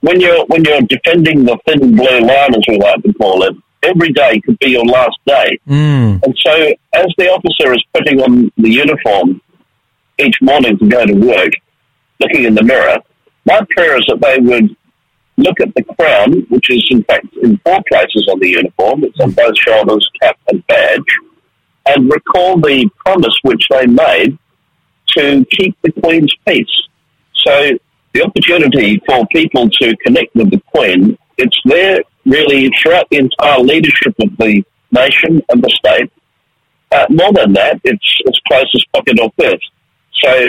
when 0.00 0.20
you're 0.20 0.44
when 0.46 0.64
you're 0.64 0.82
defending 0.82 1.44
the 1.44 1.58
thin 1.66 1.96
blue 1.96 2.20
line, 2.20 2.54
as 2.54 2.62
we 2.68 2.78
like 2.78 3.02
to 3.02 3.12
call 3.14 3.42
it, 3.44 3.56
every 3.82 4.12
day 4.12 4.40
could 4.40 4.58
be 4.58 4.70
your 4.70 4.84
last 4.84 5.18
day. 5.26 5.58
Mm. 5.68 6.22
And 6.22 6.38
so, 6.38 6.72
as 6.94 7.06
the 7.16 7.28
officer 7.30 7.72
is 7.72 7.84
putting 7.94 8.20
on 8.20 8.52
the 8.56 8.70
uniform 8.70 9.40
each 10.18 10.36
morning 10.40 10.78
to 10.78 10.88
go 10.88 11.04
to 11.06 11.14
work, 11.14 11.52
looking 12.20 12.44
in 12.44 12.54
the 12.54 12.62
mirror, 12.62 12.98
my 13.44 13.60
prayer 13.70 13.96
is 13.96 14.04
that 14.08 14.20
they 14.20 14.38
would 14.38 14.76
look 15.36 15.60
at 15.60 15.72
the 15.74 15.84
crown, 15.94 16.46
which 16.48 16.68
is 16.70 16.86
in 16.90 17.02
fact 17.04 17.26
in 17.42 17.56
four 17.58 17.80
places 17.88 18.28
on 18.30 18.40
the 18.40 18.48
uniform. 18.48 19.04
It's 19.04 19.18
on 19.20 19.30
both 19.32 19.56
shoulders, 19.56 20.08
cap, 20.20 20.38
and 20.48 20.66
badge, 20.66 21.02
and 21.86 22.10
recall 22.10 22.60
the 22.60 22.88
promise 23.04 23.36
which 23.42 23.66
they 23.70 23.86
made 23.86 24.36
to 25.16 25.44
keep 25.50 25.76
the 25.82 25.92
Queen's 25.92 26.34
peace. 26.46 26.87
So 27.46 27.78
the 28.14 28.22
opportunity 28.24 29.00
for 29.06 29.26
people 29.28 29.68
to 29.70 29.96
connect 29.98 30.34
with 30.34 30.50
the 30.50 30.60
Queen, 30.74 31.16
it's 31.36 31.58
there 31.64 32.00
really 32.24 32.70
throughout 32.82 33.08
the 33.10 33.18
entire 33.18 33.60
leadership 33.60 34.14
of 34.20 34.36
the 34.38 34.62
nation 34.90 35.42
and 35.48 35.62
the 35.62 35.70
state. 35.70 36.12
Uh, 36.90 37.06
more 37.10 37.32
than 37.32 37.52
that, 37.52 37.80
it's 37.84 38.20
as 38.28 38.40
close 38.48 38.70
as 38.74 38.84
pocket 38.94 39.20
or 39.20 39.30
purse. 39.38 39.70
So 40.22 40.48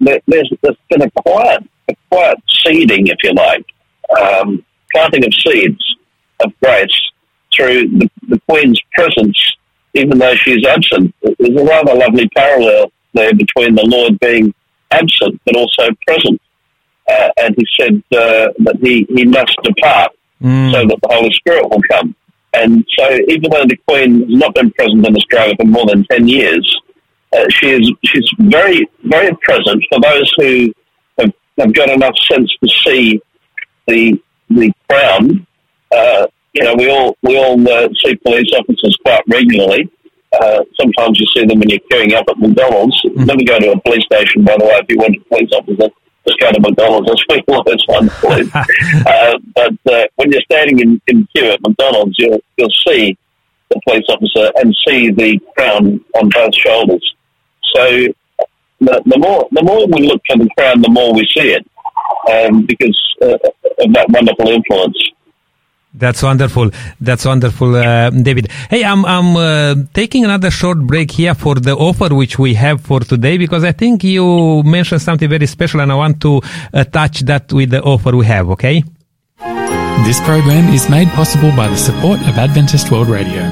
there, 0.00 0.20
there's, 0.26 0.52
there's 0.62 0.76
been 0.90 1.02
a 1.02 1.10
quiet, 1.22 1.62
a 1.88 1.96
quiet 2.10 2.38
seeding, 2.64 3.06
if 3.06 3.16
you 3.22 3.32
like, 3.32 3.66
um, 4.20 4.64
planting 4.92 5.24
of 5.24 5.32
seeds 5.34 5.96
of 6.40 6.52
grace 6.62 7.10
through 7.54 7.88
the, 7.88 8.10
the 8.28 8.40
Queen's 8.48 8.80
presence, 8.92 9.38
even 9.94 10.18
though 10.18 10.34
she's 10.36 10.66
absent. 10.66 11.14
There's 11.22 11.60
a 11.60 11.64
rather 11.64 11.94
lovely 11.94 12.28
parallel 12.36 12.92
there 13.14 13.32
between 13.34 13.74
the 13.74 13.86
Lord 13.86 14.18
being 14.20 14.52
absent 14.90 15.40
but 15.44 15.56
also 15.56 15.88
present. 16.06 16.40
Uh, 17.08 17.28
and 17.38 17.54
he 17.56 17.66
said 17.78 18.02
uh, 18.16 18.48
that 18.58 18.78
he, 18.80 19.06
he 19.10 19.24
must 19.24 19.56
depart 19.62 20.12
so 20.72 20.86
that 20.86 20.98
the 21.02 21.08
Holy 21.10 21.32
Spirit 21.32 21.68
will 21.68 21.82
come. 21.90 22.14
And 22.54 22.86
so, 22.98 23.18
even 23.28 23.50
though 23.50 23.64
the 23.66 23.76
Queen 23.88 24.20
has 24.20 24.38
not 24.38 24.54
been 24.54 24.70
present 24.72 25.06
in 25.06 25.16
Australia 25.16 25.54
for 25.58 25.66
more 25.66 25.86
than 25.86 26.04
10 26.04 26.28
years, 26.28 26.80
uh, 27.34 27.44
she 27.50 27.70
is 27.70 27.92
she's 28.04 28.30
very, 28.38 28.88
very 29.02 29.36
present 29.42 29.82
for 29.90 30.00
those 30.00 30.32
who 30.36 30.72
have, 31.18 31.32
have 31.58 31.74
got 31.74 31.90
enough 31.90 32.14
sense 32.30 32.50
to 32.62 32.68
see 32.84 33.20
the 33.88 34.20
the 34.50 34.72
crown. 34.88 35.46
Uh, 35.90 36.26
you 36.52 36.62
know, 36.62 36.74
we 36.74 36.88
all 36.88 37.16
we 37.22 37.36
all 37.36 37.58
uh, 37.68 37.88
see 38.04 38.14
police 38.16 38.50
officers 38.56 38.96
quite 39.04 39.22
regularly. 39.28 39.90
Uh, 40.40 40.64
sometimes 40.80 41.18
you 41.20 41.26
see 41.34 41.44
them 41.46 41.58
when 41.58 41.68
you're 41.68 41.86
queuing 41.90 42.12
up 42.14 42.26
at 42.28 42.38
McDonald's. 42.38 43.00
Never 43.14 43.44
go 43.44 43.58
to 43.58 43.72
a 43.72 43.80
police 43.80 44.04
station, 44.04 44.44
by 44.44 44.56
the 44.58 44.64
way, 44.64 44.78
if 44.82 44.86
you 44.88 44.98
want 44.98 45.16
a 45.16 45.20
police 45.28 45.50
officer. 45.52 45.88
Just 46.26 46.40
go 46.40 46.52
to 46.52 46.60
McDonald's. 46.60 47.06
That's 47.08 47.24
where 47.28 47.42
you'll 47.46 47.56
always 47.56 47.82
find 47.84 48.10
police. 48.10 48.54
uh, 49.06 49.38
but 49.54 49.92
uh, 49.92 50.06
when 50.16 50.32
you're 50.32 50.42
standing 50.42 50.78
in, 50.80 51.00
in 51.06 51.28
queue 51.34 51.50
at 51.50 51.60
McDonald's, 51.62 52.16
you'll 52.18 52.40
you'll 52.56 52.70
see 52.86 53.16
the 53.70 53.80
police 53.86 54.04
officer 54.08 54.50
and 54.56 54.74
see 54.86 55.10
the 55.10 55.38
crown 55.56 56.00
on 56.14 56.28
both 56.30 56.54
shoulders. 56.54 57.14
So 57.74 58.06
the, 58.80 59.02
the 59.06 59.18
more 59.18 59.48
the 59.52 59.62
more 59.62 59.86
we 59.86 60.06
look 60.06 60.22
for 60.26 60.36
the 60.36 60.48
crown, 60.56 60.80
the 60.80 60.90
more 60.90 61.12
we 61.12 61.26
see 61.26 61.52
it, 61.52 61.66
um, 62.30 62.66
because 62.66 62.98
uh, 63.22 63.36
of 63.78 63.92
that 63.92 64.08
wonderful 64.10 64.48
influence. 64.48 64.96
That's 65.96 66.22
wonderful. 66.24 66.70
That's 67.00 67.24
wonderful, 67.24 67.76
uh, 67.76 68.10
David. 68.10 68.50
Hey, 68.68 68.82
I'm 68.82 69.04
I'm 69.04 69.36
uh, 69.36 69.74
taking 69.92 70.24
another 70.24 70.50
short 70.50 70.78
break 70.80 71.12
here 71.12 71.34
for 71.34 71.54
the 71.54 71.76
offer 71.76 72.12
which 72.12 72.36
we 72.36 72.54
have 72.54 72.80
for 72.80 72.98
today 72.98 73.38
because 73.38 73.62
I 73.62 73.70
think 73.70 74.02
you 74.02 74.64
mentioned 74.64 75.02
something 75.02 75.28
very 75.28 75.46
special, 75.46 75.80
and 75.80 75.92
I 75.92 75.94
want 75.94 76.20
to 76.22 76.40
attach 76.72 77.20
that 77.20 77.52
with 77.52 77.70
the 77.70 77.80
offer 77.82 78.16
we 78.16 78.26
have. 78.26 78.50
Okay. 78.50 78.82
This 80.04 80.20
program 80.20 80.74
is 80.74 80.90
made 80.90 81.08
possible 81.10 81.52
by 81.56 81.68
the 81.68 81.76
support 81.76 82.20
of 82.28 82.38
Adventist 82.38 82.90
World 82.90 83.08
Radio. 83.08 83.42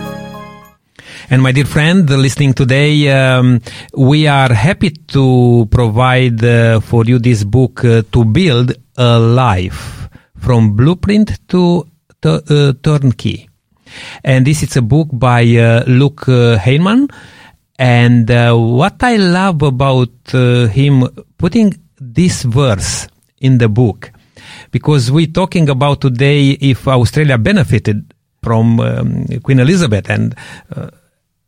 And 1.31 1.41
my 1.41 1.53
dear 1.53 1.65
friend 1.65 2.11
listening 2.11 2.53
today, 2.53 3.09
um, 3.11 3.61
we 3.97 4.27
are 4.27 4.53
happy 4.53 4.91
to 4.91 5.69
provide 5.71 6.45
uh, 6.45 6.81
for 6.81 7.05
you 7.05 7.21
this 7.21 7.45
book 7.45 7.85
uh, 7.85 8.03
to 8.11 8.25
build 8.25 8.73
a 8.99 9.19
life 9.19 10.09
from 10.37 10.75
blueprint 10.75 11.39
to 11.49 11.87
uh, 12.25 12.73
turnkey. 12.83 13.49
And 14.25 14.47
this 14.47 14.63
is 14.63 14.77
a 14.77 14.83
book 14.83 15.09
by 15.13 15.43
uh, 15.57 15.85
Luke 15.87 16.29
uh, 16.29 16.59
Heinemann. 16.59 17.09
And 17.79 18.29
what 18.29 19.03
I 19.03 19.17
love 19.17 19.63
about 19.63 20.31
him 20.31 21.09
putting 21.37 21.75
this 22.01 22.45
verse 22.45 23.09
in 23.41 23.59
the 23.59 23.69
book, 23.69 24.13
because 24.71 25.11
we're 25.11 25.27
talking 25.27 25.69
about 25.69 26.01
today 26.01 26.51
if 26.51 26.87
Australia 26.87 27.39
benefited 27.39 28.15
from 28.43 28.79
um, 28.79 29.27
Queen 29.43 29.59
Elizabeth 29.59 30.09
and 30.11 30.37
uh, 30.77 30.91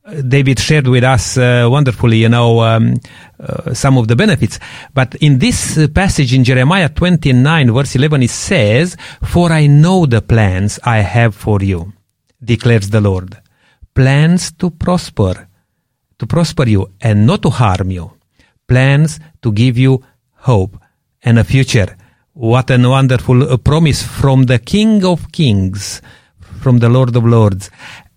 David 0.04 0.58
shared 0.58 0.86
with 0.86 1.02
us 1.02 1.38
uh, 1.38 1.66
wonderfully, 1.70 2.18
you 2.18 2.28
know, 2.28 2.60
um, 2.60 2.96
uh, 3.40 3.72
some 3.72 3.96
of 3.96 4.06
the 4.06 4.14
benefits. 4.14 4.58
But 4.92 5.14
in 5.16 5.38
this 5.38 5.78
uh, 5.78 5.88
passage 5.88 6.34
in 6.34 6.44
Jeremiah 6.44 6.90
29 6.90 7.72
verse 7.72 7.96
11, 7.96 8.22
it 8.22 8.30
says, 8.30 8.98
For 9.22 9.50
I 9.50 9.66
know 9.66 10.04
the 10.04 10.20
plans 10.20 10.78
I 10.84 10.98
have 10.98 11.34
for 11.34 11.62
you, 11.62 11.94
declares 12.42 12.90
the 12.90 13.00
Lord. 13.00 13.40
Plans 13.94 14.52
to 14.52 14.70
prosper, 14.70 15.48
to 16.18 16.26
prosper 16.26 16.68
you 16.68 16.90
and 17.00 17.26
not 17.26 17.40
to 17.42 17.50
harm 17.50 17.90
you. 17.90 18.12
Plans 18.68 19.18
to 19.40 19.52
give 19.52 19.78
you 19.78 20.02
hope 20.34 20.78
and 21.22 21.38
a 21.38 21.44
future. 21.44 21.96
What 22.34 22.70
a 22.70 22.76
wonderful 22.76 23.50
uh, 23.50 23.56
promise 23.56 24.02
from 24.02 24.44
the 24.44 24.58
King 24.58 25.02
of 25.02 25.32
Kings, 25.32 26.02
from 26.60 26.80
the 26.80 26.90
Lord 26.90 27.16
of 27.16 27.24
Lords. 27.24 27.70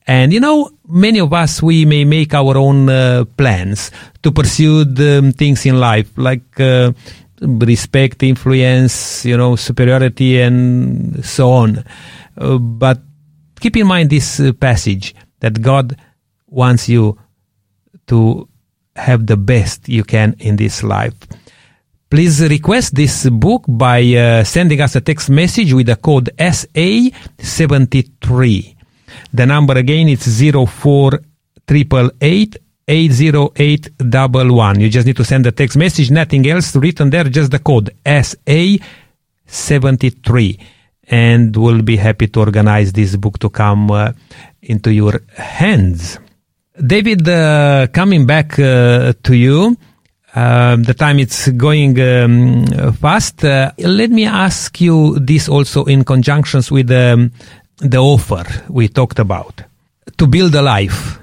And 0.07 0.31
you 0.31 0.39
know, 0.39 0.71
many 0.87 1.19
of 1.19 1.33
us, 1.33 1.61
we 1.61 1.83
may 1.83 2.05
make 2.05 2.33
our 2.33 2.57
own 2.57 2.89
uh, 2.89 3.25
plans 3.35 3.91
to 4.23 4.31
pursue 4.31 4.85
the 4.85 5.33
things 5.37 5.65
in 5.65 5.77
life, 5.79 6.17
like 6.17 6.57
uh, 6.61 6.93
respect, 7.41 8.23
influence, 8.23 9.25
you 9.25 9.35
know, 9.35 9.57
superiority, 9.57 10.39
and 10.39 11.25
so 11.25 11.51
on. 11.51 11.83
Uh, 12.37 12.57
but 12.57 13.01
keep 13.59 13.75
in 13.75 13.85
mind 13.85 14.09
this 14.09 14.39
uh, 14.39 14.53
passage 14.53 15.13
that 15.41 15.61
God 15.61 15.97
wants 16.47 16.87
you 16.87 17.19
to 18.07 18.47
have 18.95 19.27
the 19.27 19.35
best 19.35 19.89
you 19.89 20.05
can 20.05 20.37
in 20.39 20.55
this 20.55 20.83
life. 20.83 21.15
Please 22.09 22.41
request 22.41 22.95
this 22.95 23.29
book 23.29 23.65
by 23.67 24.01
uh, 24.15 24.45
sending 24.45 24.79
us 24.79 24.95
a 24.95 25.01
text 25.01 25.29
message 25.29 25.73
with 25.73 25.87
the 25.87 25.97
code 25.97 26.29
SA73. 26.37 28.76
The 29.33 29.45
number 29.45 29.77
again 29.77 30.09
is 30.09 30.39
0488 30.39 32.57
80811. 32.87 34.81
You 34.81 34.89
just 34.89 35.05
need 35.05 35.17
to 35.17 35.25
send 35.25 35.45
a 35.45 35.51
text 35.51 35.77
message, 35.77 36.09
nothing 36.09 36.47
else 36.47 36.75
written 36.75 37.09
there, 37.09 37.25
just 37.25 37.51
the 37.51 37.59
code 37.59 37.93
SA73. 38.05 40.59
And 41.09 41.55
we'll 41.55 41.81
be 41.81 41.95
happy 41.97 42.27
to 42.27 42.39
organize 42.39 42.93
this 42.93 43.17
book 43.17 43.39
to 43.39 43.49
come 43.49 43.91
uh, 43.91 44.13
into 44.61 44.93
your 44.93 45.21
hands. 45.35 46.17
David, 46.85 47.27
uh, 47.27 47.87
coming 47.91 48.25
back 48.25 48.57
uh, 48.59 49.11
to 49.23 49.35
you, 49.35 49.75
um, 50.35 50.83
the 50.83 50.93
time 50.93 51.19
it's 51.19 51.49
going 51.49 51.99
um, 51.99 52.65
fast. 52.93 53.43
Uh, 53.43 53.71
let 53.79 54.11
me 54.11 54.25
ask 54.25 54.79
you 54.79 55.17
this 55.19 55.49
also 55.49 55.83
in 55.85 56.03
conjunctions 56.03 56.71
with 56.71 56.91
um, 56.91 57.31
the 57.79 57.97
offer 57.97 58.45
we 58.69 58.87
talked 58.87 59.19
about 59.19 59.63
to 60.17 60.27
build 60.27 60.55
a 60.55 60.61
life. 60.61 61.19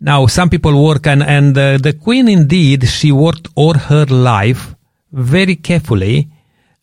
Now, 0.00 0.26
some 0.26 0.50
people 0.50 0.84
work, 0.84 1.06
and, 1.06 1.22
and 1.22 1.56
uh, 1.56 1.78
the 1.78 1.94
queen 1.94 2.28
indeed, 2.28 2.86
she 2.86 3.10
worked 3.10 3.48
all 3.54 3.74
her 3.74 4.04
life 4.04 4.74
very 5.10 5.56
carefully 5.56 6.28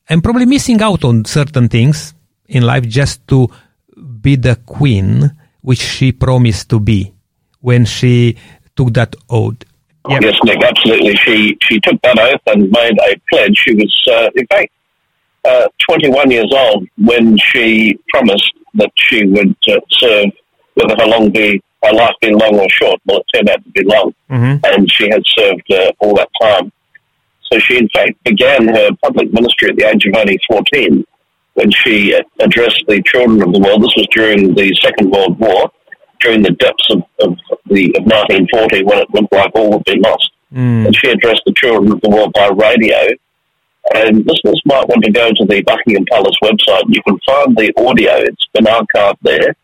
and 0.09 0.23
probably 0.23 0.45
missing 0.45 0.81
out 0.81 1.03
on 1.03 1.25
certain 1.25 1.69
things 1.69 2.15
in 2.47 2.63
life 2.63 2.87
just 2.87 3.27
to 3.27 3.47
be 4.21 4.35
the 4.35 4.55
queen 4.65 5.31
which 5.61 5.79
she 5.79 6.11
promised 6.11 6.69
to 6.69 6.79
be 6.79 7.13
when 7.61 7.85
she 7.85 8.35
took 8.75 8.93
that 8.93 9.15
oath. 9.29 9.63
Yeah. 10.09 10.19
Yes, 10.21 10.37
Nick, 10.43 10.61
absolutely. 10.63 11.15
She 11.15 11.57
she 11.61 11.79
took 11.79 12.01
that 12.01 12.19
oath 12.19 12.41
and 12.47 12.69
made 12.71 12.97
a 12.99 13.21
pledge. 13.29 13.55
She 13.57 13.73
was, 13.75 14.07
uh, 14.11 14.29
in 14.35 14.45
fact, 14.47 14.71
uh, 15.45 15.67
21 15.87 16.31
years 16.31 16.51
old 16.53 16.87
when 16.97 17.37
she 17.37 17.97
promised 18.09 18.53
that 18.75 18.91
she 18.95 19.25
would 19.25 19.55
uh, 19.67 19.79
serve, 19.89 20.27
whether 20.75 20.95
her 20.99 21.07
long 21.07 21.29
be 21.31 21.61
her 21.83 21.93
life 21.93 22.15
be 22.21 22.31
long 22.31 22.57
or 22.59 22.69
short. 22.69 22.99
Well, 23.05 23.19
it 23.19 23.25
turned 23.33 23.49
out 23.49 23.63
to 23.63 23.69
be 23.71 23.83
long, 23.83 24.13
Mhm. 24.31 24.59
and 24.73 24.91
she 24.91 25.09
had 25.09 25.21
served 25.25 25.71
uh, 25.71 25.91
all 25.99 26.15
that 26.15 26.29
time. 26.41 26.71
So 27.51 27.59
she, 27.59 27.77
in 27.77 27.89
fact, 27.89 28.11
began 28.23 28.67
her 28.69 28.89
public 29.03 29.31
ministry 29.33 29.69
at 29.69 29.75
the 29.75 29.87
age 29.89 30.05
of 30.05 30.15
only 30.15 30.39
14 30.49 31.05
when 31.55 31.69
she 31.71 32.15
uh, 32.15 32.21
addressed 32.39 32.83
the 32.87 33.01
children 33.03 33.43
of 33.43 33.53
the 33.53 33.59
world. 33.59 33.83
This 33.83 33.93
was 33.97 34.07
during 34.11 34.55
the 34.55 34.73
Second 34.81 35.11
World 35.11 35.37
War, 35.39 35.69
during 36.21 36.41
the 36.41 36.51
depths 36.51 36.87
of, 36.89 37.03
of 37.19 37.37
the 37.69 37.93
of 37.97 38.03
1940 38.05 38.83
when 38.83 38.99
it 38.99 39.07
looked 39.13 39.33
like 39.33 39.51
all 39.53 39.71
would 39.71 39.83
be 39.83 39.99
lost. 39.99 40.31
Mm. 40.55 40.85
And 40.87 40.95
she 40.95 41.09
addressed 41.09 41.41
the 41.45 41.53
children 41.53 41.91
of 41.91 42.01
the 42.01 42.09
world 42.09 42.31
by 42.33 42.47
radio. 42.47 43.09
And 43.95 44.25
listeners 44.25 44.61
might 44.65 44.87
want 44.87 45.03
to 45.03 45.11
go 45.11 45.29
to 45.31 45.45
the 45.45 45.61
Buckingham 45.63 46.05
Palace 46.09 46.35
website. 46.43 46.83
You 46.87 47.01
can 47.03 47.19
find 47.25 47.55
the 47.57 47.73
audio. 47.77 48.11
It's 48.17 48.47
been 48.53 48.65
archived 48.65 49.17
there. 49.21 49.55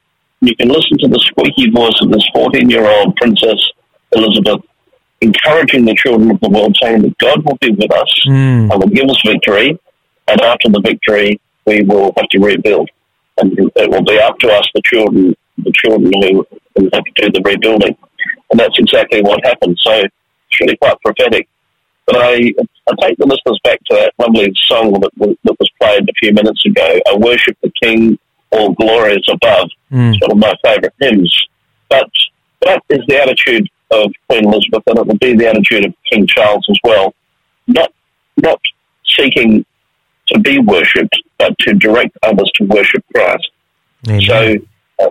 You 0.41 0.55
can 0.55 0.67
listen 0.69 0.97
to 0.99 1.07
the 1.07 1.19
squeaky 1.19 1.69
voice 1.71 1.97
of 2.01 2.11
this 2.11 2.25
14-year-old 2.35 3.15
Princess 3.15 3.59
Elizabeth 4.13 4.61
encouraging 5.21 5.85
the 5.85 5.95
children 5.95 6.31
of 6.31 6.39
the 6.41 6.49
world, 6.49 6.75
saying 6.81 7.01
that 7.01 7.17
God 7.17 7.43
will 7.45 7.57
be 7.59 7.71
with 7.71 7.91
us 7.91 8.23
Mm. 8.27 8.71
and 8.71 8.83
will 8.83 8.87
give 8.89 9.09
us 9.09 9.21
victory. 9.25 9.77
And 10.27 10.41
after 10.41 10.69
the 10.69 10.79
victory, 10.81 11.39
we 11.65 11.81
will 11.83 12.13
have 12.17 12.27
to 12.29 12.39
rebuild. 12.39 12.89
And 13.37 13.57
it 13.75 13.89
will 13.89 14.03
be 14.03 14.19
up 14.19 14.37
to 14.39 14.49
us, 14.51 14.67
the 14.75 14.81
children, 14.85 15.35
the 15.57 15.71
children 15.75 16.11
who 16.21 16.89
have 16.93 17.03
to 17.03 17.11
do 17.15 17.31
the 17.31 17.41
rebuilding. 17.43 17.97
And 18.51 18.59
that's 18.59 18.77
exactly 18.79 19.21
what 19.21 19.43
happened. 19.45 19.77
So 19.81 19.91
it's 20.03 20.59
really 20.61 20.77
quite 20.77 20.99
prophetic. 21.01 21.47
But 22.11 22.21
I, 22.21 22.33
I 22.89 22.93
take 23.07 23.17
the 23.17 23.25
listeners 23.27 23.59
back 23.63 23.79
to 23.89 23.95
that 23.95 24.13
lovely 24.19 24.51
song 24.65 24.93
that, 24.93 25.11
was- 25.17 25.35
that 25.43 25.55
was 25.59 25.69
played 25.81 26.09
a 26.09 26.13
few 26.19 26.33
minutes 26.33 26.65
ago. 26.65 26.99
I 27.11 27.15
worship 27.17 27.55
the 27.61 27.71
King, 27.81 28.17
all 28.51 28.71
glory 28.73 29.13
is 29.13 29.27
above. 29.31 29.69
Mm. 29.91 30.13
It's 30.15 30.21
one 30.21 30.31
of 30.31 30.37
my 30.37 30.53
favourite 30.63 30.93
hymns. 30.99 31.45
But 31.89 32.09
that 32.61 32.81
is 32.89 32.99
the 33.07 33.21
attitude 33.21 33.67
of 33.91 34.11
Queen 34.29 34.45
Elizabeth, 34.45 34.83
and 34.87 34.99
it 34.99 35.05
will 35.07 35.17
be 35.17 35.35
the 35.35 35.47
attitude 35.47 35.85
of 35.85 35.93
King 36.11 36.25
Charles 36.27 36.65
as 36.69 36.77
well. 36.83 37.13
Not, 37.67 37.91
not 38.37 38.59
seeking 39.17 39.65
to 40.27 40.39
be 40.39 40.59
worshipped, 40.59 41.15
but 41.37 41.57
to 41.59 41.73
direct 41.73 42.17
others 42.23 42.49
to 42.55 42.63
worship 42.65 43.03
Christ. 43.13 43.49
Amen. 44.07 44.21
So, 44.21 44.55
uh, 44.99 45.09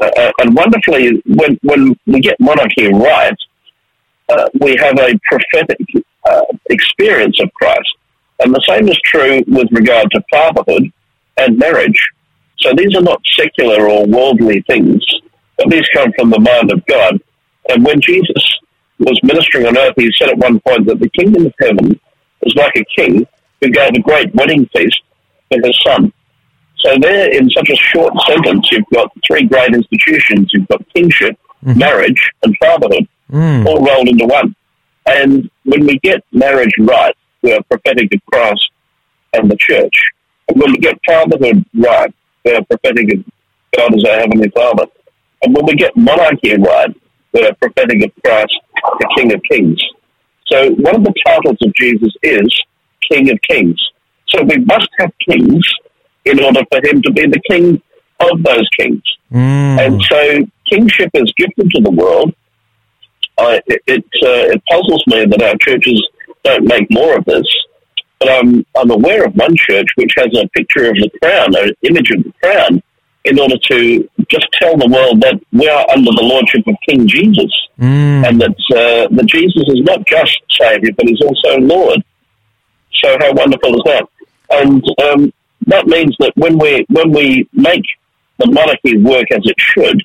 uh, 0.00 0.32
and 0.40 0.54
wonderfully, 0.56 1.22
when 1.26 1.58
when 1.62 1.96
we 2.06 2.20
get 2.20 2.36
monarchy 2.40 2.86
right, 2.92 3.36
uh, 4.28 4.48
we 4.60 4.76
have 4.76 4.98
a 4.98 5.18
prophetic 5.30 5.78
uh, 6.28 6.42
experience 6.70 7.38
of 7.40 7.52
Christ, 7.54 7.96
and 8.40 8.54
the 8.54 8.64
same 8.68 8.88
is 8.88 8.98
true 9.04 9.42
with 9.46 9.68
regard 9.70 10.10
to 10.12 10.24
fatherhood 10.30 10.92
and 11.36 11.58
marriage. 11.58 12.08
So 12.58 12.72
these 12.76 12.94
are 12.96 13.02
not 13.02 13.20
secular 13.32 13.88
or 13.88 14.06
worldly 14.06 14.62
things, 14.62 15.04
but 15.58 15.70
these 15.70 15.86
come 15.94 16.12
from 16.18 16.30
the 16.30 16.40
mind 16.40 16.72
of 16.72 16.84
God. 16.86 17.20
And 17.68 17.84
when 17.84 18.00
Jesus 18.00 18.58
was 18.98 19.18
ministering 19.22 19.66
on 19.66 19.76
earth, 19.76 19.94
he 19.96 20.10
said 20.18 20.30
at 20.30 20.38
one 20.38 20.60
point 20.60 20.86
that 20.86 21.00
the 21.00 21.10
kingdom 21.10 21.46
of 21.46 21.54
heaven 21.60 21.98
is 22.42 22.54
like 22.54 22.74
a 22.76 22.84
king 22.96 23.26
who 23.60 23.70
gave 23.70 23.90
a 23.94 24.00
great 24.00 24.34
wedding 24.34 24.68
feast 24.74 25.00
for 25.48 25.58
his 25.62 25.78
son. 25.84 26.12
So 26.78 26.96
there, 27.00 27.32
in 27.32 27.48
such 27.50 27.70
a 27.70 27.76
short 27.76 28.12
sentence, 28.26 28.68
you've 28.70 28.84
got 28.92 29.10
three 29.26 29.44
great 29.46 29.74
institutions. 29.74 30.50
You've 30.52 30.68
got 30.68 30.82
kingship, 30.94 31.38
marriage, 31.78 32.30
and 32.42 32.54
fatherhood, 32.58 33.08
Mm. 33.30 33.66
all 33.66 33.84
rolled 33.84 34.08
into 34.08 34.26
one. 34.26 34.54
And 35.06 35.50
when 35.64 35.86
we 35.86 35.98
get 36.00 36.24
marriage 36.32 36.72
right, 36.78 37.14
we 37.42 37.52
are 37.52 37.62
prophetic 37.64 38.12
of 38.14 38.20
Christ 38.32 38.70
and 39.32 39.50
the 39.50 39.56
church. 39.58 39.94
And 40.48 40.60
when 40.60 40.72
we 40.72 40.78
get 40.78 40.98
fatherhood 41.06 41.64
right, 41.74 42.14
we 42.44 42.52
are 42.52 42.64
prophetic 42.64 43.12
of 43.14 43.24
God 43.76 43.94
as 43.94 44.04
our 44.04 44.18
Heavenly 44.20 44.50
Father. 44.50 44.86
And 45.42 45.54
when 45.54 45.66
we 45.66 45.74
get 45.74 45.96
monarchy 45.96 46.56
right, 46.56 46.94
we 47.32 47.46
are 47.46 47.54
prophetic 47.54 48.04
of 48.04 48.12
Christ, 48.24 48.58
the 48.98 49.14
King 49.16 49.34
of 49.34 49.42
Kings. 49.50 49.82
So 50.46 50.70
one 50.72 50.96
of 50.96 51.04
the 51.04 51.14
titles 51.26 51.58
of 51.62 51.74
Jesus 51.74 52.12
is 52.22 52.62
King 53.10 53.30
of 53.30 53.38
Kings. 53.48 53.80
So 54.28 54.42
we 54.42 54.58
must 54.58 54.88
have 54.98 55.12
kings 55.28 55.66
in 56.24 56.42
order 56.42 56.62
for 56.70 56.86
him 56.86 57.02
to 57.02 57.12
be 57.12 57.26
the 57.26 57.40
King 57.50 57.82
of 58.20 58.42
those 58.42 58.68
kings. 58.78 59.02
Mm. 59.32 59.78
And 59.78 60.02
so 60.02 60.46
kingship 60.70 61.10
is 61.14 61.32
gifted 61.36 61.70
to 61.70 61.82
the 61.82 61.90
world. 61.90 62.34
I, 63.38 63.60
it 63.66 63.82
it, 63.86 64.04
uh, 64.22 64.54
it 64.54 64.62
puzzles 64.66 65.04
me 65.06 65.24
that 65.26 65.42
our 65.42 65.56
churches 65.60 66.00
don't 66.44 66.64
make 66.64 66.86
more 66.90 67.16
of 67.18 67.24
this. 67.24 67.46
But 68.20 68.30
I'm, 68.30 68.64
I'm 68.76 68.90
aware 68.90 69.24
of 69.24 69.34
one 69.34 69.54
church 69.56 69.88
which 69.96 70.12
has 70.16 70.28
a 70.36 70.48
picture 70.50 70.88
of 70.88 70.94
the 70.94 71.10
crown, 71.22 71.54
an 71.56 71.70
image 71.82 72.10
of 72.10 72.22
the 72.24 72.32
crown, 72.42 72.82
in 73.24 73.38
order 73.40 73.56
to 73.70 74.08
just 74.30 74.46
tell 74.60 74.76
the 74.76 74.86
world 74.88 75.20
that 75.22 75.40
we 75.52 75.68
are 75.68 75.84
under 75.90 76.10
the 76.12 76.22
lordship 76.22 76.66
of 76.66 76.74
King 76.88 77.06
Jesus, 77.06 77.52
Mm. 77.80 78.24
and 78.28 78.40
that 78.40 78.50
uh, 78.70 79.08
that 79.16 79.26
Jesus 79.26 79.64
is 79.66 79.80
not 79.82 80.06
just 80.06 80.38
Savior, 80.48 80.90
but 80.96 81.08
He's 81.08 81.20
also 81.20 81.58
Lord. 81.58 82.04
So 83.02 83.16
how 83.18 83.32
wonderful 83.32 83.74
is 83.74 83.82
that? 83.84 84.06
And 84.50 84.84
um, 85.02 85.32
that 85.66 85.88
means 85.88 86.14
that 86.20 86.32
when 86.36 86.56
we 86.56 86.86
when 86.88 87.10
we 87.10 87.48
make 87.52 87.82
the 88.38 88.46
monarchy 88.48 88.96
work 88.98 89.26
as 89.32 89.40
it 89.44 89.56
should, 89.58 90.04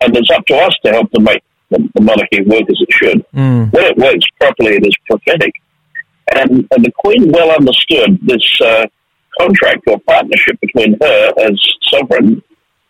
and 0.00 0.16
it's 0.16 0.30
up 0.30 0.46
to 0.46 0.56
us 0.56 0.74
to 0.86 0.92
help 0.92 1.10
to 1.12 1.20
make 1.20 1.42
the, 1.70 1.88
the 1.94 2.00
monarchy 2.00 2.42
work 2.42 2.62
as 2.62 2.78
it 2.80 2.92
should. 2.92 3.26
Mm. 3.32 3.72
When 3.72 3.84
it 3.84 3.96
works 3.96 4.26
properly, 4.40 4.76
it 4.76 4.86
is 4.86 4.96
prophetic. 5.06 5.54
And, 6.34 6.66
and 6.70 6.84
the 6.84 6.92
Queen 6.92 7.30
well 7.30 7.50
understood 7.50 8.18
this 8.22 8.60
uh, 8.60 8.86
contract 9.38 9.82
or 9.86 9.98
partnership 10.00 10.60
between 10.60 10.96
her 11.00 11.32
as 11.38 11.60
sovereign 11.90 12.42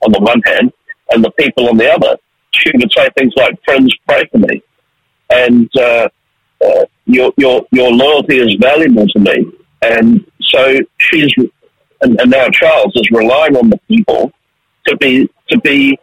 on 0.05 0.13
the 0.13 0.21
one 0.21 0.41
hand 0.47 0.73
and 1.11 1.25
the 1.25 1.31
people 1.33 1.69
on 1.69 1.77
the 1.77 1.91
other. 1.91 2.17
She 2.53 2.71
would 2.75 2.91
say 2.97 3.09
things 3.19 3.33
like, 3.37 3.59
"Friends, 3.65 3.93
pray 4.07 4.25
for 4.31 4.39
me," 4.39 4.63
and 5.31 5.69
uh, 5.77 6.09
uh, 6.65 6.85
your 7.07 7.33
your 7.37 7.67
your 7.73 7.91
loyalty 7.91 8.39
is 8.39 8.55
valuable 8.61 9.09
to 9.09 9.19
me. 9.19 9.53
And 9.83 10.25
so 10.41 10.79
she's, 10.99 11.33
and, 12.01 12.21
and 12.21 12.31
now 12.31 12.49
Charles 12.51 12.93
is 12.95 13.11
relying 13.11 13.57
on 13.57 13.71
the 13.71 13.79
people 13.89 14.33
to 14.87 14.97
be 14.99 15.29
to 15.49 15.59
be 15.61 15.99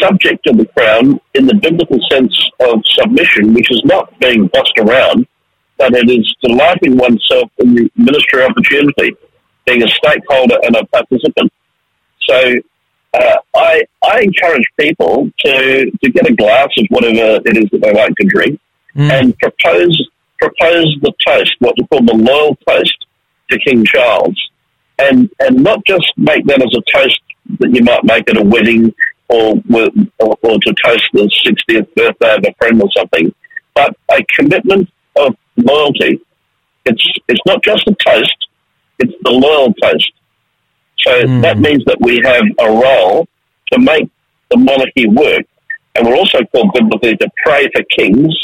subject 0.00 0.44
to 0.46 0.52
the 0.52 0.66
crown 0.76 1.20
in 1.34 1.46
the 1.46 1.54
biblical 1.54 1.98
sense 2.10 2.34
of 2.60 2.82
submission, 2.98 3.54
which 3.54 3.70
is 3.70 3.82
not 3.84 4.18
being 4.20 4.48
bossed 4.48 4.78
around, 4.78 5.26
but 5.78 5.94
it 5.94 6.08
is 6.08 6.36
delighting 6.42 6.96
oneself 6.96 7.50
in 7.58 7.74
the 7.74 7.90
ministry 7.96 8.44
of 8.44 8.50
opportunity, 8.50 9.16
being 9.66 9.82
a 9.82 9.88
stakeholder 9.88 10.56
and 10.62 10.76
a 10.76 10.84
participant. 10.86 11.52
So 12.28 12.54
uh, 13.14 13.36
I, 13.54 13.82
I 14.04 14.20
encourage 14.20 14.64
people 14.78 15.30
to, 15.44 15.90
to 15.90 16.10
get 16.10 16.28
a 16.30 16.34
glass 16.34 16.68
of 16.78 16.86
whatever 16.90 17.40
it 17.44 17.56
is 17.56 17.70
that 17.70 17.80
they 17.82 17.92
like 17.92 18.14
to 18.16 18.26
drink 18.26 18.60
Mm. 18.96 19.10
and 19.12 19.38
propose 19.38 20.08
propose 20.38 20.96
the 21.02 21.12
toast, 21.26 21.54
what 21.58 21.74
we 21.76 21.86
call 21.88 22.02
the 22.02 22.14
loyal 22.14 22.56
toast 22.66 22.96
to 23.50 23.58
King 23.58 23.84
Charles, 23.84 24.50
and 24.98 25.28
and 25.40 25.62
not 25.62 25.84
just 25.84 26.10
make 26.16 26.46
that 26.46 26.62
as 26.62 26.74
a 26.74 26.80
toast 26.96 27.20
that 27.60 27.74
you 27.74 27.82
might 27.84 28.04
make 28.04 28.26
at 28.30 28.38
a 28.38 28.42
wedding 28.42 28.94
or 29.28 29.54
or, 30.18 30.36
or 30.42 30.58
to 30.60 30.74
toast 30.84 31.08
the 31.12 31.30
60th 31.46 31.94
birthday 31.94 32.34
of 32.36 32.44
a 32.46 32.54
friend 32.58 32.80
or 32.82 32.88
something, 32.96 33.34
but 33.74 33.96
a 34.10 34.24
commitment 34.36 34.88
of 35.16 35.34
loyalty. 35.56 36.20
It's 36.84 37.04
it's 37.28 37.40
not 37.46 37.62
just 37.62 37.86
a 37.88 37.94
toast; 38.06 38.48
it's 38.98 39.12
the 39.22 39.30
loyal 39.30 39.72
toast. 39.74 40.12
So 41.00 41.12
Mm. 41.22 41.42
that 41.42 41.58
means 41.58 41.84
that 41.84 41.98
we 42.00 42.20
have 42.24 42.44
a 42.58 42.70
role 42.70 43.28
to 43.72 43.78
make 43.78 44.08
the 44.50 44.56
monarchy 44.56 45.06
work, 45.08 45.44
and 45.94 46.06
we're 46.06 46.16
also 46.16 46.38
called 46.52 46.72
biblically 46.72 47.16
to 47.16 47.28
pray 47.44 47.68
for 47.74 47.82
kings 47.98 48.34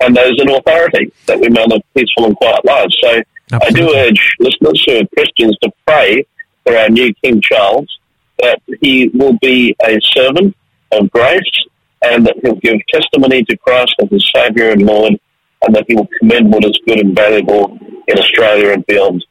and 0.00 0.14
those 0.16 0.34
in 0.40 0.50
authority 0.50 1.10
that 1.26 1.38
we 1.40 1.48
may 1.48 1.64
live 1.66 1.82
peaceful 1.96 2.26
and 2.26 2.36
quiet 2.36 2.64
lives. 2.64 2.96
So 3.02 3.22
I 3.52 3.70
do 3.70 3.94
urge 3.94 4.34
listeners 4.40 4.82
who 4.84 4.98
are 4.98 5.06
Christians 5.16 5.56
to 5.62 5.70
pray 5.86 6.26
for 6.64 6.76
our 6.76 6.88
new 6.88 7.14
King 7.22 7.40
Charles 7.40 7.98
that 8.42 8.60
he 8.80 9.08
will 9.14 9.36
be 9.40 9.74
a 9.84 9.98
servant 10.14 10.56
of 10.92 11.10
grace 11.10 11.42
and 12.02 12.26
that 12.26 12.36
he'll 12.42 12.56
give 12.56 12.78
testimony 12.92 13.42
to 13.44 13.56
Christ 13.58 13.94
as 14.02 14.08
his 14.10 14.30
Saviour 14.34 14.70
and 14.70 14.82
Lord 14.82 15.18
and 15.62 15.74
that 15.74 15.84
he 15.88 15.94
will 15.94 16.08
commend 16.18 16.52
what 16.52 16.64
is 16.64 16.78
good 16.86 17.00
and 17.00 17.14
valuable 17.14 17.78
in 18.06 18.18
Australia 18.18 18.72
and 18.72 18.84
beyond. 18.86 19.24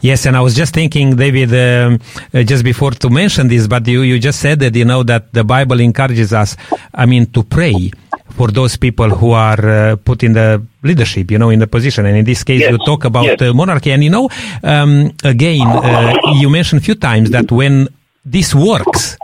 Yes, 0.00 0.26
and 0.26 0.36
I 0.36 0.40
was 0.40 0.54
just 0.54 0.74
thinking, 0.74 1.16
David, 1.16 1.50
um, 1.54 1.98
uh, 2.34 2.42
just 2.42 2.64
before 2.64 2.90
to 2.90 3.08
mention 3.08 3.48
this, 3.48 3.66
but 3.66 3.86
you, 3.86 4.02
you 4.02 4.18
just 4.18 4.40
said 4.40 4.58
that, 4.60 4.74
you 4.74 4.84
know, 4.84 5.02
that 5.04 5.32
the 5.32 5.44
Bible 5.44 5.80
encourages 5.80 6.32
us, 6.32 6.56
I 6.92 7.06
mean, 7.06 7.26
to 7.32 7.42
pray 7.42 7.90
for 8.30 8.48
those 8.48 8.76
people 8.76 9.08
who 9.08 9.30
are 9.30 9.68
uh, 9.68 9.96
put 9.96 10.24
in 10.24 10.32
the 10.32 10.62
leadership, 10.82 11.30
you 11.30 11.38
know, 11.38 11.50
in 11.50 11.60
the 11.60 11.66
position. 11.66 12.04
And 12.06 12.16
in 12.16 12.24
this 12.24 12.42
case, 12.44 12.60
Yes, 12.60 12.72
you 12.72 12.78
talk 12.78 13.04
about 13.04 13.24
yes. 13.24 13.40
uh, 13.40 13.54
monarchy. 13.54 13.92
And, 13.92 14.02
you 14.02 14.10
know, 14.10 14.28
um, 14.62 15.12
again, 15.24 15.66
uh, 15.66 16.16
you 16.34 16.50
mentioned 16.50 16.82
a 16.82 16.84
few 16.84 16.96
times 16.96 17.30
that 17.30 17.50
when 17.50 17.88
this 18.24 18.54
works, 18.54 19.16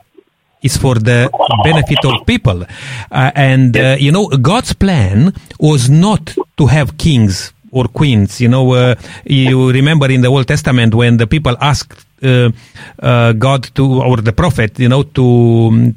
is 0.63 0.77
for 0.77 0.97
the 0.97 1.31
benefit 1.63 2.05
of 2.05 2.27
people. 2.27 2.65
Uh, 3.11 3.31
and, 3.35 3.77
uh, 3.77 3.97
you 3.99 4.11
know, 4.11 4.27
God's 4.29 4.73
plan 4.73 5.33
was 5.61 5.89
not 5.89 6.35
to 6.57 6.67
have 6.67 6.99
kings 6.99 7.53
or 7.71 7.85
queens. 7.85 8.41
You 8.41 8.49
know, 8.49 8.73
uh, 8.75 8.95
you 9.25 9.71
remember 9.71 10.11
in 10.11 10.23
the 10.23 10.29
Old 10.29 10.49
Testament 10.49 10.95
when 10.95 11.17
the 11.17 11.27
people 11.27 11.57
asked 11.61 12.05
uh, 12.23 12.51
uh, 13.01 13.33
God 13.33 13.65
to, 13.77 14.03
or 14.03 14.17
the 14.17 14.33
prophet, 14.33 14.79
you 14.79 14.89
know, 14.89 15.03
to, 15.03 15.95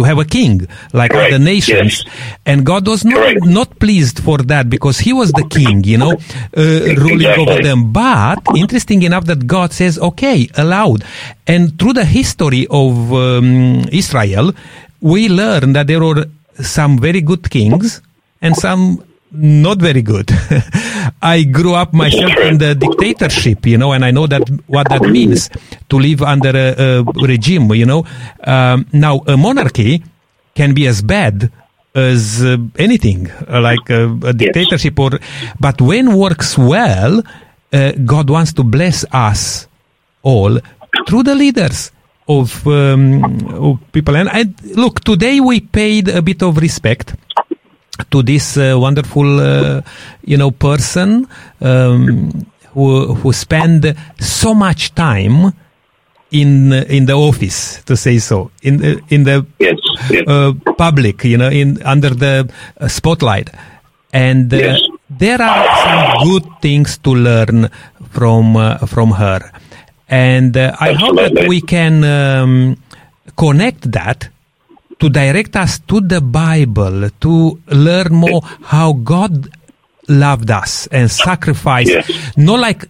to 0.00 0.04
have 0.08 0.18
a 0.18 0.24
king 0.24 0.66
like 0.92 1.12
Correct, 1.12 1.34
other 1.34 1.42
nations. 1.42 2.04
And 2.46 2.64
God 2.64 2.88
was 2.88 3.04
not, 3.04 3.20
Correct. 3.20 3.44
not 3.44 3.78
pleased 3.78 4.18
for 4.24 4.38
that 4.52 4.70
because 4.70 4.98
he 4.98 5.12
was 5.12 5.32
the 5.32 5.46
king, 5.48 5.84
you 5.84 5.98
know, 5.98 6.12
uh, 6.56 6.94
ruling 7.04 7.26
over 7.26 7.62
them. 7.62 7.92
But 7.92 8.40
interesting 8.56 9.02
enough 9.02 9.26
that 9.26 9.46
God 9.46 9.72
says, 9.72 9.98
okay, 9.98 10.48
allowed. 10.56 11.04
And 11.46 11.78
through 11.78 11.94
the 11.94 12.04
history 12.04 12.66
of 12.70 13.12
um, 13.12 13.84
Israel, 13.92 14.52
we 15.00 15.28
learn 15.28 15.72
that 15.74 15.86
there 15.86 16.00
were 16.00 16.24
some 16.60 16.98
very 16.98 17.20
good 17.20 17.50
kings 17.50 18.00
and 18.40 18.56
some 18.56 19.04
not 19.32 19.78
very 19.78 20.02
good. 20.02 20.30
I 21.22 21.44
grew 21.44 21.74
up 21.74 21.92
myself 21.92 22.36
in 22.38 22.58
the 22.58 22.74
dictatorship, 22.74 23.66
you 23.66 23.78
know, 23.78 23.92
and 23.92 24.04
I 24.04 24.10
know 24.10 24.26
that 24.26 24.48
what 24.66 24.88
that 24.88 25.02
means 25.02 25.48
to 25.88 25.98
live 25.98 26.22
under 26.22 26.50
a, 26.50 27.00
a 27.00 27.26
regime, 27.26 27.72
you 27.74 27.86
know. 27.86 28.04
Um, 28.44 28.86
now, 28.92 29.22
a 29.26 29.36
monarchy 29.36 30.02
can 30.54 30.74
be 30.74 30.86
as 30.86 31.02
bad 31.02 31.50
as 31.94 32.44
uh, 32.44 32.56
anything, 32.78 33.30
uh, 33.30 33.60
like 33.60 33.88
a 33.90 34.32
dictatorship, 34.32 34.98
or 34.98 35.18
but 35.58 35.80
when 35.80 36.16
works 36.16 36.56
well, 36.56 37.22
uh, 37.72 37.92
God 38.04 38.30
wants 38.30 38.52
to 38.54 38.64
bless 38.64 39.04
us 39.12 39.66
all 40.22 40.58
through 41.08 41.22
the 41.22 41.34
leaders 41.34 41.92
of, 42.28 42.66
um, 42.66 43.24
of 43.48 43.80
people. 43.92 44.16
And 44.16 44.28
I, 44.28 44.44
look, 44.74 45.00
today 45.00 45.40
we 45.40 45.60
paid 45.60 46.08
a 46.08 46.22
bit 46.22 46.42
of 46.42 46.58
respect 46.58 47.14
to 48.10 48.22
this 48.22 48.56
uh, 48.56 48.76
wonderful, 48.78 49.40
uh, 49.40 49.80
you 50.24 50.36
know, 50.36 50.50
person 50.50 51.26
um, 51.60 52.46
who 52.74 53.14
who 53.14 53.32
spend 53.32 53.94
so 54.18 54.54
much 54.54 54.94
time 54.94 55.52
in 56.30 56.72
in 56.72 57.06
the 57.06 57.14
office, 57.14 57.82
to 57.84 57.96
say 57.96 58.18
so, 58.18 58.50
in 58.62 58.76
the, 58.78 59.00
in 59.08 59.24
the 59.24 59.44
Yes, 59.58 59.78
yes. 60.10 60.24
uh, 60.28 60.52
public, 60.76 61.24
you 61.24 61.36
know, 61.36 61.48
in 61.48 61.82
under 61.84 62.10
the 62.10 62.48
uh, 62.80 62.88
spotlight, 62.88 63.50
and 64.12 64.52
uh, 64.52 64.56
Yes. 64.56 64.80
there 65.08 65.42
are 65.42 65.66
some 65.84 66.28
good 66.28 66.46
things 66.62 66.98
to 66.98 67.10
learn 67.14 67.68
from 68.10 68.56
uh, 68.56 68.78
from 68.86 69.10
her, 69.12 69.40
and 70.08 70.56
uh, 70.56 70.76
I 70.80 70.92
hope 70.92 71.16
that 71.16 71.46
we 71.48 71.60
can 71.60 72.04
um, 72.04 72.76
connect 73.36 73.90
that 73.92 74.28
to 75.00 75.08
direct 75.08 75.56
us 75.56 75.78
to 75.80 76.00
the 76.00 76.20
Bible 76.20 77.10
to 77.20 77.58
learn 77.68 78.12
more 78.14 78.40
how 78.62 78.92
God 78.92 79.48
loved 80.08 80.50
us 80.50 80.86
and 80.88 81.10
sacrificed, 81.10 81.90
Yes. 81.90 82.36
not 82.36 82.60
like 82.60 82.84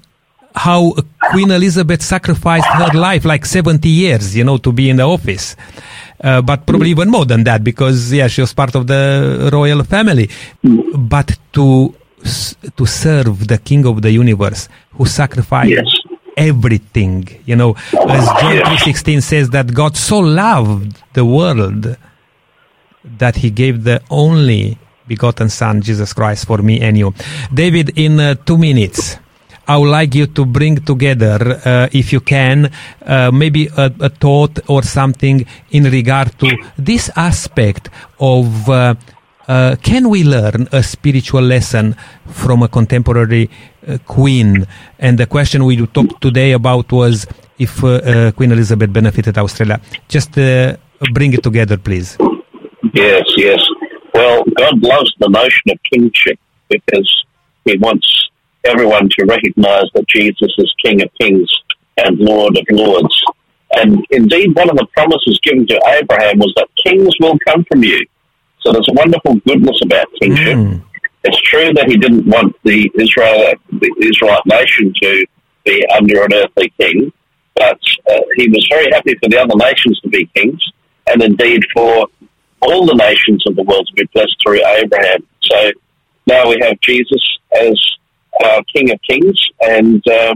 how 0.55 0.93
Queen 1.31 1.51
Elizabeth 1.53 2.03
sacrificed 2.03 2.67
her 2.67 2.91
life, 2.99 3.25
like 3.25 3.47
70 3.47 3.89
years, 3.89 4.35
you 4.37 4.43
know, 4.43 4.59
to 4.59 4.73
be 4.73 4.91
in 4.91 4.97
the 4.97 5.05
office. 5.05 5.55
Uh, 6.23 6.43
but 6.43 6.67
probably 6.67 6.91
even 6.91 7.09
more 7.09 7.25
than 7.25 7.45
that 7.45 7.63
because, 7.63 8.13
yeah, 8.13 8.27
she 8.27 8.41
was 8.41 8.53
part 8.53 8.75
of 8.75 8.87
the 8.87 9.49
royal 9.53 9.83
family. 9.85 10.29
But 10.63 11.39
to, 11.53 11.95
to 12.77 12.87
serve 12.87 13.47
the 13.47 13.59
King 13.59 13.87
of 13.87 14.03
the 14.03 14.11
universe 14.11 14.69
who 14.93 15.07
sacrificed 15.07 15.71
Yes. 15.71 15.87
Everything, 16.41 17.29
you 17.45 17.55
know, 17.55 17.77
as 17.93 18.25
John 18.41 18.55
Yes. 18.57 18.83
3.16 18.83 19.23
says 19.23 19.51
that 19.51 19.75
God 19.75 19.97
so 19.97 20.19
loved 20.19 20.97
the 21.13 21.25
world 21.25 21.97
that 23.05 23.37
he 23.37 23.51
gave 23.51 23.85
the 23.85 24.01
only 24.11 24.79
begotten 25.07 25.49
son, 25.49 25.83
Jesus 25.83 26.13
Christ, 26.13 26.47
for 26.47 26.59
me 26.59 26.81
and 26.81 26.97
you. 26.97 27.13
David, 27.53 27.99
in 27.99 28.19
uh, 28.21 28.35
two 28.35 28.57
minutes, 28.57 29.19
I 29.69 29.77
would 29.77 29.91
like 29.91 30.15
you 30.15 30.27
to 30.27 30.45
bring 30.45 30.77
together, 30.85 31.61
uh, 31.65 31.89
if 31.93 32.13
you 32.13 32.21
can, 32.21 32.71
uh, 33.05 33.31
maybe 33.31 33.69
a, 33.77 33.93
a 34.01 34.09
thought 34.09 34.59
or 34.69 34.83
something 34.83 35.47
in 35.71 35.85
regard 35.85 36.39
to 36.41 36.49
this 36.77 37.11
aspect 37.17 37.89
of 38.19 38.69
uh, 38.69 38.95
uh, 39.47 39.77
can 39.83 40.09
we 40.09 40.23
learn 40.23 40.69
a 40.73 40.83
spiritual 40.83 41.43
lesson 41.43 41.97
from 42.27 42.63
a 42.63 42.69
contemporary 42.69 43.51
queen? 44.07 44.67
And 44.99 45.19
the 45.19 45.27
question 45.27 45.65
we 45.65 45.87
talked 45.87 46.21
today 46.21 46.53
about 46.53 46.91
was 46.93 47.27
if 47.61 47.85
uh, 47.85 47.89
uh, 47.89 48.33
Queen 48.33 48.53
Elizabeth 48.53 48.91
benefited 48.93 49.37
Australia. 49.37 49.81
Just 50.09 50.37
uh, 50.39 50.77
bring 51.13 51.35
it 51.35 51.43
together, 51.43 51.77
please. 51.77 52.17
Yes, 52.95 53.25
yes. 53.37 53.61
Well, 54.15 54.45
God 54.57 54.83
loves 54.83 55.15
the 55.21 55.29
notion 55.29 55.67
of 55.71 55.79
kingship 55.93 56.39
because 56.69 57.25
He 57.67 57.77
wants 57.77 58.09
everyone 58.65 59.09
to 59.19 59.25
recognize 59.27 59.85
that 59.95 60.09
Jesus 60.09 60.53
is 60.59 60.75
King 60.85 61.03
of 61.03 61.11
Kings 61.21 61.51
and 61.99 62.19
Lord 62.19 62.57
of 62.57 62.65
Lords. 62.71 63.23
And 63.77 64.05
indeed, 64.11 64.57
one 64.57 64.71
of 64.71 64.77
the 64.77 64.87
promises 64.97 65.39
given 65.43 65.67
to 65.69 65.81
Abraham 66.01 66.39
was 66.39 66.53
that 66.57 66.69
kings 66.85 67.15
will 67.21 67.39
come 67.47 67.65
from 67.71 67.85
you. 67.85 68.05
So 68.61 68.73
there's 68.73 68.89
a 68.89 68.95
wonderful 68.95 69.35
goodness 69.47 69.79
about 69.85 70.07
kingship. 70.21 70.57
Mm. 70.57 70.83
It's 71.25 71.41
true 71.43 71.73
that 71.75 71.89
he 71.89 71.97
didn't 71.97 72.27
want 72.27 72.57
the 72.65 72.91
Israel, 72.99 73.53
the 73.71 73.95
Israelite 74.01 74.47
nation 74.47 74.93
to 75.03 75.27
be 75.65 75.87
under 75.95 76.25
an 76.25 76.35
earthly 76.35 76.73
king, 76.81 77.13
but 77.57 77.79
uh, 78.11 78.21
he 78.37 78.49
was 78.49 78.67
very 78.71 78.91
happy 78.91 79.15
for 79.23 79.29
the 79.29 79.39
other 79.39 79.57
nations 79.57 80.01
to 80.01 80.09
be 80.09 80.27
kings, 80.35 80.63
and 81.07 81.23
indeed 81.23 81.63
for 81.75 82.07
all 82.63 82.87
the 82.87 82.95
nations 82.95 83.45
of 83.47 83.57
the 83.57 83.63
world 83.63 83.87
to 83.89 83.95
be 83.95 84.09
blessed 84.15 84.37
through 84.43 84.65
Abraham. 84.65 85.27
So 85.43 85.73
now 86.27 86.49
we 86.49 86.59
have 86.63 86.81
Jesus 86.81 87.39
as 87.61 87.79
our 88.45 88.63
King 88.75 88.91
of 88.93 89.01
Kings, 89.03 89.39
and 89.61 90.07
uh, 90.09 90.35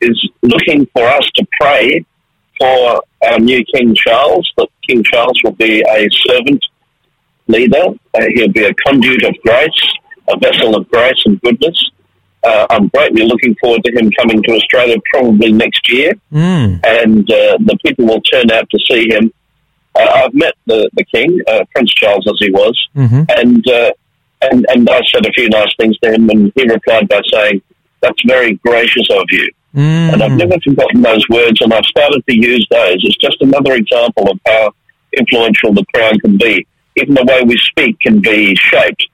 is 0.00 0.30
looking 0.42 0.86
for 0.94 1.06
us 1.06 1.30
to 1.36 1.46
pray 1.58 2.04
for 2.58 3.02
our 3.30 3.38
new 3.38 3.64
King 3.74 3.94
Charles. 3.94 4.50
That 4.56 4.68
King 4.86 5.02
Charles 5.02 5.38
will 5.42 5.52
be 5.52 5.82
a 5.88 6.08
servant 6.28 6.64
leader. 7.48 7.86
Uh, 8.14 8.26
he'll 8.34 8.52
be 8.52 8.64
a 8.64 8.74
conduit 8.74 9.24
of 9.24 9.34
grace, 9.42 9.94
a 10.28 10.38
vessel 10.38 10.76
of 10.76 10.88
grace 10.90 11.22
and 11.26 11.40
goodness. 11.40 11.90
Uh, 12.44 12.66
I'm 12.70 12.88
greatly 12.88 13.24
looking 13.24 13.54
forward 13.60 13.82
to 13.84 13.92
him 13.92 14.10
coming 14.12 14.42
to 14.42 14.52
Australia 14.52 14.96
probably 15.12 15.52
next 15.52 15.90
year, 15.90 16.12
Mm. 16.32 16.80
and 16.86 17.30
uh, 17.30 17.58
the 17.60 17.76
people 17.84 18.06
will 18.06 18.20
turn 18.22 18.50
out 18.52 18.68
to 18.70 18.78
see 18.90 19.08
him. 19.12 19.32
Uh, 19.98 20.22
I've 20.24 20.34
met 20.34 20.54
the, 20.66 20.88
the 20.94 21.04
King, 21.04 21.40
uh, 21.48 21.64
Prince 21.74 21.92
Charles 21.94 22.26
as 22.28 22.36
he 22.38 22.50
was, 22.50 22.76
hmm 22.94 23.22
and, 23.36 23.66
uh, 23.68 23.90
and 24.42 24.66
and 24.68 24.88
I 24.90 25.00
said 25.12 25.24
a 25.26 25.32
few 25.32 25.48
nice 25.48 25.72
things 25.80 25.98
to 26.00 26.12
him, 26.12 26.28
and 26.30 26.52
he 26.54 26.62
replied 26.68 27.08
by 27.08 27.20
saying, 27.32 27.62
"That's 28.02 28.22
very 28.26 28.54
gracious 28.66 29.08
of 29.10 29.24
you." 29.30 29.48
Mm. 29.74 30.12
And 30.12 30.22
I've 30.22 30.32
never 30.32 30.58
forgotten 30.60 31.02
those 31.02 31.26
words, 31.28 31.60
and 31.62 31.72
I've 31.72 31.86
started 31.86 32.22
to 32.28 32.34
use 32.36 32.64
those. 32.70 32.98
It's 33.02 33.16
just 33.16 33.38
another 33.40 33.72
example 33.74 34.30
of 34.30 34.38
how 34.46 34.72
influential 35.18 35.72
the 35.72 35.84
crown 35.94 36.18
can 36.20 36.36
be. 36.36 36.66
Even 36.96 37.14
the 37.14 37.24
way 37.24 37.42
we 37.42 37.56
speak 37.58 37.98
can 38.00 38.20
be 38.20 38.54
shaped, 38.54 39.06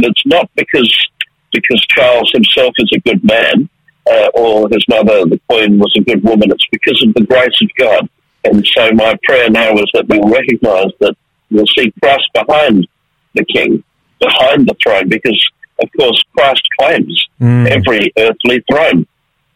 but 0.00 0.10
it's 0.10 0.26
not 0.26 0.50
because 0.56 1.08
because 1.52 1.86
Charles 1.88 2.30
himself 2.32 2.74
is 2.78 2.90
a 2.94 3.00
good 3.00 3.22
man 3.22 3.68
uh, 4.10 4.28
or 4.34 4.68
his 4.70 4.84
mother, 4.88 5.24
the 5.24 5.40
Queen, 5.48 5.78
was 5.78 5.94
a 5.96 6.00
good 6.02 6.22
woman. 6.24 6.50
It's 6.50 6.66
because 6.72 7.00
of 7.06 7.14
the 7.14 7.24
grace 7.24 7.60
of 7.62 7.68
God. 7.78 8.08
And 8.44 8.66
so 8.66 8.90
my 8.92 9.16
prayer 9.24 9.48
now 9.50 9.72
is 9.74 9.86
that 9.94 10.06
we'll 10.08 10.28
recognise 10.28 10.90
that 11.00 11.14
we'll 11.50 11.66
see 11.78 11.92
Christ 12.02 12.28
behind 12.34 12.88
the 13.34 13.44
King, 13.44 13.84
behind 14.20 14.66
the 14.68 14.74
throne, 14.82 15.08
because 15.08 15.48
of 15.82 15.88
course 15.98 16.22
Christ 16.36 16.66
claims 16.78 17.28
Mm. 17.40 17.66
every 17.68 18.12
earthly 18.18 18.62
throne. 18.70 19.06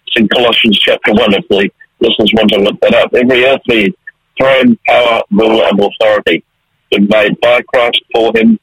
It's 0.06 0.16
in 0.16 0.28
Colossians 0.28 0.78
chapter 0.80 1.12
1 1.12 1.34
if 1.34 1.46
the 1.48 1.70
listeners 2.00 2.32
want 2.34 2.50
to 2.50 2.58
look 2.58 2.80
that 2.80 2.94
up. 2.94 3.12
Every 3.14 3.44
earthly 3.44 3.94
throne, 4.38 4.76
power, 4.86 5.22
rule, 5.30 5.62
and 5.62 5.78
authority 5.80 6.42
been 6.90 7.06
made 7.08 7.40
by 7.40 7.60
Christ 7.72 8.00
for 8.12 8.32
him, 8.36 8.58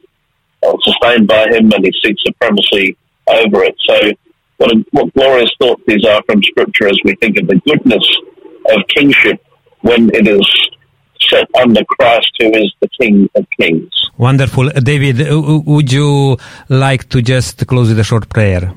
sustained 0.84 1.28
by 1.28 1.48
him, 1.50 1.72
and 1.72 1.86
he 1.86 1.94
seeks 2.04 2.22
supremacy 2.26 2.98
over 3.28 3.64
it. 3.64 3.76
So, 3.88 4.12
what, 4.58 4.72
a, 4.72 4.86
what 4.92 5.14
glorious 5.14 5.52
thoughts 5.60 5.82
these 5.88 6.06
are 6.06 6.22
from 6.26 6.42
Scripture 6.44 6.88
as 6.88 7.00
we 7.04 7.16
think 7.16 7.38
of 7.40 7.48
the 7.48 7.60
goodness 7.66 8.06
of 8.72 8.82
kingship 8.96 9.44
when 9.82 10.10
it 10.14 10.28
is 10.28 10.48
set 11.30 11.48
under 11.56 11.84
Christ, 11.86 12.32
who 12.40 12.50
is 12.54 12.72
the 12.82 12.90
King 13.00 13.30
of 13.36 13.46
Kings. 13.60 13.92
Wonderful. 14.18 14.70
Uh, 14.70 14.80
David, 14.80 15.22
uh, 15.22 15.62
would 15.66 15.92
you 15.92 16.38
like 16.70 17.10
to 17.10 17.22
just 17.22 17.66
close 17.68 17.90
with 17.90 18.00
a 18.00 18.04
short 18.04 18.30
prayer? 18.30 18.74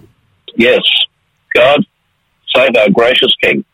Yes, 0.57 0.82
God, 1.55 1.84
save 2.55 2.74
our 2.76 2.91
gracious 2.91 3.34
King. 3.43 3.64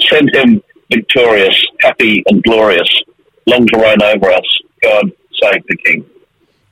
Send 0.00 0.34
him 0.34 0.62
victorious, 0.90 1.56
happy, 1.80 2.22
and 2.28 2.42
glorious, 2.42 2.88
long 3.46 3.66
to 3.66 3.78
reign 3.78 4.02
over 4.02 4.30
us. 4.30 4.58
God, 4.82 5.12
save 5.42 5.62
the 5.68 5.76
King. 5.84 6.06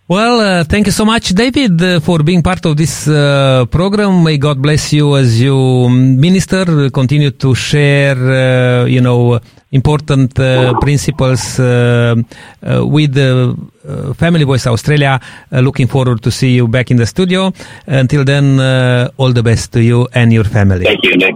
Well, 0.07 0.39
uh, 0.41 0.65
thank 0.65 0.85
you 0.85 0.93
so 0.93 1.07
much, 1.07 1.31
David, 1.31 1.81
uh, 1.81 1.99
for 1.99 2.23
being 2.23 2.43
part 2.43 2.67
of 2.67 2.77
this 2.77 3.09
uh, 3.09 3.65
program. 3.71 4.23
May 4.23 4.37
God 4.37 4.61
bless 4.61 4.93
you 4.93 5.17
as 5.17 5.41
you 5.41 5.89
minister. 5.89 6.91
Continue 6.91 7.31
to 7.31 7.55
share, 7.55 8.83
uh, 8.83 8.85
you 8.85 9.01
know, 9.01 9.41
important 9.73 10.39
uh, 10.39 10.79
principles 10.79 11.59
uh, 11.59 12.17
uh, 12.63 12.87
with 12.87 13.15
the 13.15 13.57
uh, 13.89 14.13
Family 14.13 14.45
Voice 14.45 14.67
Australia. 14.67 15.19
Uh, 15.51 15.61
looking 15.61 15.87
forward 15.87 16.23
to 16.23 16.31
see 16.31 16.55
you 16.55 16.69
back 16.69 16.91
in 16.91 16.99
the 16.99 17.07
studio. 17.07 17.51
Until 17.87 18.25
then, 18.25 18.61
uh, 18.61 19.09
all 19.17 19.33
the 19.33 19.43
best 19.43 19.73
to 19.73 19.83
you 19.83 20.07
and 20.13 20.31
your 20.35 20.45
family. 20.45 20.85
Thank 20.85 21.03
you, 21.05 21.17
Nick. 21.17 21.35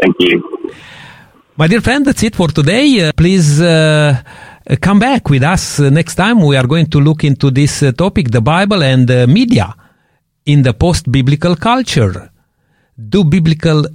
Thank 0.00 0.14
you. 0.20 0.70
My 1.56 1.66
dear 1.66 1.80
friend, 1.80 2.04
that's 2.04 2.22
it 2.22 2.36
for 2.36 2.46
today. 2.48 3.08
Uh, 3.08 3.12
please 3.16 3.60
come 4.80 4.98
back 4.98 5.28
with 5.28 5.42
us 5.42 5.80
uh, 5.80 5.90
next 5.90 6.14
time. 6.14 6.40
We 6.42 6.56
are 6.56 6.66
going 6.66 6.86
to 6.90 7.00
look 7.00 7.24
into 7.24 7.50
this 7.50 7.82
uh, 7.82 7.92
topic, 7.92 8.30
the 8.30 8.40
Bible 8.40 8.82
and 8.82 9.10
uh, 9.10 9.26
media 9.26 9.74
in 10.46 10.62
the 10.62 10.72
post-biblical 10.72 11.56
culture. 11.56 12.30
Do 12.96 13.24
biblical 13.24 13.86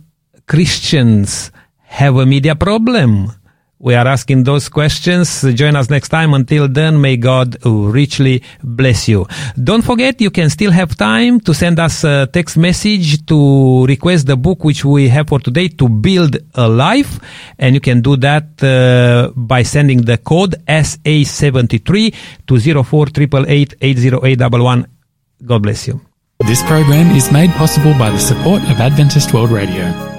Christians 0.48 1.52
have 1.84 2.18
a 2.18 2.26
media 2.26 2.56
problem? 2.56 3.32
We 3.82 3.96
are 3.96 4.06
asking 4.06 4.44
those 4.44 4.68
questions. 4.68 5.42
Join 5.54 5.78
us 5.78 5.90
next 5.90 6.10
time. 6.10 6.34
Until 6.34 6.68
then, 6.68 7.00
may 7.00 7.16
God 7.16 7.56
richly 7.66 8.44
bless 8.62 9.08
you. 9.08 9.26
Don't 9.64 9.84
forget, 9.84 10.20
you 10.20 10.32
can 10.32 10.50
still 10.50 10.72
have 10.72 10.98
time 10.98 11.40
to 11.42 11.54
send 11.54 11.80
us 11.80 12.04
a 12.04 12.28
text 12.28 12.58
message 12.58 13.26
to 13.28 13.86
request 13.86 14.28
the 14.28 14.36
book 14.36 14.66
which 14.66 14.84
we 14.84 15.08
have 15.08 15.30
for 15.30 15.40
today 15.40 15.70
to 15.70 15.88
build 15.88 16.36
a 16.56 16.68
life. 16.68 17.22
And 17.58 17.74
you 17.74 17.80
can 17.80 18.02
do 18.02 18.18
that 18.18 18.62
uh, 18.62 19.32
by 19.36 19.64
sending 19.64 20.02
the 20.02 20.18
code 20.18 20.56
SA73 20.68 22.14
to 22.48 22.56
0488880811. 22.56 24.88
God 25.46 25.64
bless 25.64 25.88
you. 25.88 26.02
This 26.46 26.62
program 26.64 27.16
is 27.16 27.32
made 27.32 27.52
possible 27.52 27.94
by 27.98 28.10
the 28.10 28.20
support 28.20 28.62
of 28.64 28.82
Adventist 28.82 29.34
World 29.34 29.52
Radio. 29.52 30.19